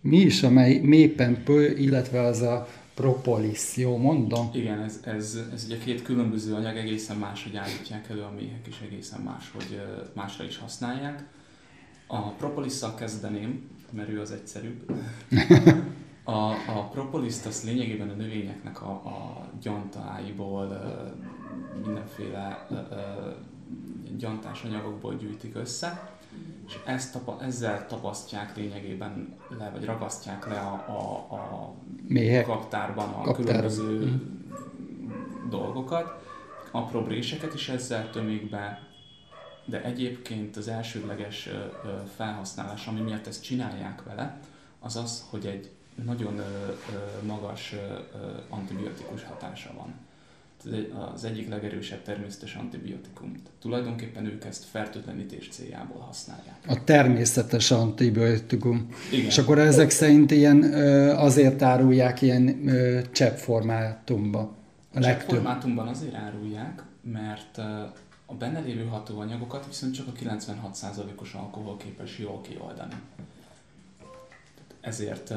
Mi 0.00 0.16
is 0.16 0.42
a 0.42 0.50
mely, 0.50 0.78
mépempő, 0.78 1.76
illetve 1.76 2.20
az 2.20 2.40
a 2.40 2.68
propolis, 2.94 3.76
jó 3.76 3.96
mondom? 3.96 4.50
Igen, 4.52 4.80
ez, 4.80 5.00
ez, 5.04 5.38
ez 5.52 5.64
ugye 5.64 5.78
két 5.78 6.02
különböző 6.02 6.54
anyag, 6.54 6.76
egészen 6.76 7.16
máshogy 7.16 7.56
állítják 7.56 8.08
elő, 8.08 8.20
a 8.20 8.32
méhek 8.36 8.66
is 8.66 8.80
egészen 8.80 9.20
máshogy 9.20 9.80
másra 10.14 10.44
is 10.44 10.56
használják. 10.56 11.24
A 12.06 12.30
propolisszal 12.30 12.94
kezdeném, 12.94 13.70
mert 13.90 14.08
ő 14.08 14.20
az 14.20 14.30
egyszerűbb. 14.30 14.92
A, 16.24 16.50
a 16.50 16.88
propoliszt 16.92 17.46
az 17.46 17.64
lényegében 17.64 18.08
a 18.08 18.14
növényeknek 18.14 18.82
a, 18.82 18.90
a 18.90 19.48
gyantáiból, 19.62 20.82
mindenféle 21.84 22.66
gyantás 24.16 24.62
anyagokból 24.62 25.14
gyűjtik 25.14 25.56
össze, 25.56 26.18
és 26.72 26.78
ezt 26.84 27.12
tapa, 27.12 27.38
ezzel 27.42 27.86
tapasztják 27.86 28.56
lényegében 28.56 29.36
le, 29.58 29.70
vagy 29.70 29.84
ragasztják 29.84 30.46
le 30.46 30.58
a, 30.58 30.72
a, 30.72 31.34
a 31.34 31.74
kaptárban 32.44 33.08
a 33.08 33.20
Kaptár. 33.20 33.44
különböző 33.44 34.04
mm. 34.04 35.48
dolgokat. 35.48 36.20
Apró 36.70 37.06
réseket 37.06 37.54
is 37.54 37.68
ezzel 37.68 38.10
tömik 38.10 38.50
be, 38.50 38.88
de 39.64 39.82
egyébként 39.82 40.56
az 40.56 40.68
elsődleges 40.68 41.48
felhasználás, 42.16 42.86
ami 42.86 43.00
miatt 43.00 43.26
ezt 43.26 43.42
csinálják 43.42 44.02
vele, 44.04 44.40
az 44.80 44.96
az, 44.96 45.26
hogy 45.30 45.46
egy 45.46 45.70
nagyon 46.04 46.40
magas 47.26 47.74
antibiotikus 48.48 49.24
hatása 49.24 49.70
van 49.76 50.01
az 51.14 51.24
egyik 51.24 51.48
legerősebb 51.48 52.02
természetes 52.02 52.54
antibiotikum. 52.54 53.32
Tulajdonképpen 53.60 54.26
ők 54.26 54.44
ezt 54.44 54.64
fertőtlenítés 54.64 55.48
céljából 55.48 56.00
használják. 56.00 56.58
A 56.68 56.84
természetes 56.84 57.70
antibiotikum. 57.70 58.88
Igen. 59.12 59.24
És 59.24 59.38
akkor 59.38 59.58
ezek 59.58 59.90
szerint 59.90 60.30
ilyen 60.30 60.62
azért 61.16 61.62
árulják 61.62 62.22
ilyen 62.22 62.70
cseppformátumban. 63.12 64.50
A 64.94 65.00
cseppformátumban 65.00 65.88
azért 65.88 66.14
árulják, 66.14 66.82
mert 67.02 67.58
a 68.26 68.34
benne 68.38 68.60
lévő 68.60 68.84
hatóanyagokat 68.84 69.66
viszont 69.66 69.94
csak 69.94 70.06
a 70.06 70.12
96%-os 70.12 71.34
alkohol 71.34 71.76
képes 71.76 72.18
jól 72.18 72.40
kioldani 72.40 72.94
ezért 74.82 75.28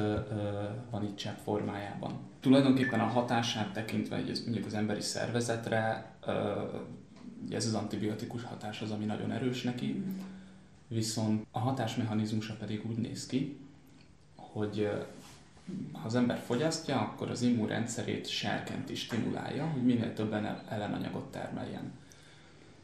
van 0.89 1.03
itt 1.03 1.15
csepp 1.15 1.37
formájában. 1.43 2.19
Tulajdonképpen 2.39 2.99
a 2.99 3.05
hatását 3.05 3.73
tekintve, 3.73 4.15
ez 4.15 4.43
mondjuk 4.43 4.65
az 4.65 4.73
emberi 4.73 5.01
szervezetre, 5.01 6.11
ez 7.49 7.65
az 7.65 7.73
antibiotikus 7.73 8.43
hatás 8.43 8.81
az, 8.81 8.91
ami 8.91 9.05
nagyon 9.05 9.31
erős 9.31 9.61
neki, 9.61 10.03
viszont 10.87 11.45
a 11.51 11.59
hatásmechanizmusa 11.59 12.55
pedig 12.59 12.85
úgy 12.89 12.97
néz 12.97 13.25
ki, 13.25 13.59
hogy 14.35 14.89
ha 15.91 16.05
az 16.05 16.15
ember 16.15 16.37
fogyasztja, 16.37 16.99
akkor 16.99 17.29
az 17.29 17.41
immunrendszerét 17.41 18.27
serkent 18.27 18.89
is 18.89 18.99
stimulálja, 18.99 19.65
hogy 19.65 19.83
minél 19.83 20.13
több 20.13 20.33
ellenanyagot 20.69 21.31
termeljen. 21.31 21.91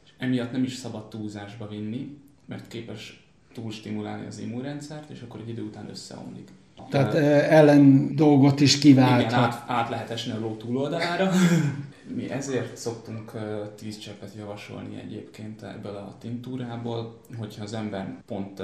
És 0.04 0.12
emiatt 0.18 0.52
nem 0.52 0.64
is 0.64 0.74
szabad 0.74 1.10
túlzásba 1.10 1.68
vinni, 1.68 2.18
mert 2.46 2.68
képes 2.68 3.26
túl 3.54 3.72
stimulálni 3.72 4.28
az 4.28 4.40
immunrendszert, 4.40 5.10
és 5.10 5.22
akkor 5.22 5.40
egy 5.40 5.50
idő 5.50 5.62
után 5.62 5.90
összeomlik. 5.90 6.50
Tehát 6.90 7.14
ellen 7.50 8.16
dolgot 8.16 8.60
is 8.60 8.80
kiválthat. 8.80 9.22
Igen, 9.22 9.34
át, 9.34 9.64
át 9.68 9.90
lehet 9.90 10.10
esni 10.10 10.32
a 10.32 10.40
ló 10.40 10.56
túloldalára. 10.56 11.32
mi 12.16 12.30
ezért 12.30 12.78
szoktunk 12.78 13.32
10 13.76 13.98
cseppet 13.98 14.34
javasolni 14.38 15.00
egyébként 15.00 15.62
ebből 15.62 15.96
a 15.96 16.16
tintúrából, 16.20 17.22
hogyha 17.38 17.64
az 17.64 17.74
ember 17.74 18.16
pont 18.26 18.62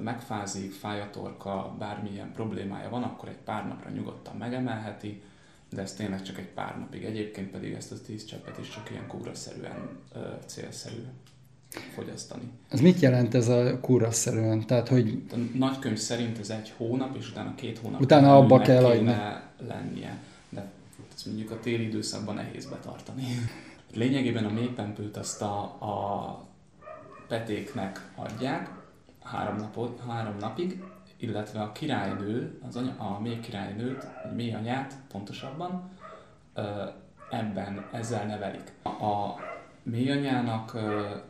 megfázik, 0.00 0.72
fáj 0.72 1.00
a 1.00 1.10
torka, 1.10 1.74
bármilyen 1.78 2.32
problémája 2.32 2.88
van, 2.88 3.02
akkor 3.02 3.28
egy 3.28 3.38
pár 3.44 3.68
napra 3.68 3.90
nyugodtan 3.90 4.36
megemelheti, 4.36 5.22
de 5.70 5.82
ez 5.82 5.92
tényleg 5.92 6.22
csak 6.22 6.38
egy 6.38 6.48
pár 6.48 6.78
napig. 6.78 7.04
Egyébként 7.04 7.50
pedig 7.50 7.72
ezt 7.72 7.92
a 7.92 7.96
10 8.06 8.24
cseppet 8.24 8.58
is 8.58 8.68
csak 8.68 8.90
ilyen 8.90 9.06
kúraszerűen 9.06 9.88
célszerű 10.46 11.04
fogyasztani. 11.94 12.42
Ez 12.68 12.80
mit 12.80 13.00
jelent 13.00 13.34
ez 13.34 13.48
a 13.48 13.80
kúraszerűen? 13.80 14.66
Tehát, 14.66 14.88
hogy... 14.88 15.22
A 15.32 15.36
nagykönyv 15.54 15.96
szerint 15.96 16.38
ez 16.38 16.50
egy 16.50 16.72
hónap, 16.76 17.16
és 17.16 17.30
utána 17.30 17.54
két 17.54 17.78
hónap 17.78 18.00
utána 18.00 18.36
abba 18.36 18.58
kell 18.58 18.84
adni. 18.84 19.14
lennie. 19.68 20.18
De 20.48 20.70
ezt 21.14 21.26
mondjuk 21.26 21.50
a 21.50 21.60
téli 21.60 21.86
időszakban 21.86 22.34
nehéz 22.34 22.66
betartani. 22.66 23.24
Lényegében 23.94 24.44
a 24.44 24.50
mélypempőt 24.50 25.16
azt 25.16 25.42
a, 25.42 25.62
a 25.62 26.44
petéknek 27.28 28.10
adják 28.14 28.70
három, 29.22 29.56
napot, 29.56 30.00
három 30.08 30.36
napig, 30.36 30.82
illetve 31.16 31.60
a 31.60 31.72
királynő, 31.72 32.58
az 32.68 32.76
anya, 32.76 32.94
a 32.98 33.20
mély 33.20 33.40
királynőt, 33.40 34.06
vagy 34.22 34.34
mély 34.34 34.52
anyát 34.52 34.94
pontosabban, 35.08 35.90
ebben, 37.30 37.88
ezzel 37.92 38.26
nevelik. 38.26 38.72
A 38.82 39.34
mély 39.90 40.10
anyának 40.10 40.78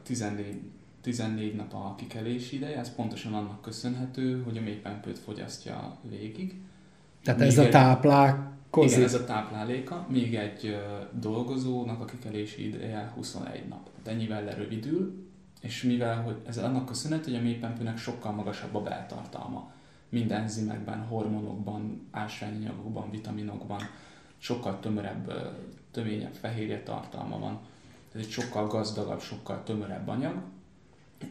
14, 0.02 0.61
14 1.00 1.54
nap 1.54 1.74
a 1.74 1.94
kikelési 1.96 2.56
ideje, 2.56 2.78
ez 2.78 2.94
pontosan 2.94 3.34
annak 3.34 3.62
köszönhető, 3.62 4.42
hogy 4.42 4.58
a 4.58 4.61
mélypempőt 4.61 5.18
fogyasztja 5.18 5.96
végig. 6.02 6.61
Tehát 7.22 7.40
ez 7.40 7.58
a 7.58 7.68
táplál 7.68 8.58
Kozi. 8.70 8.94
Igen, 8.94 9.04
ez 9.04 9.14
a 9.14 9.24
tápláléka. 9.24 10.06
Még 10.08 10.34
egy 10.34 10.78
dolgozónak 11.12 12.00
a 12.00 12.04
kikelési 12.04 12.66
ideje 12.66 13.12
21 13.14 13.68
nap. 13.68 13.90
Tehát 14.02 14.18
ennyivel 14.18 14.44
lerövidül, 14.44 15.28
és 15.61 15.82
mivel 15.82 16.22
hogy 16.22 16.36
ez 16.46 16.58
annak 16.58 16.86
köszönhető, 16.86 17.30
hogy 17.30 17.40
a 17.40 17.42
mélypempőnek 17.42 17.98
sokkal 17.98 18.32
magasabb 18.32 18.74
a 18.74 18.82
beltartalma. 18.82 19.72
Minden 20.08 20.40
enzimekben, 20.40 21.06
hormonokban, 21.06 22.08
ásványanyagokban, 22.11 23.11
vitaminokban 23.11 23.80
sokkal 24.38 24.80
tömörebb, 24.80 25.32
töményebb 25.90 26.34
fehérje 26.34 26.82
tartalma 26.82 27.38
van. 27.38 27.61
Ez 28.14 28.20
egy 28.20 28.30
sokkal 28.30 28.66
gazdagabb, 28.66 29.20
sokkal 29.20 29.62
tömörebb 29.62 30.08
anyag, 30.08 30.42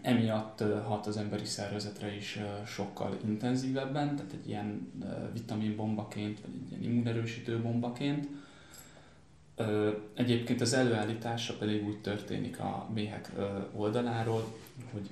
emiatt 0.01 0.63
hat 0.85 1.07
az 1.07 1.17
emberi 1.17 1.45
szervezetre 1.45 2.15
is 2.15 2.39
sokkal 2.65 3.17
intenzívebben, 3.25 4.15
tehát 4.15 4.31
egy 4.31 4.47
ilyen 4.47 4.91
vitaminbombaként, 5.33 6.41
vagy 6.41 6.51
egy 6.65 6.71
ilyen 6.71 6.91
immunerősítő 6.91 7.61
bombaként. 7.61 8.27
Egyébként 10.13 10.61
az 10.61 10.73
előállítása 10.73 11.57
pedig 11.57 11.85
úgy 11.85 12.01
történik 12.01 12.59
a 12.59 12.89
méhek 12.93 13.31
oldaláról, 13.75 14.57
hogy 14.91 15.09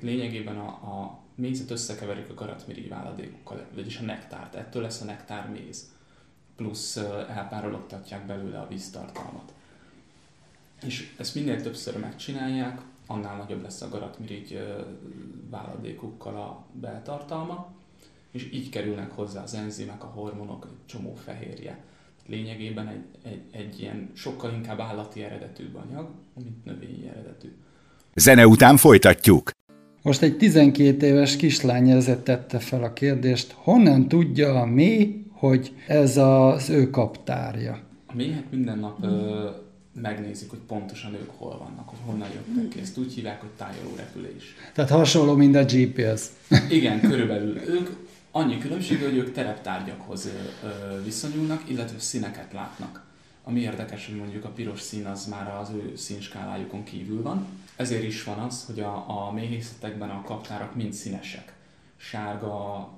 lényegében 0.00 0.56
a, 0.56 0.68
a 0.68 1.20
mézet 1.34 1.70
összekeverik 1.70 2.30
a 2.30 2.34
garatmirigy 2.34 2.88
váladékokkal, 2.88 3.66
vagyis 3.74 3.98
a 3.98 4.02
nektárt. 4.02 4.54
Ettől 4.54 4.82
lesz 4.82 5.00
a 5.00 5.04
nektár 5.04 5.48
méz. 5.48 5.90
Plusz 6.56 6.96
elpárologtatják 7.28 8.26
belőle 8.26 8.60
a 8.60 8.68
víztartalmat. 8.68 9.52
És 10.86 11.14
ezt 11.18 11.34
minél 11.34 11.62
többször 11.62 11.98
megcsinálják, 11.98 12.80
annál 13.06 13.36
nagyobb 13.36 13.62
lesz 13.62 13.80
a 13.82 13.88
garatmirigy 13.88 14.58
váladékukkal 15.50 16.36
a 16.36 16.64
beltartalma, 16.72 17.72
és 18.30 18.48
így 18.52 18.68
kerülnek 18.68 19.10
hozzá 19.10 19.42
az 19.42 19.54
enzimek, 19.54 20.04
a 20.04 20.06
hormonok, 20.06 20.66
egy 20.70 20.86
csomó 20.86 21.14
fehérje. 21.14 21.78
Lényegében 22.26 22.88
egy, 22.88 23.04
egy, 23.22 23.42
egy 23.50 23.80
ilyen 23.80 24.10
sokkal 24.14 24.52
inkább 24.52 24.80
állati 24.80 25.22
eredetű 25.22 25.64
anyag, 25.74 26.08
mint 26.34 26.64
növényi 26.64 27.08
eredetű. 27.08 27.48
Zene 28.14 28.46
után 28.46 28.76
folytatjuk. 28.76 29.50
Most 30.02 30.22
egy 30.22 30.36
12 30.36 31.06
éves 31.06 31.36
kislány 31.36 31.90
ezért 31.90 32.24
tette 32.24 32.58
fel 32.58 32.82
a 32.82 32.92
kérdést, 32.92 33.52
honnan 33.52 34.08
tudja 34.08 34.60
a 34.60 34.64
mély, 34.64 35.24
hogy 35.30 35.74
ez 35.86 36.16
az 36.16 36.68
ő 36.68 36.90
kaptárja? 36.90 37.80
A 38.06 38.14
méhek 38.14 38.50
minden 38.50 38.78
nap 38.78 39.02
ö, 39.02 39.50
megnézik, 39.92 40.50
hogy 40.50 40.58
pontosan 40.58 41.14
ők 41.14 41.30
hol 41.36 41.58
vannak, 41.58 41.88
hogy 41.88 41.98
honnan 42.04 42.28
jöttek 42.28 42.68
ki. 42.68 42.80
Ezt 42.80 42.98
úgy 42.98 43.12
hívják, 43.12 43.40
hogy 43.40 43.50
tájoló 43.50 43.94
repülés. 43.96 44.54
Tehát 44.74 44.90
hasonló, 44.90 45.34
mint 45.34 45.56
a 45.56 45.64
GPS. 45.64 46.26
Igen, 46.68 47.00
körülbelül. 47.00 47.56
Ők 47.56 47.88
annyi 48.30 48.58
különbség, 48.58 49.02
hogy 49.02 49.16
ők 49.16 49.32
tereptárgyakhoz 49.32 50.28
viszonyulnak, 51.04 51.62
illetve 51.68 51.98
színeket 51.98 52.52
látnak. 52.52 53.04
Ami 53.44 53.60
érdekes, 53.60 54.06
hogy 54.06 54.16
mondjuk 54.16 54.44
a 54.44 54.48
piros 54.48 54.80
szín 54.80 55.06
az 55.06 55.26
már 55.26 55.54
az 55.60 55.70
ő 55.70 55.96
színskálájukon 55.96 56.84
kívül 56.84 57.22
van. 57.22 57.46
Ezért 57.76 58.02
is 58.02 58.24
van 58.24 58.38
az, 58.38 58.64
hogy 58.64 58.80
a, 58.80 59.26
a 59.26 59.32
méhészetekben 59.32 60.10
a 60.10 60.22
kaptárak 60.22 60.74
mind 60.74 60.92
színesek. 60.92 61.52
Sárga, 61.96 62.88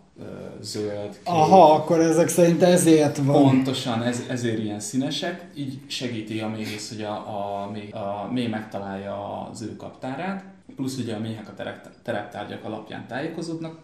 zöld, 0.60 1.10
kék. 1.10 1.20
Aha, 1.24 1.72
akkor 1.72 2.00
ezek 2.00 2.28
szerint 2.28 2.62
ezért 2.62 3.16
van. 3.16 3.42
Pontosan, 3.42 4.02
ez, 4.02 4.22
ezért 4.28 4.58
ilyen 4.58 4.80
színesek, 4.80 5.46
így 5.54 5.80
segíti 5.86 6.40
a 6.40 6.48
méhész, 6.48 6.88
hogy 6.88 7.02
a, 7.02 7.12
a, 7.12 7.70
mély, 7.70 7.90
a 7.90 8.28
mély 8.32 8.46
megtalálja 8.46 9.48
az 9.50 9.62
ő 9.62 9.76
kaptárát, 9.76 10.44
plusz 10.76 10.96
ugye 10.96 11.14
a 11.14 11.18
méhek 11.18 11.48
a 11.48 11.54
terep, 11.54 11.88
tereptárgyak 12.02 12.64
alapján 12.64 13.06
tájékozódnak, 13.06 13.78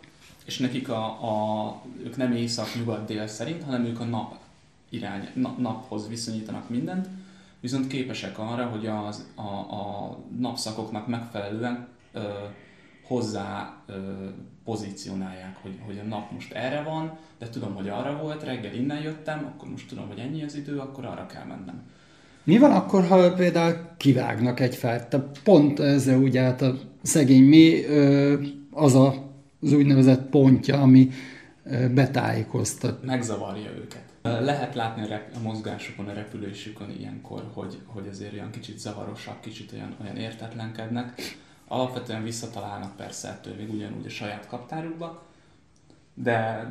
és 0.44 0.58
nekik 0.58 0.88
a, 0.88 1.04
a, 1.04 1.82
ők 2.04 2.16
nem 2.16 2.32
észak-nyugat-dél 2.32 3.26
szerint, 3.26 3.64
hanem 3.64 3.84
ők 3.84 4.00
a 4.00 4.04
nap 4.04 4.34
irány, 4.88 5.28
na, 5.34 5.54
naphoz 5.58 6.08
viszonyítanak 6.08 6.68
mindent, 6.68 7.08
viszont 7.60 7.86
képesek 7.86 8.38
arra, 8.38 8.66
hogy 8.66 8.86
az, 8.86 9.26
a, 9.34 9.74
a 9.74 10.16
napszakoknak 10.38 11.06
megfelelően 11.06 11.88
ö, 12.12 12.20
hozzá 13.02 13.82
ö, 13.86 13.92
pozícionálják, 14.70 15.56
hogy, 15.62 15.78
hogy 15.86 16.00
a 16.04 16.08
nap 16.08 16.30
most 16.32 16.52
erre 16.52 16.82
van, 16.82 17.18
de 17.38 17.48
tudom, 17.48 17.74
hogy 17.74 17.88
arra 17.88 18.18
volt, 18.22 18.42
reggel 18.42 18.74
innen 18.74 19.02
jöttem, 19.02 19.52
akkor 19.54 19.68
most 19.68 19.88
tudom, 19.88 20.06
hogy 20.08 20.18
ennyi 20.18 20.42
az 20.42 20.56
idő, 20.56 20.78
akkor 20.78 21.04
arra 21.04 21.26
kell 21.26 21.44
mennem. 21.44 21.82
Mi 22.44 22.58
van 22.58 22.72
akkor, 22.72 23.06
ha 23.06 23.32
például 23.32 23.76
kivágnak 23.96 24.60
egy 24.60 24.76
fát? 24.76 25.08
Te 25.08 25.30
pont 25.44 25.80
ezzel 25.80 26.18
ugye 26.18 26.40
hát 26.42 26.62
a 26.62 26.74
szegény 27.02 27.42
mi 27.42 27.84
az 28.70 28.94
a, 28.94 29.14
az 29.62 29.72
úgynevezett 29.72 30.28
pontja, 30.28 30.80
ami 30.80 31.10
betájékoztat. 31.94 33.04
Megzavarja 33.04 33.70
őket. 33.70 34.04
Lehet 34.22 34.74
látni 34.74 35.02
a, 35.02 35.06
rep- 35.06 35.36
a 35.36 35.40
mozgásukon, 35.42 36.08
a 36.08 36.12
repülésükön 36.12 36.90
ilyenkor, 36.98 37.50
hogy, 37.52 37.78
hogy 37.86 38.08
azért 38.10 38.32
olyan 38.32 38.50
kicsit 38.50 38.78
zavarosak, 38.78 39.40
kicsit 39.40 39.72
olyan, 39.72 39.96
olyan 40.02 40.16
értetlenkednek 40.16 41.14
Alapvetően 41.72 42.22
visszatalálnak 42.22 42.96
persze 42.96 43.28
ettől 43.28 43.54
még 43.54 43.70
ugyanúgy 43.72 44.06
a 44.06 44.08
saját 44.08 44.46
kaptárukba, 44.46 45.22
de 46.14 46.66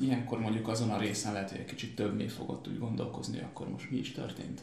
ilyenkor 0.00 0.40
mondjuk 0.40 0.68
azon 0.68 0.90
a 0.90 0.98
részen 0.98 1.32
lehet, 1.32 1.50
hogy 1.50 1.58
egy 1.58 1.64
kicsit 1.64 1.94
több 1.94 2.16
még 2.16 2.30
fogott 2.30 2.68
úgy 2.68 2.78
gondolkozni, 2.78 3.38
akkor 3.38 3.68
most 3.68 3.90
mi 3.90 3.96
is 3.96 4.12
történt. 4.12 4.60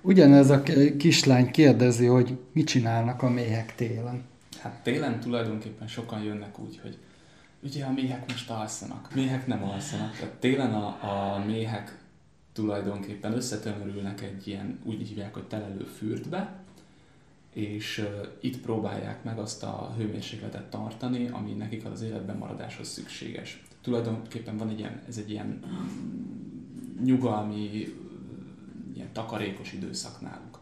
Ugyanez 0.00 0.50
a 0.50 0.62
kislány 0.98 1.50
kérdezi, 1.50 2.06
hogy 2.06 2.38
mit 2.52 2.66
csinálnak 2.66 3.22
a 3.22 3.28
méhek 3.28 3.74
télen. 3.74 4.22
Hát 4.60 4.82
télen 4.82 5.20
tulajdonképpen 5.20 5.88
sokan 5.88 6.22
jönnek 6.22 6.58
úgy, 6.58 6.78
hogy 6.82 6.98
ugye 7.62 7.84
a 7.84 7.92
méhek 7.92 8.28
most 8.28 8.50
alszanak. 8.50 9.14
Méhek 9.14 9.46
nem 9.46 9.64
alszanak. 9.64 10.16
Tehát 10.16 10.34
télen 10.34 10.74
a, 10.74 10.86
a 10.86 11.44
méhek 11.46 11.98
tulajdonképpen 12.52 13.32
összetömörülnek 13.32 14.22
egy 14.22 14.48
ilyen, 14.48 14.78
úgy 14.84 15.08
hívják, 15.08 15.34
hogy 15.34 15.44
telelő 15.46 15.84
fürdbe, 15.84 16.63
és 17.54 18.08
itt 18.40 18.60
próbálják 18.60 19.24
meg 19.24 19.38
azt 19.38 19.62
a 19.62 19.94
hőmérsékletet 19.96 20.70
tartani, 20.70 21.28
ami 21.32 21.52
nekik 21.52 21.84
az 21.84 22.02
életben 22.02 22.36
maradáshoz 22.36 22.88
szükséges. 22.88 23.62
Tulajdonképpen 23.82 24.56
van 24.56 24.68
egy 24.68 24.78
ilyen, 24.78 25.02
ez 25.08 25.16
egy 25.16 25.30
ilyen 25.30 25.60
nyugalmi, 27.04 27.94
ilyen 28.94 29.12
takarékos 29.12 29.72
időszak 29.72 30.20
náluk. 30.20 30.60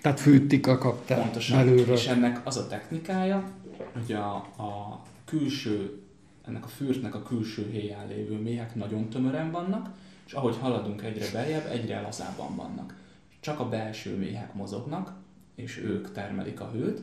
Tehát 0.00 0.20
fűtik 0.20 0.66
a 0.66 0.78
kaptát 0.78 1.20
Pontosan. 1.20 1.56
belülről. 1.56 1.94
És 1.94 2.06
ennek 2.06 2.40
az 2.46 2.56
a 2.56 2.66
technikája, 2.66 3.50
hogy 3.92 4.12
a, 4.12 4.34
a 4.36 5.02
külső, 5.24 6.02
ennek 6.46 6.64
a 6.64 6.68
fürtnek 6.68 7.14
a 7.14 7.22
külső 7.22 7.70
héján 7.70 8.08
lévő 8.08 8.40
méhek 8.40 8.74
nagyon 8.74 9.08
tömören 9.08 9.50
vannak, 9.50 9.90
és 10.26 10.32
ahogy 10.32 10.56
haladunk 10.60 11.02
egyre 11.02 11.26
beljebb, 11.32 11.66
egyre 11.66 12.00
lazábban 12.00 12.56
vannak. 12.56 12.94
Csak 13.40 13.60
a 13.60 13.68
belső 13.68 14.16
méhek 14.16 14.54
mozognak, 14.54 15.12
és 15.56 15.78
ők 15.78 16.12
termelik 16.12 16.60
a 16.60 16.70
hőt, 16.70 17.02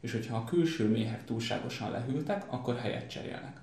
és 0.00 0.12
hogyha 0.12 0.36
a 0.36 0.44
külső 0.44 0.88
méhek 0.88 1.24
túlságosan 1.24 1.90
lehűltek, 1.90 2.44
akkor 2.52 2.76
helyet 2.76 3.10
cserélnek. 3.10 3.60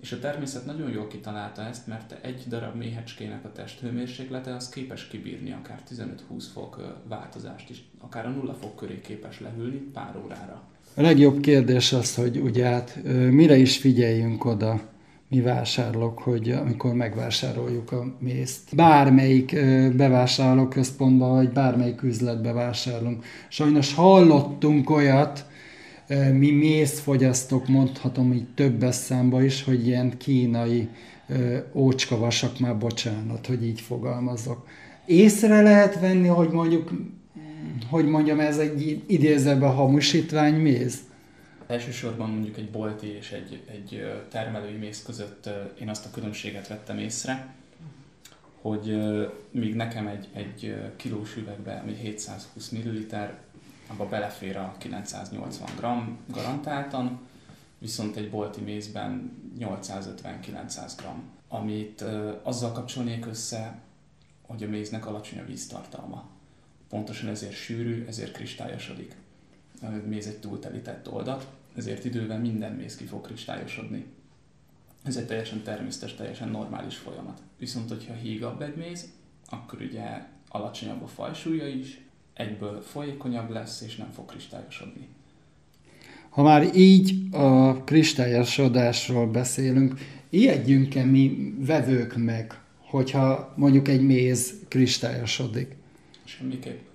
És 0.00 0.12
a 0.12 0.18
természet 0.18 0.66
nagyon 0.66 0.90
jól 0.90 1.06
kitalálta 1.06 1.62
ezt, 1.62 1.86
mert 1.86 2.24
egy 2.24 2.44
darab 2.48 2.76
méhecskének 2.76 3.44
a 3.44 3.52
testhőmérséklete 3.52 4.54
az 4.54 4.68
képes 4.68 5.06
kibírni 5.06 5.52
akár 5.52 5.82
15-20 5.90 6.44
fok 6.52 7.00
változást 7.08 7.70
is, 7.70 7.84
akár 8.00 8.26
a 8.26 8.30
nulla 8.30 8.54
fok 8.54 8.76
köré 8.76 9.00
képes 9.00 9.40
lehűlni 9.40 9.78
pár 9.78 10.16
órára. 10.24 10.62
A 10.94 11.00
legjobb 11.00 11.40
kérdés 11.40 11.92
az, 11.92 12.14
hogy 12.14 12.38
ugye 12.38 12.64
hát 12.64 13.02
mire 13.30 13.56
is 13.56 13.78
figyeljünk 13.78 14.44
oda, 14.44 14.80
mi 15.30 15.40
vásárlók, 15.40 16.18
hogy 16.18 16.50
amikor 16.50 16.94
megvásároljuk 16.94 17.92
a 17.92 18.14
mézt. 18.18 18.74
Bármelyik 18.76 19.56
bevásárlóközpontban, 19.96 21.30
vagy 21.30 21.52
bármelyik 21.52 22.02
üzletbe 22.02 22.52
vásárolunk. 22.52 23.24
Sajnos 23.48 23.94
hallottunk 23.94 24.90
olyat, 24.90 25.46
mi 26.32 26.50
mézfogyasztók, 26.50 27.68
mondhatom 27.68 28.32
így 28.32 28.46
többes 28.54 28.94
számba 28.94 29.42
is, 29.42 29.64
hogy 29.64 29.86
ilyen 29.86 30.16
kínai 30.18 30.88
ócskavasak, 31.74 32.58
már 32.58 32.78
bocsánat, 32.78 33.46
hogy 33.46 33.66
így 33.66 33.80
fogalmazok. 33.80 34.66
Észre 35.06 35.62
lehet 35.62 36.00
venni, 36.00 36.28
hogy 36.28 36.50
mondjuk, 36.50 36.90
hogy 37.90 38.06
mondjam, 38.06 38.40
ez 38.40 38.58
egy 38.58 39.02
idézőben 39.06 39.74
hamusítvány 39.74 40.54
méz? 40.54 40.98
Elsősorban 41.68 42.30
mondjuk 42.30 42.56
egy 42.56 42.70
bolti 42.70 43.06
és 43.06 43.32
egy, 43.32 43.62
egy 43.70 44.14
termelői 44.28 44.76
méz 44.76 45.02
között 45.02 45.48
én 45.80 45.88
azt 45.88 46.06
a 46.06 46.10
különbséget 46.10 46.68
vettem 46.68 46.98
észre, 46.98 47.54
hogy 48.60 48.98
míg 49.50 49.74
nekem 49.74 50.06
egy, 50.06 50.28
egy 50.32 50.76
kilós 50.96 51.36
üvegbe, 51.36 51.80
ami 51.82 51.94
720 51.94 52.68
ml, 52.68 53.06
abba 53.86 54.08
belefér 54.08 54.56
a 54.56 54.74
980 54.78 55.68
g 55.76 56.32
garantáltan, 56.34 57.20
viszont 57.78 58.16
egy 58.16 58.30
bolti 58.30 58.60
mézben 58.60 59.32
850-900 59.58 60.92
g, 60.96 61.02
amit 61.48 62.04
azzal 62.42 62.72
kapcsolnék 62.72 63.26
össze, 63.26 63.78
hogy 64.46 64.62
a 64.62 64.68
méznek 64.68 65.06
alacsony 65.06 65.38
a 65.38 65.44
víztartalma. 65.44 66.28
Pontosan 66.88 67.28
ezért 67.28 67.54
sűrű, 67.54 68.04
ezért 68.06 68.32
kristályosodik. 68.32 69.16
A 69.82 69.86
méz 70.08 70.26
egy 70.26 70.38
túltelített 70.38 71.10
oldat, 71.10 71.46
ezért 71.76 72.04
idővel 72.04 72.38
minden 72.38 72.72
méz 72.72 72.96
ki 72.96 73.04
fog 73.04 73.26
kristályosodni. 73.26 74.04
Ez 75.02 75.16
egy 75.16 75.26
teljesen 75.26 75.62
természetes, 75.62 76.14
teljesen 76.14 76.48
normális 76.48 76.96
folyamat. 76.96 77.40
Viszont, 77.58 77.88
hogyha 77.88 78.14
hígabb 78.14 78.62
egy 78.62 78.76
méz, 78.76 79.08
akkor 79.48 79.80
ugye 79.80 80.26
alacsonyabb 80.48 81.02
a 81.02 81.06
fajsúlya 81.06 81.66
is, 81.66 82.00
egyből 82.34 82.80
folyékonyabb 82.80 83.50
lesz, 83.50 83.80
és 83.80 83.96
nem 83.96 84.10
fog 84.10 84.24
kristályosodni. 84.24 85.08
Ha 86.28 86.42
már 86.42 86.76
így 86.76 87.34
a 87.34 87.84
kristályosodásról 87.84 89.26
beszélünk, 89.26 89.94
ijedjünk-e 90.28 91.04
mi 91.04 91.54
vevők 91.58 92.16
meg, 92.16 92.60
hogyha 92.78 93.54
mondjuk 93.56 93.88
egy 93.88 94.02
méz 94.02 94.54
kristályosodik? 94.68 95.76
Semmiképp. 96.24 96.87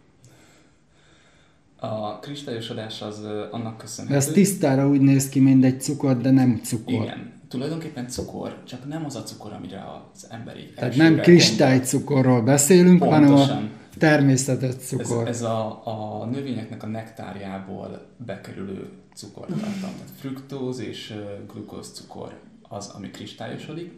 A 1.89 2.19
kristályosodás 2.19 3.01
az 3.01 3.21
annak 3.51 3.77
köszönhető. 3.77 4.17
Ez 4.17 4.25
tisztára 4.25 4.87
úgy 4.87 5.01
néz 5.01 5.29
ki, 5.29 5.39
mint 5.39 5.63
egy 5.63 5.81
cukor, 5.81 6.17
de 6.17 6.31
nem 6.31 6.59
cukor. 6.63 6.93
Igen, 6.93 7.31
tulajdonképpen 7.47 8.07
cukor, 8.07 8.63
csak 8.63 8.87
nem 8.87 9.05
az 9.05 9.15
a 9.15 9.23
cukor, 9.23 9.53
amire 9.53 9.83
az 10.13 10.27
ember 10.29 10.57
így 10.57 10.73
Tehát 10.73 10.95
nem 10.95 11.19
kristálycukorról 11.19 12.41
beszélünk, 12.41 12.99
Pontosan. 12.99 13.37
hanem 13.37 13.71
a 13.93 13.97
természetes 13.97 14.75
cukor. 14.75 15.27
Ez, 15.27 15.35
ez 15.35 15.41
a, 15.41 15.81
a 16.21 16.25
növényeknek 16.25 16.83
a 16.83 16.87
nektárjából 16.87 18.07
bekerülő 18.25 18.89
cukortartalom. 19.15 19.73
Tehát 19.79 20.11
fruktóz 20.19 20.79
és 20.79 21.13
glukóz 21.53 21.91
cukor 21.93 22.39
az, 22.61 22.87
ami 22.95 23.09
kristályosodik, 23.09 23.91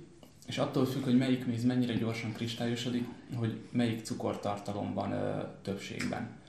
és 0.48 0.58
attól 0.58 0.86
függ, 0.86 1.04
hogy 1.04 1.18
melyik 1.18 1.46
méz 1.46 1.64
mennyire 1.64 1.94
gyorsan 1.94 2.32
kristályosodik, 2.34 3.08
hogy 3.36 3.58
melyik 3.72 4.04
cukortartalom 4.04 4.94
van 4.94 5.12
ö, 5.12 5.42
többségben. 5.64 6.44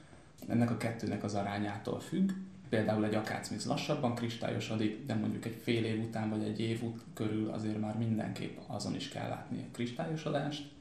Ennek 0.49 0.71
a 0.71 0.77
kettőnek 0.77 1.25
az 1.25 1.35
arányától 1.35 2.01
függ. 2.01 2.31
Például 2.69 3.05
egy 3.05 3.15
akácméz 3.15 3.65
lassabban 3.67 4.15
kristályosodik, 4.15 5.07
de 5.07 5.15
mondjuk 5.15 5.45
egy 5.45 5.57
fél 5.63 5.85
év 5.85 6.01
után 6.01 6.31
vagy 6.31 6.43
egy 6.43 6.61
év 6.61 6.81
körül 7.15 7.51
azért 7.51 7.81
már 7.81 7.97
mindenképp 7.99 8.59
azon 8.67 8.95
is 8.95 9.09
kell 9.09 9.29
látni 9.29 9.59
a 9.59 9.75
kristályosodást. 9.75 10.75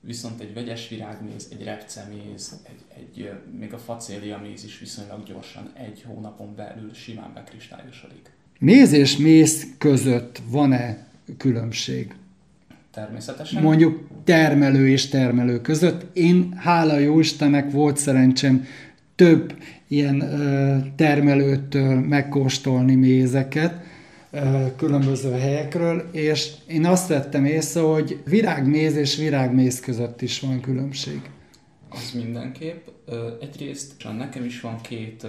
Viszont 0.00 0.40
egy 0.40 0.54
vegyes 0.54 0.88
virágméz, 0.88 1.48
egy 1.52 1.64
repceméz, 1.64 2.60
egy, 2.62 2.84
egy, 2.96 3.32
még 3.58 3.72
a 3.72 3.78
facélia 3.78 4.38
méz 4.38 4.64
is 4.64 4.78
viszonylag 4.78 5.22
gyorsan 5.22 5.70
egy 5.74 6.04
hónapon 6.06 6.54
belül 6.54 6.94
simán 6.94 7.30
bekristályosodik. 7.34 8.30
Méz 8.58 8.92
és 8.92 9.16
méz 9.16 9.66
között 9.78 10.40
van-e 10.50 11.06
különbség? 11.36 12.14
Természetesen. 12.90 13.62
Mondjuk 13.62 14.08
termelő 14.24 14.88
és 14.88 15.08
termelő 15.08 15.60
között. 15.60 16.16
Én, 16.16 16.52
hála 16.56 16.98
jó 16.98 17.20
Istennek, 17.20 17.70
volt 17.70 17.96
szerencsém 17.96 18.66
több 19.18 19.54
ilyen 19.88 20.22
termelőtől 20.96 22.00
megkóstolni 22.00 22.94
mézeket 22.94 23.82
különböző 24.76 25.30
helyekről, 25.30 26.08
és 26.12 26.52
én 26.66 26.86
azt 26.86 27.08
vettem 27.08 27.44
észre, 27.44 27.80
hogy 27.80 28.22
virágméz 28.24 28.96
és 28.96 29.16
virágméz 29.16 29.80
között 29.80 30.22
is 30.22 30.40
van 30.40 30.60
különbség. 30.60 31.20
Az 31.88 32.12
mindenképp. 32.14 32.86
Egyrészt 33.40 34.04
nekem 34.18 34.44
is 34.44 34.60
van 34.60 34.80
két 34.80 35.26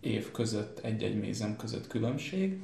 év 0.00 0.30
között, 0.30 0.78
egy-egy 0.84 1.20
mézem 1.20 1.56
között 1.56 1.86
különbség. 1.86 2.56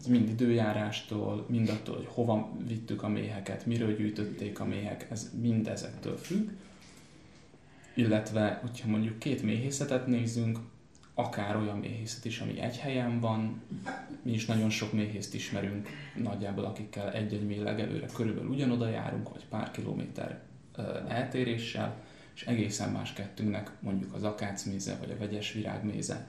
Ez 0.00 0.06
mind 0.06 0.28
időjárástól, 0.28 1.46
mind 1.48 1.68
attól, 1.68 1.96
hogy 1.96 2.08
hova 2.08 2.56
vittük 2.68 3.02
a 3.02 3.08
méheket, 3.08 3.66
miről 3.66 3.96
gyűjtötték 3.96 4.60
a 4.60 4.64
méhek, 4.64 5.06
ez 5.10 5.30
mind 5.42 5.66
ezektől 5.66 6.16
függ. 6.16 6.48
Illetve, 7.98 8.58
hogyha 8.62 8.88
mondjuk 8.88 9.18
két 9.18 9.42
méhészetet 9.42 10.06
nézzünk, 10.06 10.58
akár 11.14 11.56
olyan 11.56 11.78
méhészet 11.78 12.24
is, 12.24 12.40
ami 12.40 12.60
egy 12.60 12.76
helyen 12.76 13.20
van, 13.20 13.62
mi 14.22 14.32
is 14.32 14.46
nagyon 14.46 14.70
sok 14.70 14.92
méhészt 14.92 15.34
ismerünk, 15.34 15.88
nagyjából 16.16 16.64
akikkel 16.64 17.12
egy-egy 17.12 17.46
mély 17.46 17.58
legelőre 17.58 18.06
körülbelül 18.06 18.50
ugyanoda 18.50 18.88
járunk, 18.88 19.28
vagy 19.28 19.44
pár 19.48 19.70
kilométer 19.70 20.40
eltéréssel, 21.08 21.96
és 22.34 22.46
egészen 22.46 22.90
más 22.90 23.12
kettőnknek 23.12 23.70
mondjuk 23.80 24.14
az 24.14 24.22
akácméze, 24.22 24.96
vagy 25.00 25.10
a 25.10 25.18
vegyes 25.18 25.52
virágméze 25.52 26.28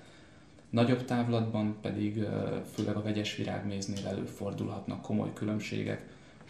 Nagyobb 0.70 1.06
távlatban 1.06 1.78
pedig 1.82 2.26
főleg 2.74 2.96
a 2.96 3.02
vegyes 3.02 3.36
virágméznél 3.36 4.08
előfordulhatnak 4.08 5.02
komoly 5.02 5.34
különbségek. 5.34 6.08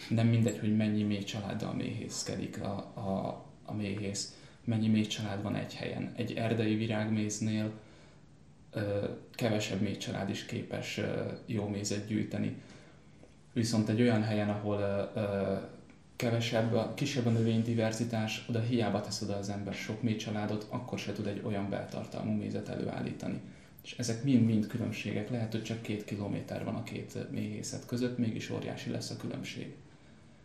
Nem 0.09 0.28
mindegy, 0.28 0.59
hogy 0.59 0.78
mennyi 0.78 1.03
mély 1.03 1.24
családdal 1.24 1.74
méhészkedik 1.74 2.61
a, 2.61 2.76
a, 2.93 3.43
a 3.65 3.74
méhész, 3.74 4.39
mennyi 4.70 4.88
mély 4.88 5.05
család 5.05 5.41
van 5.41 5.55
egy 5.55 5.74
helyen. 5.74 6.11
Egy 6.15 6.34
erdei 6.34 6.76
virágméznél 6.76 7.72
ö, 8.72 9.05
kevesebb 9.32 9.82
mély 9.82 9.97
család 9.97 10.30
is 10.30 10.45
képes 10.45 10.97
ö, 10.97 11.22
jó 11.45 11.67
mézet 11.67 12.07
gyűjteni. 12.07 12.55
Viszont 13.53 13.89
egy 13.89 14.01
olyan 14.01 14.24
helyen, 14.24 14.49
ahol 14.49 15.11
ö, 15.15 15.53
kevesebb, 16.15 16.93
kisebb 16.93 17.26
a 17.26 17.30
növénydiverzitás, 17.30 18.45
oda 18.49 18.59
hiába 18.59 19.01
tesz 19.01 19.22
oda 19.22 19.36
az 19.36 19.49
ember 19.49 19.74
sok 19.74 20.01
mély 20.01 20.15
családot, 20.15 20.67
akkor 20.70 20.99
se 20.99 21.13
tud 21.13 21.28
egy 21.28 21.41
olyan 21.45 21.70
beltartalmú 21.70 22.32
mézet 22.32 22.70
előállítani. 22.70 23.39
És 23.84 23.95
ezek 23.97 24.24
mind-mind 24.24 24.67
különbségek. 24.67 25.30
Lehet, 25.30 25.51
hogy 25.51 25.63
csak 25.63 25.82
két 25.82 26.03
kilométer 26.03 26.63
van 26.63 26.76
a 26.76 26.84
két 26.84 27.32
méhészet 27.32 27.86
között, 27.86 28.17
mégis 28.17 28.49
óriási 28.49 28.89
lesz 28.89 29.09
a 29.09 29.17
különbség. 29.17 29.76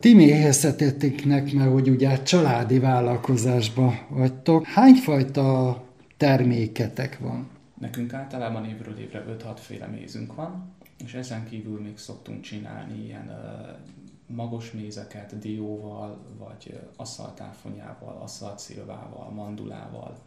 Ti 0.01 0.15
méhészetéteknek, 0.15 1.53
mert 1.53 1.71
hogy 1.71 1.89
ugye 1.89 2.23
családi 2.23 2.79
vállalkozásban 2.79 4.07
vagytok, 4.09 4.67
hányfajta 4.67 5.83
terméketek 6.17 7.19
van? 7.19 7.49
Nekünk 7.81 8.13
általában 8.13 8.65
évről 8.65 8.99
évre 8.99 9.25
5-6 9.29 9.57
féle 9.61 9.87
mézünk 9.87 10.35
van, 10.35 10.73
és 11.05 11.15
ezen 11.15 11.49
kívül 11.49 11.81
még 11.81 11.99
szoktunk 11.99 12.41
csinálni 12.41 13.05
ilyen 13.05 13.29
uh, 13.29 14.37
magos 14.37 14.73
mézeket 14.73 15.39
dióval, 15.39 16.19
vagy 16.39 16.81
asszaltáfonyával, 16.97 18.21
asszaltszilvával, 18.23 19.31
mandulával, 19.31 20.19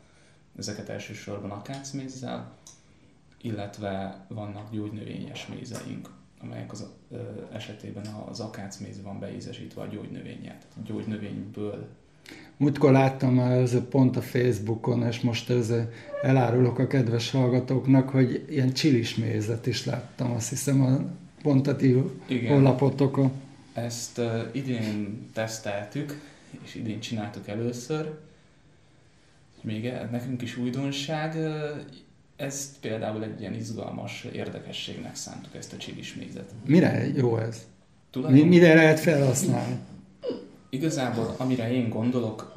ezeket 0.57 0.89
elsősorban 0.89 1.51
akácmézzel, 1.51 2.51
illetve 3.41 4.25
vannak 4.27 4.71
gyógynövényes 4.71 5.47
mézeink, 5.47 6.09
amelyek 6.41 6.71
az 6.71 6.85
ö, 7.11 7.17
esetében 7.53 8.05
az 8.29 8.39
akácméz 8.39 9.01
van 9.01 9.19
beízesítve 9.19 9.81
a 9.81 9.85
gyógynövényet. 9.85 10.67
Gyógynövényből 10.85 11.87
Múltkor 12.57 12.91
láttam 12.91 13.39
ez 13.39 13.87
pont 13.89 14.17
a 14.17 14.21
Facebookon, 14.21 15.03
és 15.03 15.19
most 15.19 15.49
ez 15.49 15.73
elárulok 16.21 16.79
a 16.79 16.87
kedves 16.87 17.31
hallgatóknak, 17.31 18.09
hogy 18.09 18.45
ilyen 18.49 18.73
csilis 18.73 19.15
mézet 19.15 19.65
is 19.67 19.85
láttam, 19.85 20.31
azt 20.31 20.49
hiszem 20.49 20.81
a 20.81 20.97
pont 21.41 21.67
a 21.67 21.75
ti 21.75 22.03
honlapotokon. 22.47 23.31
Ezt 23.73 24.17
uh, 24.17 24.41
idén 24.51 25.27
teszteltük, 25.33 26.21
és 26.63 26.75
idén 26.75 26.99
csináltuk 26.99 27.47
először. 27.47 28.19
Még 29.61 29.85
e, 29.85 30.07
nekünk 30.11 30.41
is 30.41 30.57
újdonság, 30.57 31.35
ez 32.37 32.79
például 32.79 33.23
egy 33.23 33.39
ilyen 33.39 33.53
izgalmas 33.53 34.27
érdekességnek 34.33 35.15
szántuk 35.15 35.55
ezt 35.55 35.73
a 35.73 35.77
csilis 35.77 36.15
mézet. 36.15 36.51
Mire 36.65 37.07
jó 37.15 37.37
ez? 37.37 37.67
Mi, 38.27 38.43
mire 38.43 38.73
lehet 38.73 38.99
felhasználni? 38.99 39.77
Igazából, 40.69 41.35
amire 41.37 41.71
én 41.71 41.89
gondolok, 41.89 42.53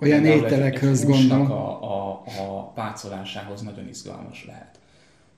olyan 0.00 0.24
ételekhez 0.24 1.04
gondolok. 1.04 1.48
A, 1.48 1.82
a, 1.82 2.22
a 2.38 2.70
pácolásához 2.74 3.60
nagyon 3.60 3.88
izgalmas 3.88 4.44
lehet. 4.46 4.78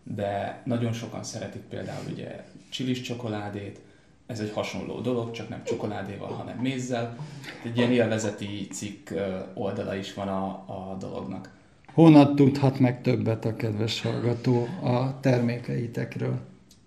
De 0.02 0.62
nagyon 0.64 0.92
sokan 0.92 1.24
szeretik 1.24 1.62
például 1.62 2.04
ugye 2.12 2.44
csilis 2.68 3.00
csokoládét, 3.00 3.80
ez 4.26 4.40
egy 4.40 4.52
hasonló 4.52 5.00
dolog, 5.00 5.30
csak 5.30 5.48
nem 5.48 5.64
csokoládéval, 5.64 6.28
hanem 6.28 6.56
mézzel. 6.56 7.16
Egy 7.64 7.76
ilyen 7.76 7.92
élvezeti 7.92 8.68
cikk 8.72 9.10
oldala 9.54 9.94
is 9.94 10.14
van 10.14 10.28
a, 10.28 10.46
a 10.66 10.96
dolognak. 10.98 11.50
Honnan 11.96 12.34
tudhat 12.34 12.78
meg 12.78 13.02
többet 13.02 13.44
a 13.44 13.56
kedves 13.56 14.00
hallgató 14.02 14.66
a 14.82 15.20
termékeitekről? 15.20 16.38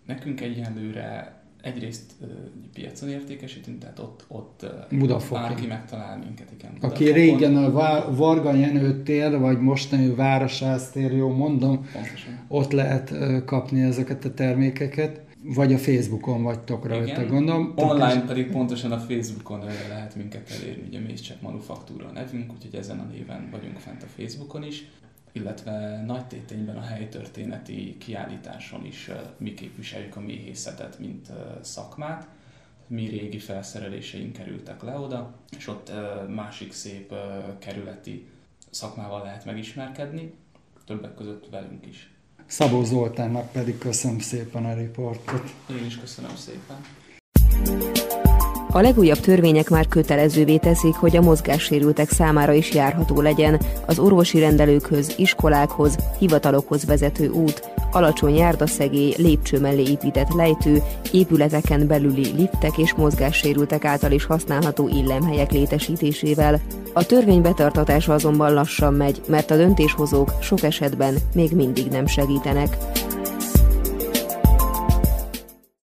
Nekünk 0.06 0.42
egyelőre 0.42 1.34
egyrészt 1.62 2.12
uh, 2.22 2.28
piacon 2.74 3.10
értékesítünk, 3.10 3.80
tehát 3.80 4.00
ott, 4.00 4.26
ott 4.28 4.66
Budafokon. 4.92 5.42
bárki 5.42 5.68
megtalál 5.68 6.18
minket, 6.18 6.48
igen. 6.58 6.72
Aki 6.82 7.12
régen 7.12 7.58
a 7.58 7.72
Varga 8.16 8.54
Jenő 8.54 9.04
tér, 9.04 9.40
vagy 9.40 9.60
mostani 9.60 10.16
Városház 10.16 10.92
jó 10.94 11.30
mondom, 11.30 11.86
Pontosan. 11.94 12.40
ott 12.48 12.72
lehet 12.72 13.14
kapni 13.46 13.82
ezeket 13.82 14.26
a 14.26 14.34
termékeket 14.34 15.22
vagy 15.54 15.74
a 15.74 15.78
Facebookon 15.78 16.44
vagytok 16.44 16.86
rajta, 16.86 17.26
gondolom. 17.26 17.74
Online 17.76 18.26
pedig 18.26 18.52
pontosan 18.52 18.92
a 18.92 19.00
Facebookon 19.00 19.64
lehet 19.90 20.16
minket 20.16 20.50
elérni, 20.50 20.88
ugye 20.88 21.00
Mészcsek 21.00 21.42
Manufaktúra 21.42 22.08
a 22.08 22.12
nevünk, 22.12 22.52
úgyhogy 22.54 22.76
ezen 22.76 23.00
a 23.00 23.04
néven 23.04 23.50
vagyunk 23.52 23.78
fent 23.78 24.04
a 24.04 24.08
Facebookon 24.08 24.64
is, 24.64 24.86
illetve 25.32 26.04
nagy 26.06 26.26
tétényben 26.26 26.78
a 26.78 26.82
helytörténeti 26.82 27.96
kiállításon 27.98 28.86
is 28.86 29.10
mi 29.38 29.54
képviseljük 29.54 30.16
a 30.16 30.22
méhészetet, 30.22 31.00
mint 31.00 31.32
szakmát. 31.62 32.28
Mi 32.88 33.08
régi 33.08 33.40
felszereléseink 33.40 34.34
kerültek 34.34 34.84
le 34.84 34.98
oda, 34.98 35.36
és 35.58 35.68
ott 35.68 35.92
másik 36.28 36.74
szép 36.74 37.14
kerületi 37.60 38.28
szakmával 38.70 39.24
lehet 39.24 39.46
megismerkedni, 39.46 40.34
többek 40.86 41.14
között 41.14 41.50
velünk 41.50 41.86
is. 41.86 42.14
Szabó 42.50 42.84
Zoltánnak 42.84 43.52
pedig 43.52 43.78
köszönöm 43.78 44.20
szépen 44.20 44.66
a 44.66 44.74
riportot. 44.74 45.44
Én 45.70 45.86
is 45.86 46.00
köszönöm 46.00 46.32
szépen. 46.36 46.78
A 48.72 48.82
legújabb 48.82 49.20
törvények 49.20 49.70
már 49.70 49.88
kötelezővé 49.88 50.58
teszik, 50.58 50.94
hogy 50.94 51.18
a 51.18 51.22
mozgássérültek 51.22 52.10
számára 52.10 52.54
is 52.54 52.74
járható 52.74 53.22
legyen 53.22 53.62
az 53.86 54.00
orvosi 54.00 54.40
rendelőkhöz, 54.40 55.14
iskolákhoz, 55.18 55.96
hivatalokhoz 56.20 56.86
vezető 56.86 57.28
út, 57.28 57.70
alacsony 57.92 58.36
járdaszegély, 58.36 59.14
lépcső 59.18 59.60
mellé 59.60 59.84
épített 59.84 60.34
lejtő, 60.34 60.82
épületeken 61.12 61.88
belüli 61.88 62.32
liftek 62.36 62.78
és 62.78 62.94
mozgássérültek 62.94 63.86
által 63.86 64.12
is 64.12 64.26
használható 64.26 64.88
illemhelyek 64.88 65.52
létesítésével. 65.52 66.60
A 66.94 67.06
törvény 67.06 67.42
betartatása 67.42 68.14
azonban 68.14 68.54
lassan 68.54 68.94
megy, 68.94 69.22
mert 69.28 69.52
a 69.52 69.56
döntéshozók 69.56 70.34
sok 70.42 70.64
esetben 70.64 71.16
még 71.34 71.52
mindig 71.52 71.88
nem 71.88 72.06
segítenek. 72.06 72.78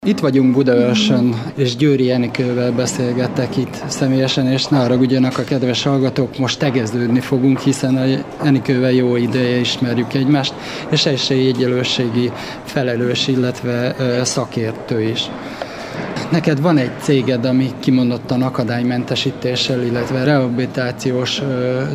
Itt 0.07 0.19
vagyunk 0.19 0.53
Budaörsön, 0.53 1.35
és 1.55 1.77
Győri 1.77 2.11
Enikővel 2.11 2.73
beszélgettek 2.73 3.57
itt 3.57 3.85
személyesen, 3.87 4.47
és 4.47 4.67
ne 4.67 4.79
haragudjanak 4.79 5.39
a 5.39 5.45
kedves 5.45 5.83
hallgatók, 5.83 6.39
most 6.39 6.59
tegeződni 6.59 7.21
fogunk, 7.21 7.59
hiszen 7.59 7.97
a 7.97 8.25
Enikővel 8.45 8.93
jó 8.93 9.17
ideje 9.17 9.57
ismerjük 9.57 10.15
egymást, 10.15 10.55
és 10.91 11.07
esélyegyelősségi 11.07 12.33
felelős, 12.65 13.29
illetve 13.29 13.95
szakértő 14.25 15.03
is. 15.03 15.23
Neked 16.31 16.61
van 16.61 16.77
egy 16.77 17.01
céged, 17.01 17.45
ami 17.45 17.71
kimondottan 17.81 18.43
akadálymentesítéssel, 18.43 19.83
illetve 19.83 20.25
rehabilitációs 20.25 21.43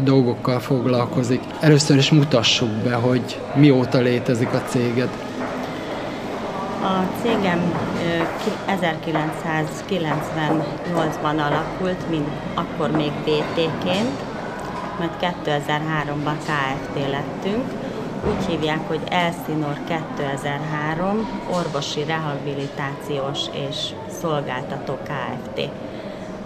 dolgokkal 0.04 0.60
foglalkozik. 0.60 1.42
Először 1.60 1.98
is 1.98 2.12
mutassuk 2.12 2.70
be, 2.84 2.94
hogy 2.94 3.40
mióta 3.56 4.00
létezik 4.00 4.54
a 4.54 4.62
céged. 4.68 5.10
A 6.82 7.04
cégem 7.22 7.74
1998-ban 8.68 11.38
alakult, 11.38 12.10
mint 12.10 12.28
akkor 12.54 12.92
még 12.92 13.12
BT-ként, 13.12 14.20
mert 15.00 15.36
2003-ban 15.46 16.38
KFT 16.38 17.10
lettünk. 17.10 17.64
Úgy 18.28 18.46
hívják, 18.48 18.88
hogy 18.88 19.00
Elsinor 19.10 19.78
2003, 19.88 21.42
orvosi 21.52 22.04
rehabilitációs 22.04 23.40
és 23.68 23.76
szolgáltató 24.22 24.98
KFT. 25.04 25.70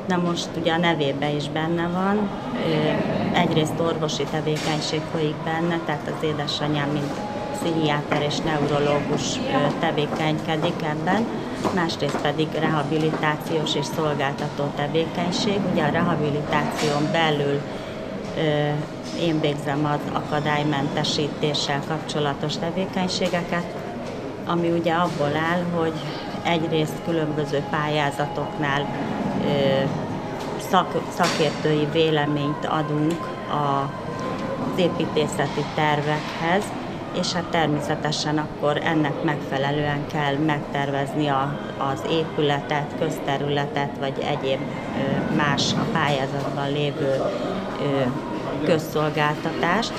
Na 0.07 0.17
most 0.17 0.49
ugye 0.59 0.73
a 0.73 0.77
nevében 0.77 1.35
is 1.35 1.49
benne 1.49 1.87
van, 1.87 2.29
egyrészt 3.33 3.79
orvosi 3.79 4.23
tevékenység 4.23 5.01
folyik 5.11 5.35
benne, 5.43 5.79
tehát 5.85 6.11
az 6.17 6.23
édesanyám, 6.23 6.89
mint 6.89 7.13
pszichiáter 7.61 8.21
és 8.21 8.37
neurológus 8.37 9.39
tevékenykedik 9.79 10.83
ebben, 10.83 11.25
másrészt 11.75 12.21
pedig 12.21 12.47
rehabilitációs 12.59 13.75
és 13.75 13.85
szolgáltató 13.85 14.71
tevékenység. 14.75 15.59
Ugye 15.71 15.83
a 15.83 15.89
rehabilitáción 15.89 17.11
belül 17.11 17.61
én 19.19 19.39
végzem 19.39 19.85
az 19.85 19.99
akadálymentesítéssel 20.13 21.81
kapcsolatos 21.87 22.57
tevékenységeket, 22.57 23.65
ami 24.45 24.69
ugye 24.69 24.93
abból 24.93 25.35
áll, 25.51 25.63
hogy 25.75 25.93
egyrészt 26.43 27.01
különböző 27.05 27.63
pályázatoknál 27.69 28.85
szak, 30.69 31.01
szakértői 31.17 31.87
véleményt 31.91 32.65
adunk 32.65 33.27
a, 33.49 33.89
az 34.73 34.79
építészeti 34.79 35.63
tervekhez, 35.75 36.63
és 37.19 37.31
hát 37.33 37.43
természetesen 37.43 38.37
akkor 38.37 38.81
ennek 38.83 39.23
megfelelően 39.23 40.07
kell 40.13 40.35
megtervezni 40.35 41.27
a, 41.27 41.59
az 41.77 42.01
épületet, 42.11 42.95
közterületet, 42.99 43.89
vagy 43.99 44.13
egyéb 44.19 44.59
más 45.35 45.73
a 45.73 45.85
pályázatban 45.91 46.71
lévő 46.71 47.21
közszolgáltatást. 48.65 49.93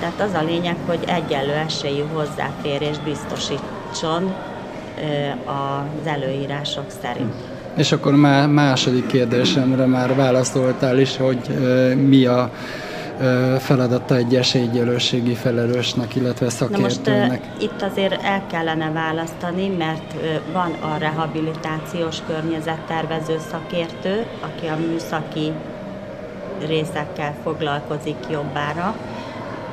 Tehát 0.00 0.20
az 0.20 0.32
a 0.34 0.42
lényeg, 0.42 0.76
hogy 0.86 1.04
egyenlő 1.06 1.52
esélyű 1.52 2.02
hozzáférés 2.12 2.98
biztosítson 2.98 4.34
az 5.44 6.06
előírások 6.06 6.84
szerint. 7.02 7.34
És 7.76 7.92
akkor 7.92 8.14
már 8.14 8.48
második 8.48 9.06
kérdésemre 9.06 9.86
már 9.86 10.14
válaszoltál 10.14 10.98
is, 10.98 11.16
hogy 11.16 11.38
mi 12.08 12.26
a 12.26 12.50
feladata 13.58 14.16
egy 14.16 14.34
esélyegyelőségi 14.36 15.34
felelősnek, 15.34 16.14
illetve 16.14 16.48
szakértőnek? 16.48 17.04
Na 17.04 17.26
most 17.26 17.40
uh, 17.56 17.62
itt 17.62 17.82
azért 17.82 18.22
el 18.22 18.46
kellene 18.46 18.90
választani, 18.90 19.68
mert 19.68 20.14
uh, 20.14 20.52
van 20.52 20.72
a 20.72 20.96
rehabilitációs 20.98 22.16
környezettervező 22.26 23.38
szakértő, 23.50 24.26
aki 24.40 24.66
a 24.66 24.76
műszaki 24.76 25.52
részekkel 26.66 27.34
foglalkozik 27.42 28.16
jobbára, 28.30 28.96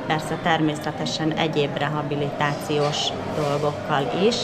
persze 0.06 0.38
természetesen 0.42 1.32
egyéb 1.32 1.76
rehabilitációs 1.76 3.06
dolgokkal 3.36 4.10
is, 4.26 4.36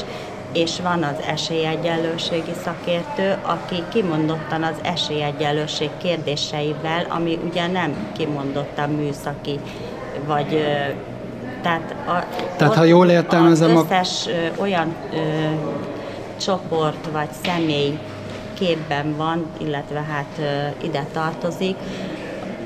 és 0.55 0.81
van 0.81 1.03
az 1.03 1.25
esélyegyenlőségi 1.27 2.53
szakértő, 2.65 3.37
aki 3.43 3.83
kimondottan 3.93 4.63
az 4.63 4.77
esélyegyenlőség 4.83 5.91
kérdéseivel, 5.99 7.07
ami 7.09 7.39
ugye 7.51 7.67
nem 7.67 8.13
kimondottan 8.17 8.91
műszaki, 8.91 9.61
vagy 10.27 10.65
tehát, 11.63 11.95
a, 12.07 12.25
tehát 12.57 12.75
ha 12.75 12.85
jól 12.85 13.09
értelmezem, 13.09 13.77
az 13.77 13.85
összes 13.85 14.27
a... 14.27 14.61
olyan 14.61 14.95
ö, 15.13 15.17
csoport 16.41 17.09
vagy 17.13 17.29
személy 17.45 17.99
képben 18.55 19.17
van, 19.17 19.47
illetve 19.59 20.05
hát 20.13 20.39
ö, 20.39 20.85
ide 20.87 21.07
tartozik, 21.13 21.77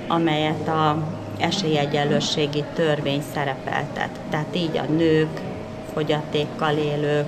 amelyet 0.08 0.68
a 0.68 0.96
esélyegyenlőségi 1.38 2.64
törvény 2.74 3.22
szerepeltet. 3.34 4.10
Tehát 4.30 4.56
így 4.56 4.76
a 4.76 4.92
nők, 4.92 5.40
fogyatékkal 5.98 6.76
élők, 6.76 7.26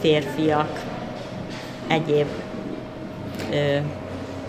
férfiak, 0.00 0.82
egyéb 1.86 2.26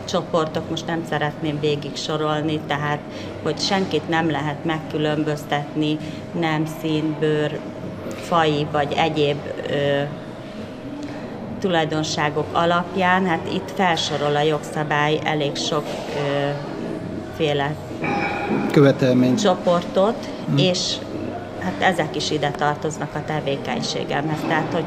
csoportok, 0.05 0.69
most 0.69 0.87
nem 0.87 1.03
szeretném 1.09 1.59
végig 1.59 1.95
sorolni, 1.95 2.59
tehát 2.67 2.99
hogy 3.43 3.59
senkit 3.59 4.09
nem 4.09 4.31
lehet 4.31 4.65
megkülönböztetni 4.65 5.97
nem 6.39 6.65
szín, 6.81 7.15
bőr, 7.19 7.59
fai 8.15 8.67
vagy 8.71 8.93
egyéb 8.93 9.37
ö, 9.69 10.01
tulajdonságok 11.59 12.47
alapján, 12.51 13.25
hát 13.25 13.47
itt 13.53 13.71
felsorol 13.75 14.35
a 14.35 14.41
jogszabály 14.41 15.19
elég 15.23 15.55
sok 15.55 15.83
ö, 16.15 16.49
féle 17.35 17.75
követelmény. 18.71 19.35
csoportot, 19.35 20.29
hmm. 20.45 20.57
és 20.57 20.95
hát 21.63 21.93
ezek 21.93 22.15
is 22.15 22.31
ide 22.31 22.51
tartoznak 22.51 23.15
a 23.15 23.23
tevékenységemhez. 23.25 24.39
Tehát, 24.47 24.73
hogy 24.73 24.85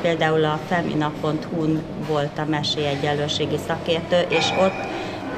például 0.00 0.44
a 0.44 0.60
femina.hu-n 0.68 1.82
volt 2.08 2.38
a 2.38 2.44
mesélyegyenlőségi 2.48 3.58
szakértő, 3.66 4.20
és 4.28 4.50
ott 4.60 4.86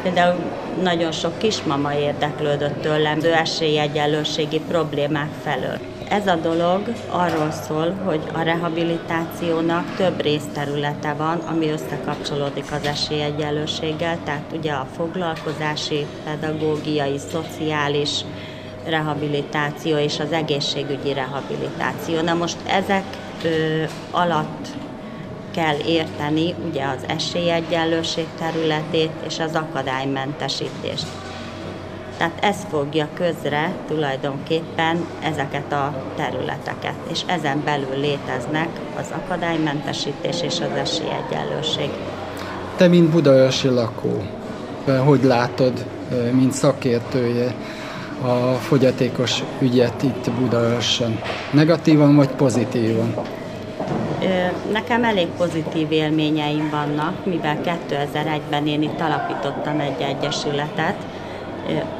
például 0.02 0.36
nagyon 0.82 1.12
sok 1.12 1.38
kismama 1.38 1.94
érdeklődött 1.94 2.80
tőlem 2.80 3.18
esélyegyenlőségi 3.22 4.60
problémák 4.68 5.30
felől. 5.42 5.78
ez 6.08 6.26
a 6.26 6.34
dolog 6.34 6.82
arról 7.10 7.50
szól, 7.50 7.94
hogy 8.04 8.20
a 8.32 8.40
rehabilitációnak 8.40 9.96
több 9.96 10.22
részterülete 10.22 11.12
van, 11.12 11.38
ami 11.38 11.70
összekapcsolódik 11.70 12.72
az 12.72 12.86
esélyegyenlőséggel, 12.86 14.18
tehát 14.24 14.52
ugye 14.52 14.72
a 14.72 14.86
foglalkozási, 14.96 16.06
pedagógiai, 16.24 17.18
szociális 17.18 18.24
rehabilitáció 18.88 19.96
és 19.96 20.18
az 20.18 20.32
egészségügyi 20.32 21.12
rehabilitáció. 21.12 22.20
Na 22.20 22.34
most 22.34 22.56
ezek 22.66 23.04
ö, 23.44 23.82
alatt 24.10 24.68
kell 25.54 25.76
érteni 25.86 26.54
ugye 26.70 26.84
az 26.84 27.02
esélyegyenlőség 27.06 28.26
területét 28.38 29.10
és 29.26 29.38
az 29.38 29.54
akadálymentesítést. 29.54 31.06
Tehát 32.18 32.38
ez 32.40 32.56
fogja 32.70 33.08
közre 33.14 33.72
tulajdonképpen 33.88 35.06
ezeket 35.22 35.72
a 35.72 36.04
területeket, 36.16 36.94
és 37.10 37.20
ezen 37.26 37.62
belül 37.64 38.00
léteznek 38.00 38.68
az 38.98 39.06
akadálymentesítés 39.10 40.42
és 40.42 40.60
az 40.60 40.76
esélyegyenlőség. 40.76 41.90
Te, 42.76 42.88
mint 42.88 43.10
budaörsi 43.10 43.68
lakó, 43.68 44.22
hogy 45.04 45.22
látod, 45.22 45.84
mint 46.32 46.52
szakértője 46.52 47.54
a 48.22 48.54
fogyatékos 48.54 49.42
ügyet 49.58 50.02
itt 50.02 50.30
Budaörsön? 50.30 51.20
Negatívan 51.50 52.16
vagy 52.16 52.28
pozitívan? 52.28 53.14
Nekem 54.72 55.04
elég 55.04 55.26
pozitív 55.26 55.92
élményeim 55.92 56.68
vannak, 56.70 57.26
mivel 57.26 57.58
2001-ben 57.64 58.66
én 58.66 58.82
itt 58.82 59.00
alapítottam 59.00 59.80
egy 59.80 60.00
egyesületet, 60.00 60.96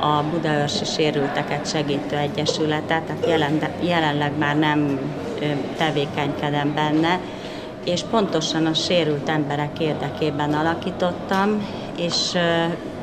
a 0.01 0.23
Budaörsi 0.31 0.85
Sérülteket 0.85 1.71
Segítő 1.71 2.17
Egyesületet, 2.17 3.03
tehát 3.03 3.27
jelen, 3.27 3.59
jelenleg 3.81 4.33
már 4.39 4.59
nem 4.59 4.99
tevékenykedem 5.77 6.75
benne, 6.75 7.21
és 7.85 8.03
pontosan 8.11 8.67
a 8.67 8.75
sérült 8.75 9.29
emberek 9.29 9.79
érdekében 9.79 10.53
alakítottam, 10.53 11.67
és 11.97 12.37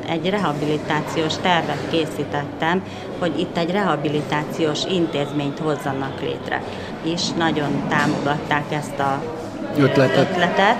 egy 0.08 0.30
rehabilitációs 0.30 1.34
tervet 1.42 1.90
készítettem, 1.90 2.82
hogy 3.18 3.38
itt 3.38 3.56
egy 3.56 3.70
rehabilitációs 3.70 4.84
intézményt 4.84 5.58
hozzanak 5.58 6.20
létre. 6.20 6.62
És 7.02 7.28
nagyon 7.36 7.88
támogatták 7.88 8.72
ezt 8.72 8.98
a 8.98 9.22
ötletet, 9.78 10.30
ötletet 10.30 10.76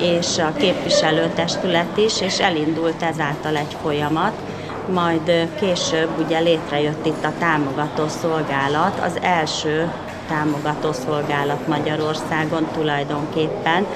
és 0.00 0.38
a 0.38 0.52
képviselőtestület 0.56 1.96
is, 1.96 2.20
és 2.20 2.40
elindult 2.40 3.02
ezáltal 3.02 3.56
egy 3.56 3.76
folyamat, 3.82 4.32
majd 4.92 5.48
később 5.60 6.08
ugye 6.24 6.38
létrejött 6.38 7.06
itt 7.06 7.24
a 7.24 7.32
támogató 7.38 8.08
szolgálat, 8.08 9.00
az 9.04 9.18
első 9.22 9.90
támogató 10.28 10.92
szolgálat 10.92 11.66
Magyarországon 11.66 12.68
tulajdonképpen, 12.72 13.86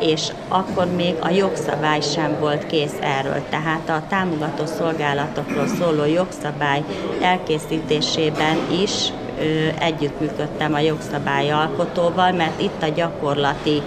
és 0.00 0.28
akkor 0.48 0.86
még 0.96 1.14
a 1.20 1.30
jogszabály 1.30 2.00
sem 2.00 2.36
volt 2.40 2.66
kész 2.66 2.96
erről. 3.00 3.42
Tehát 3.50 3.88
a 3.88 4.02
támogató 4.08 4.66
szolgálatokról 4.66 5.66
szóló 5.66 6.04
jogszabály 6.04 6.82
elkészítésében 7.20 8.56
is 8.82 9.12
együttműködtem 9.78 10.74
a 10.74 10.78
jogszabály 10.78 11.50
alkotóval, 11.50 12.32
mert 12.32 12.60
itt 12.60 12.82
a 12.82 12.88
gyakorlati 12.94 13.82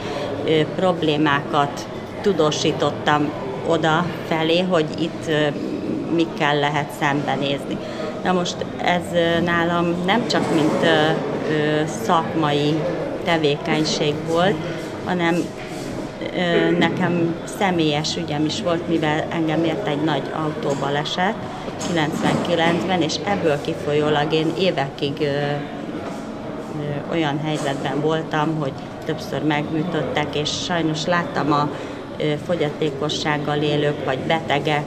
problémákat 0.75 1.87
tudósítottam 2.21 3.31
oda 3.67 4.05
felé, 4.27 4.59
hogy 4.59 4.85
itt 4.99 5.31
mikkel 6.15 6.59
lehet 6.59 6.89
szembenézni. 6.99 7.77
Na 8.23 8.31
most 8.31 8.55
ez 8.83 9.01
nálam 9.43 9.95
nem 10.05 10.27
csak 10.27 10.53
mint 10.53 10.85
szakmai 12.03 12.73
tevékenység 13.23 14.13
volt, 14.27 14.55
hanem 15.09 15.35
nekem 16.79 17.35
személyes 17.57 18.17
ügyem 18.17 18.45
is 18.45 18.61
volt, 18.61 18.87
mivel 18.87 19.25
engem 19.29 19.63
ért 19.63 19.87
egy 19.87 20.03
nagy 20.03 20.21
autóbaleset 20.33 21.35
99-ben, 21.93 23.01
és 23.01 23.15
ebből 23.25 23.61
kifolyólag 23.61 24.33
én 24.33 24.53
évekig 24.59 25.27
olyan 27.11 27.39
helyzetben 27.43 28.01
voltam, 28.01 28.55
hogy 28.59 28.73
többször 29.05 29.43
megműtöttek, 29.43 30.35
és 30.35 30.49
sajnos 30.63 31.05
láttam 31.05 31.51
a 31.51 31.69
fogyatékossággal 32.45 33.61
élők 33.61 34.05
vagy 34.05 34.19
betegek 34.19 34.85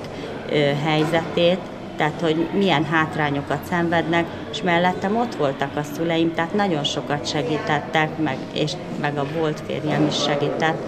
helyzetét, 0.84 1.60
tehát 2.03 2.20
hogy 2.20 2.48
milyen 2.53 2.84
hátrányokat 2.84 3.64
szenvednek, 3.68 4.26
és 4.53 4.62
mellettem 4.62 5.16
ott 5.16 5.34
voltak 5.34 5.76
a 5.76 5.82
szüleim, 5.94 6.34
tehát 6.34 6.55
nagyon 6.55 6.84
sokat 6.84 7.26
segítettek, 7.26 8.18
meg, 8.18 8.36
és 8.53 8.72
meg 9.00 9.18
a 9.18 9.26
volt 9.38 9.62
férjem 9.66 10.07
is 10.07 10.22
segített, 10.22 10.82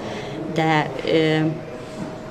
de 0.54 0.90
ö, 1.12 1.38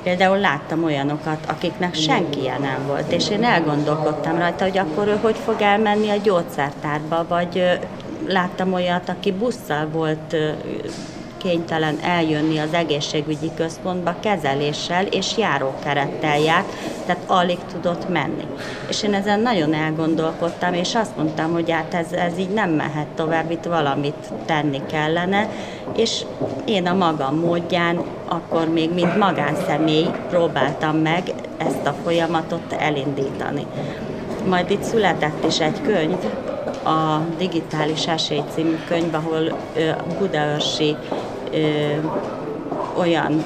például 0.03 0.37
láttam 0.37 0.83
olyanokat, 0.83 1.37
akiknek 1.47 1.93
senkije 1.93 2.57
nem 2.57 2.87
volt, 2.87 3.11
és 3.11 3.29
én 3.29 3.43
elgondolkodtam 3.43 4.37
rajta, 4.37 4.63
hogy 4.63 4.77
akkor 4.77 5.07
ő 5.07 5.17
hogy 5.21 5.37
fog 5.45 5.61
elmenni 5.61 6.09
a 6.09 6.21
gyógyszertárba, 6.23 7.25
vagy 7.27 7.79
láttam 8.27 8.73
olyat, 8.73 9.09
aki 9.09 9.31
busszal 9.31 9.87
volt 9.91 10.35
kénytelen 11.43 11.97
eljönni 12.01 12.57
az 12.57 12.73
egészségügyi 12.73 13.51
központba 13.55 14.15
kezeléssel 14.19 15.05
és 15.05 15.37
járókerettel 15.37 16.39
járt, 16.39 16.73
tehát 17.05 17.21
alig 17.27 17.57
tudott 17.71 18.09
menni. 18.09 18.43
És 18.89 19.03
én 19.03 19.13
ezen 19.13 19.39
nagyon 19.39 19.73
elgondolkodtam, 19.73 20.73
és 20.73 20.95
azt 20.95 21.17
mondtam, 21.17 21.51
hogy 21.51 21.71
hát 21.71 21.93
ez, 21.93 22.11
ez 22.11 22.37
így 22.37 22.49
nem 22.49 22.69
mehet 22.69 23.07
tovább, 23.07 23.51
itt 23.51 23.63
valamit 23.63 24.31
tenni 24.45 24.81
kellene, 24.85 25.49
és 25.95 26.21
én 26.65 26.87
a 26.87 26.93
magam 26.93 27.35
módján, 27.39 28.01
akkor 28.27 28.67
még 28.67 28.93
mint 28.93 29.17
magánszemély 29.17 30.07
próbáltam 30.29 30.97
meg 30.97 31.23
ezt 31.57 31.85
a 31.85 31.95
folyamatot 32.03 32.73
elindítani. 32.79 33.65
Majd 34.47 34.71
itt 34.71 34.83
született 34.83 35.45
is 35.45 35.59
egy 35.59 35.81
könyv, 35.81 36.17
a 36.83 37.21
Digitális 37.37 38.07
Esély 38.07 38.41
című 38.53 38.77
könyv, 38.87 39.13
ahol 39.13 39.57
Budaörsi 40.19 40.95
olyan 42.97 43.43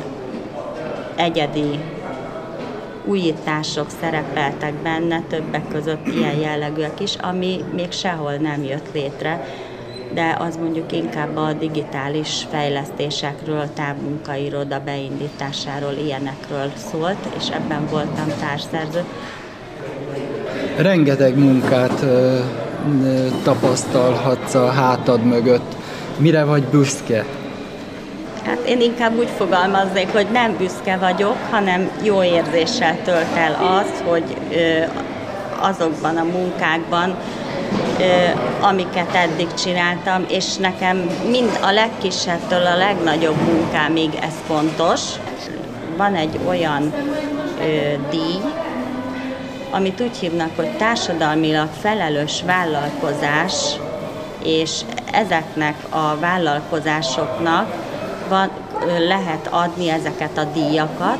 egyedi 1.15 1.79
újítások 3.05 3.85
szerepeltek 3.99 4.73
benne, 4.73 5.21
többek 5.29 5.67
között 5.71 6.07
ilyen 6.07 6.35
jellegűek 6.35 6.99
is, 6.99 7.15
ami 7.15 7.63
még 7.75 7.91
sehol 7.91 8.33
nem 8.33 8.63
jött 8.63 8.93
létre, 8.93 9.47
de 10.13 10.37
az 10.39 10.57
mondjuk 10.57 10.91
inkább 10.91 11.35
a 11.35 11.53
digitális 11.53 12.45
fejlesztésekről, 12.49 13.63
távmunkairoda 13.73 14.81
beindításáról, 14.85 15.93
ilyenekről 16.05 16.71
szólt, 16.91 17.27
és 17.37 17.49
ebben 17.49 17.87
voltam 17.89 18.27
társszerző. 18.39 19.03
Rengeteg 20.77 21.37
munkát 21.37 22.05
tapasztalhatsz 23.43 24.53
a 24.53 24.69
hátad 24.69 25.23
mögött. 25.23 25.75
Mire 26.17 26.43
vagy 26.43 26.63
büszke? 26.63 27.25
Hát 28.47 28.65
én 28.65 28.81
inkább 28.81 29.17
úgy 29.17 29.29
fogalmaznék, 29.37 30.11
hogy 30.11 30.27
nem 30.31 30.57
büszke 30.57 30.97
vagyok, 30.97 31.35
hanem 31.51 31.89
jó 32.03 32.23
érzéssel 32.23 32.97
tölt 33.03 33.35
el 33.35 33.79
az, 33.79 34.03
hogy 34.09 34.37
azokban 35.59 36.17
a 36.17 36.23
munkákban, 36.23 37.15
amiket 38.61 39.15
eddig 39.15 39.53
csináltam, 39.53 40.25
és 40.29 40.55
nekem 40.55 40.97
mind 41.29 41.59
a 41.61 41.71
legkisebbtől 41.71 42.65
a 42.65 42.77
legnagyobb 42.77 43.37
munkámig 43.45 44.09
ez 44.21 44.33
fontos. 44.47 45.01
Van 45.97 46.15
egy 46.15 46.39
olyan 46.47 46.93
díj, 48.09 48.41
amit 49.71 50.01
úgy 50.01 50.17
hívnak, 50.17 50.49
hogy 50.55 50.77
társadalmilag 50.77 51.67
felelős 51.81 52.43
vállalkozás, 52.45 53.53
és 54.43 54.71
ezeknek 55.11 55.75
a 55.89 56.15
vállalkozásoknak 56.19 57.86
van, 58.29 58.49
lehet 59.07 59.47
adni 59.51 59.89
ezeket 59.89 60.37
a 60.37 60.43
díjakat. 60.53 61.17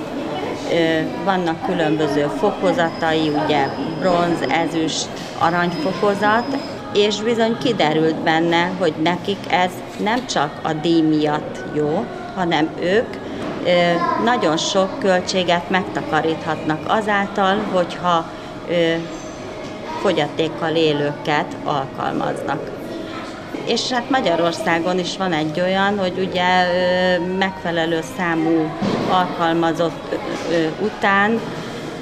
Vannak 1.26 1.66
különböző 1.66 2.30
fokozatai, 2.38 3.32
ugye 3.45 3.68
bronz, 3.99 4.41
ezüst, 4.49 5.08
aranyfokozat, 5.39 6.58
és 6.93 7.22
bizony 7.22 7.58
kiderült 7.58 8.16
benne, 8.16 8.72
hogy 8.80 8.93
nekik 9.03 9.39
ez 9.49 9.72
nem 10.03 10.26
csak 10.26 10.51
a 10.62 10.74
díj 10.74 11.01
miatt 11.01 11.64
jó, 11.74 12.05
hanem 12.36 12.70
ők 12.80 13.08
nagyon 14.24 14.58
sok 14.58 14.99
költséget 14.99 15.70
megtakaríthatnak 15.70 16.80
azáltal, 16.88 17.58
hogyha 17.74 18.26
fogyatékkal 20.01 20.76
élőket 20.76 21.55
alkalmaznak 21.64 22.76
és 23.68 23.91
hát 23.91 24.09
Magyarországon 24.09 24.99
is 24.99 25.18
van 25.18 25.34
egy 25.34 25.59
olyan, 25.59 25.97
hogy 25.97 26.28
ugye 26.30 26.68
megfelelő 27.38 27.99
számú 28.18 28.72
alkalmazott 29.09 30.15
után 30.82 31.39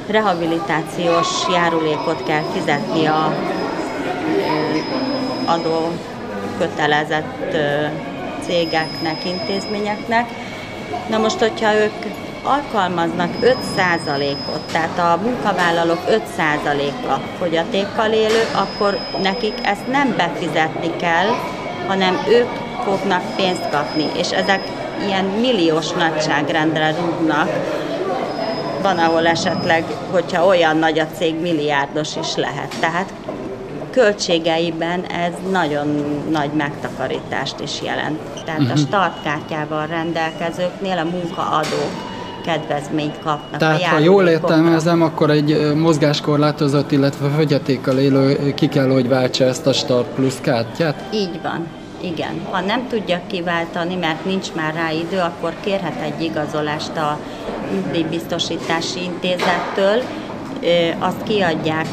rehabilitációs 0.07 1.28
járulékot 1.51 2.24
kell 2.24 2.43
fizetni 2.53 3.05
a 3.05 3.34
adó 5.45 5.91
kötelezett 6.57 7.55
cégeknek, 8.45 9.26
intézményeknek. 9.26 10.30
Na 11.09 11.18
most, 11.18 11.39
hogyha 11.39 11.74
ők 11.74 12.24
alkalmaznak 12.45 13.29
5%-ot, 13.41 14.71
tehát 14.71 14.99
a 14.99 15.19
munkavállalók 15.23 15.99
5%-a 16.09 17.19
fogyatékkal 17.37 18.11
élő, 18.11 18.41
akkor 18.53 18.97
nekik 19.21 19.53
ezt 19.63 19.87
nem 19.87 20.13
befizetni 20.17 20.95
kell, 20.95 21.27
hanem 21.87 22.17
ők 22.29 22.49
fognak 22.83 23.35
pénzt 23.35 23.69
kapni, 23.69 24.05
és 24.17 24.29
ezek 24.31 24.61
ilyen 25.07 25.25
milliós 25.25 25.91
nagyságrendre 25.91 26.95
rúgnak, 26.99 27.49
van, 28.81 28.97
ahol 28.97 29.27
esetleg, 29.27 29.83
hogyha 30.11 30.45
olyan 30.45 30.77
nagy 30.77 30.99
a 30.99 31.07
cég, 31.17 31.39
milliárdos 31.41 32.15
is 32.15 32.35
lehet. 32.35 32.75
Tehát 32.79 33.13
költségeiben 33.91 35.03
ez 35.03 35.31
nagyon 35.51 35.87
nagy 36.31 36.51
megtakarítást 36.51 37.59
is 37.59 37.81
jelent. 37.81 38.19
Tehát 38.45 38.61
uh-huh. 38.61 38.77
a 38.77 38.79
mhm. 38.79 38.87
startkártyával 38.87 39.85
rendelkezőknél 39.87 40.97
a 40.97 41.03
munkaadók 41.03 42.14
kedvezményt 42.45 43.19
kapnak. 43.23 43.59
Tehát 43.59 43.81
ha 43.81 43.99
jól 43.99 44.27
értelmezem, 44.27 45.01
akkor 45.01 45.29
egy 45.29 45.73
mozgáskorlátozott, 45.75 46.91
illetve 46.91 47.29
fogyatékkal 47.29 47.97
élő 47.97 48.53
ki 48.53 48.67
kell, 48.67 48.89
hogy 48.89 49.07
váltsa 49.07 49.43
ezt 49.43 49.67
a 49.67 49.73
Start 49.73 50.07
Plus 50.07 50.33
kártyát? 50.41 51.03
Így 51.13 51.39
van. 51.43 51.67
Igen, 52.01 52.41
ha 52.51 52.61
nem 52.61 52.87
tudja 52.89 53.21
kiváltani, 53.27 53.95
mert 53.95 54.25
nincs 54.25 54.47
már 54.53 54.73
rá 54.73 54.91
idő, 54.91 55.19
akkor 55.19 55.53
kérhet 55.63 56.01
egy 56.01 56.23
igazolást 56.23 56.97
a 56.97 57.19
nyugdíjbiztosítási 57.73 59.03
intézettől, 59.03 60.01
azt 60.99 61.23
kiadják 61.23 61.87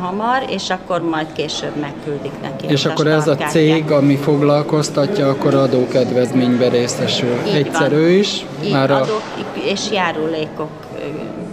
hamar, 0.00 0.44
és 0.48 0.70
akkor 0.70 1.00
majd 1.02 1.26
később 1.32 1.76
megküldik 1.80 2.32
neki. 2.42 2.66
És 2.68 2.84
akkor 2.84 3.06
ez 3.06 3.28
a 3.28 3.36
cég, 3.36 3.90
ami 3.90 4.16
foglalkoztatja, 4.16 5.28
akkor 5.28 5.54
adókedvezménybe 5.54 6.68
részesül. 6.68 7.36
Így 7.46 7.54
Egyszer 7.54 7.90
van. 7.90 8.08
is? 8.08 8.44
Így 8.64 8.72
már 8.72 8.90
a... 8.90 8.96
adók 8.96 9.22
és 9.64 9.90
járulékok, 9.92 10.70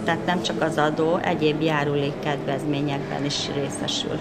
tehát 0.04 0.26
nem 0.26 0.42
csak 0.42 0.62
az 0.62 0.76
adó, 0.76 1.18
egyéb 1.22 1.62
járulék 1.62 2.12
kedvezményekben 2.24 3.24
is 3.24 3.36
részesül. 3.54 4.18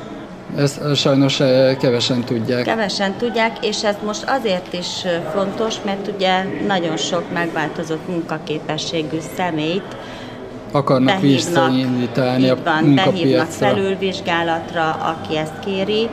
Ezt 0.58 0.96
sajnos 0.96 1.38
kevesen 1.80 2.24
tudják. 2.24 2.64
Kevesen 2.64 3.14
tudják, 3.18 3.66
és 3.66 3.84
ez 3.84 3.96
most 4.06 4.24
azért 4.28 4.74
is 4.74 4.88
fontos, 5.34 5.76
mert 5.86 6.08
ugye 6.16 6.44
nagyon 6.68 6.98
sok 6.98 7.24
megváltozott 7.34 8.08
munkaképességű 8.08 9.18
személyt 9.36 9.96
akarnak 10.74 11.20
visszaindítani 11.20 12.50
a 12.50 12.58
van, 12.64 12.96
behívnak 12.96 13.48
felülvizsgálatra, 13.48 14.90
aki 14.90 15.38
ezt 15.38 15.60
kéri, 15.66 16.10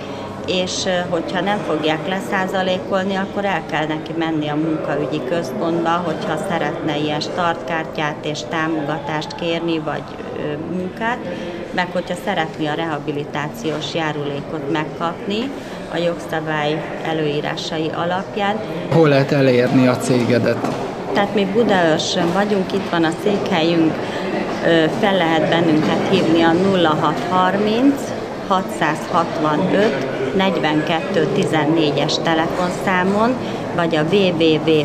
és 0.47 0.73
hogyha 1.09 1.41
nem 1.41 1.59
fogják 1.67 2.09
leszázalékolni, 2.09 3.15
akkor 3.15 3.45
el 3.45 3.63
kell 3.71 3.87
neki 3.87 4.13
menni 4.19 4.49
a 4.49 4.55
munkaügyi 4.55 5.21
központba, 5.29 5.91
hogyha 5.91 6.37
szeretne 6.49 6.99
ilyen 6.99 7.21
startkártyát 7.21 8.17
és 8.25 8.39
támogatást 8.49 9.35
kérni, 9.35 9.79
vagy 9.79 10.03
munkát, 10.73 11.19
meg 11.75 11.89
hogyha 11.93 12.15
szeretné 12.25 12.67
a 12.67 12.75
rehabilitációs 12.75 13.95
járulékot 13.95 14.73
megkapni 14.73 15.51
a 15.93 15.97
jogszabály 15.97 17.01
előírásai 17.05 17.91
alapján. 17.95 18.57
Hol 18.93 19.09
lehet 19.09 19.33
elérni 19.33 19.87
a 19.87 19.97
cégedet? 19.97 20.69
Tehát 21.13 21.35
mi 21.35 21.45
Budaörsön 21.45 22.33
vagyunk, 22.33 22.73
itt 22.73 22.91
van 22.91 23.05
a 23.05 23.11
székhelyünk, 23.23 23.93
fel 25.01 25.17
lehet 25.17 25.49
bennünket 25.49 26.09
hívni 26.11 26.43
a 26.43 26.53
0630 26.53 27.95
665 28.49 30.37
42 30.37 31.29
14-es 31.37 32.23
telefonszámon, 32.23 33.31
vagy 33.77 33.97
a 33.97 34.03
www.elsinor 34.03 34.79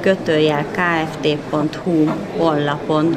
kötőjel 0.00 0.64
kft.hu 0.70 2.04
honlapon. 2.36 3.16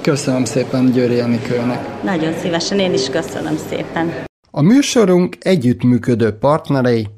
Köszönöm 0.00 0.44
szépen 0.44 0.90
Győri 0.92 1.20
Enikőnek. 1.20 2.02
Nagyon 2.02 2.32
szívesen, 2.32 2.78
én 2.78 2.92
is 2.92 3.08
köszönöm 3.08 3.56
szépen. 3.68 4.12
A 4.50 4.62
műsorunk 4.62 5.36
együttműködő 5.40 6.30
partnerei 6.30 7.08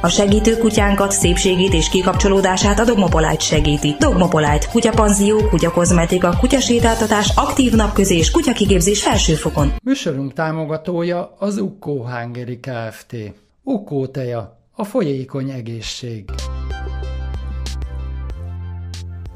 a 0.00 0.08
segítő 0.08 0.56
kutyánkat, 0.56 1.12
szépségét 1.12 1.72
és 1.72 1.88
kikapcsolódását 1.88 2.78
a 2.78 2.84
Dogmopolite 2.84 3.38
segíti. 3.38 3.96
Dogmopolite, 3.98 4.66
kutyapanzió, 4.72 5.48
kutyakozmetika, 5.48 6.36
kutyasétáltatás, 6.40 7.32
aktív 7.36 7.72
napközés, 7.72 8.30
kutyakigépzés 8.30 9.02
felsőfokon. 9.02 9.72
Műsorunk 9.84 10.32
támogatója 10.32 11.36
az 11.38 11.58
Ukko 11.58 11.92
Hungary 11.92 12.60
Kft. 12.60 13.16
Ukko 13.62 14.06
teja, 14.06 14.58
a 14.76 14.84
folyékony 14.84 15.50
egészség. 15.50 16.24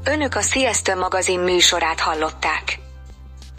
Önök 0.03 0.35
a 0.35 0.41
Sziasztő 0.41 0.95
magazin 0.95 1.39
műsorát 1.39 1.99
hallották. 1.99 2.79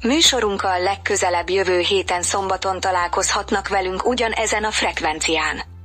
Műsorunkkal 0.02 0.82
legközelebb 0.82 1.50
jövő 1.50 1.78
héten 1.78 2.22
szombaton 2.22 2.80
találkozhatnak 2.80 3.68
velünk 3.68 4.06
ugyanezen 4.06 4.64
a 4.64 4.70
frekvencián. 4.70 5.75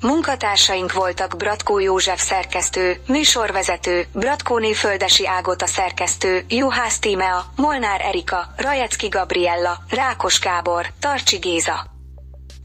Munkatársaink 0.00 0.92
voltak 0.92 1.36
Bratkó 1.36 1.78
József 1.78 2.22
szerkesztő, 2.22 3.00
műsorvezető, 3.06 4.06
Bratkóné 4.12 4.72
Földesi 4.72 5.26
Ágota 5.26 5.66
szerkesztő, 5.66 6.44
Juhász 6.48 6.98
Tímea, 6.98 7.52
Molnár 7.56 8.00
Erika, 8.00 8.52
Rajecki 8.56 9.08
Gabriella, 9.08 9.78
Rákos 9.88 10.40
Gábor, 10.40 10.86
Tarcsi 11.00 11.36
Géza. 11.36 11.86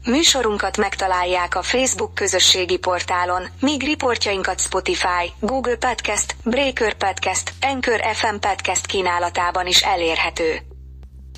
Műsorunkat 0.04 0.76
megtalálják 0.76 1.56
a 1.56 1.62
Facebook 1.62 2.14
közösségi 2.14 2.76
portálon, 2.76 3.48
míg 3.60 3.82
riportjainkat 3.82 4.60
Spotify, 4.60 5.32
Google 5.40 5.76
Podcast, 5.76 6.36
Breaker 6.44 6.94
Podcast, 6.94 7.52
Anchor 7.60 8.00
FM 8.12 8.36
Podcast 8.40 8.86
kínálatában 8.86 9.66
is 9.66 9.82
elérhető. 9.82 10.58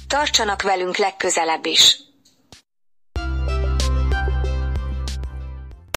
Tartsanak 0.07 0.63
velünk 0.63 0.97
legközelebb 0.97 1.67
is! 1.67 2.06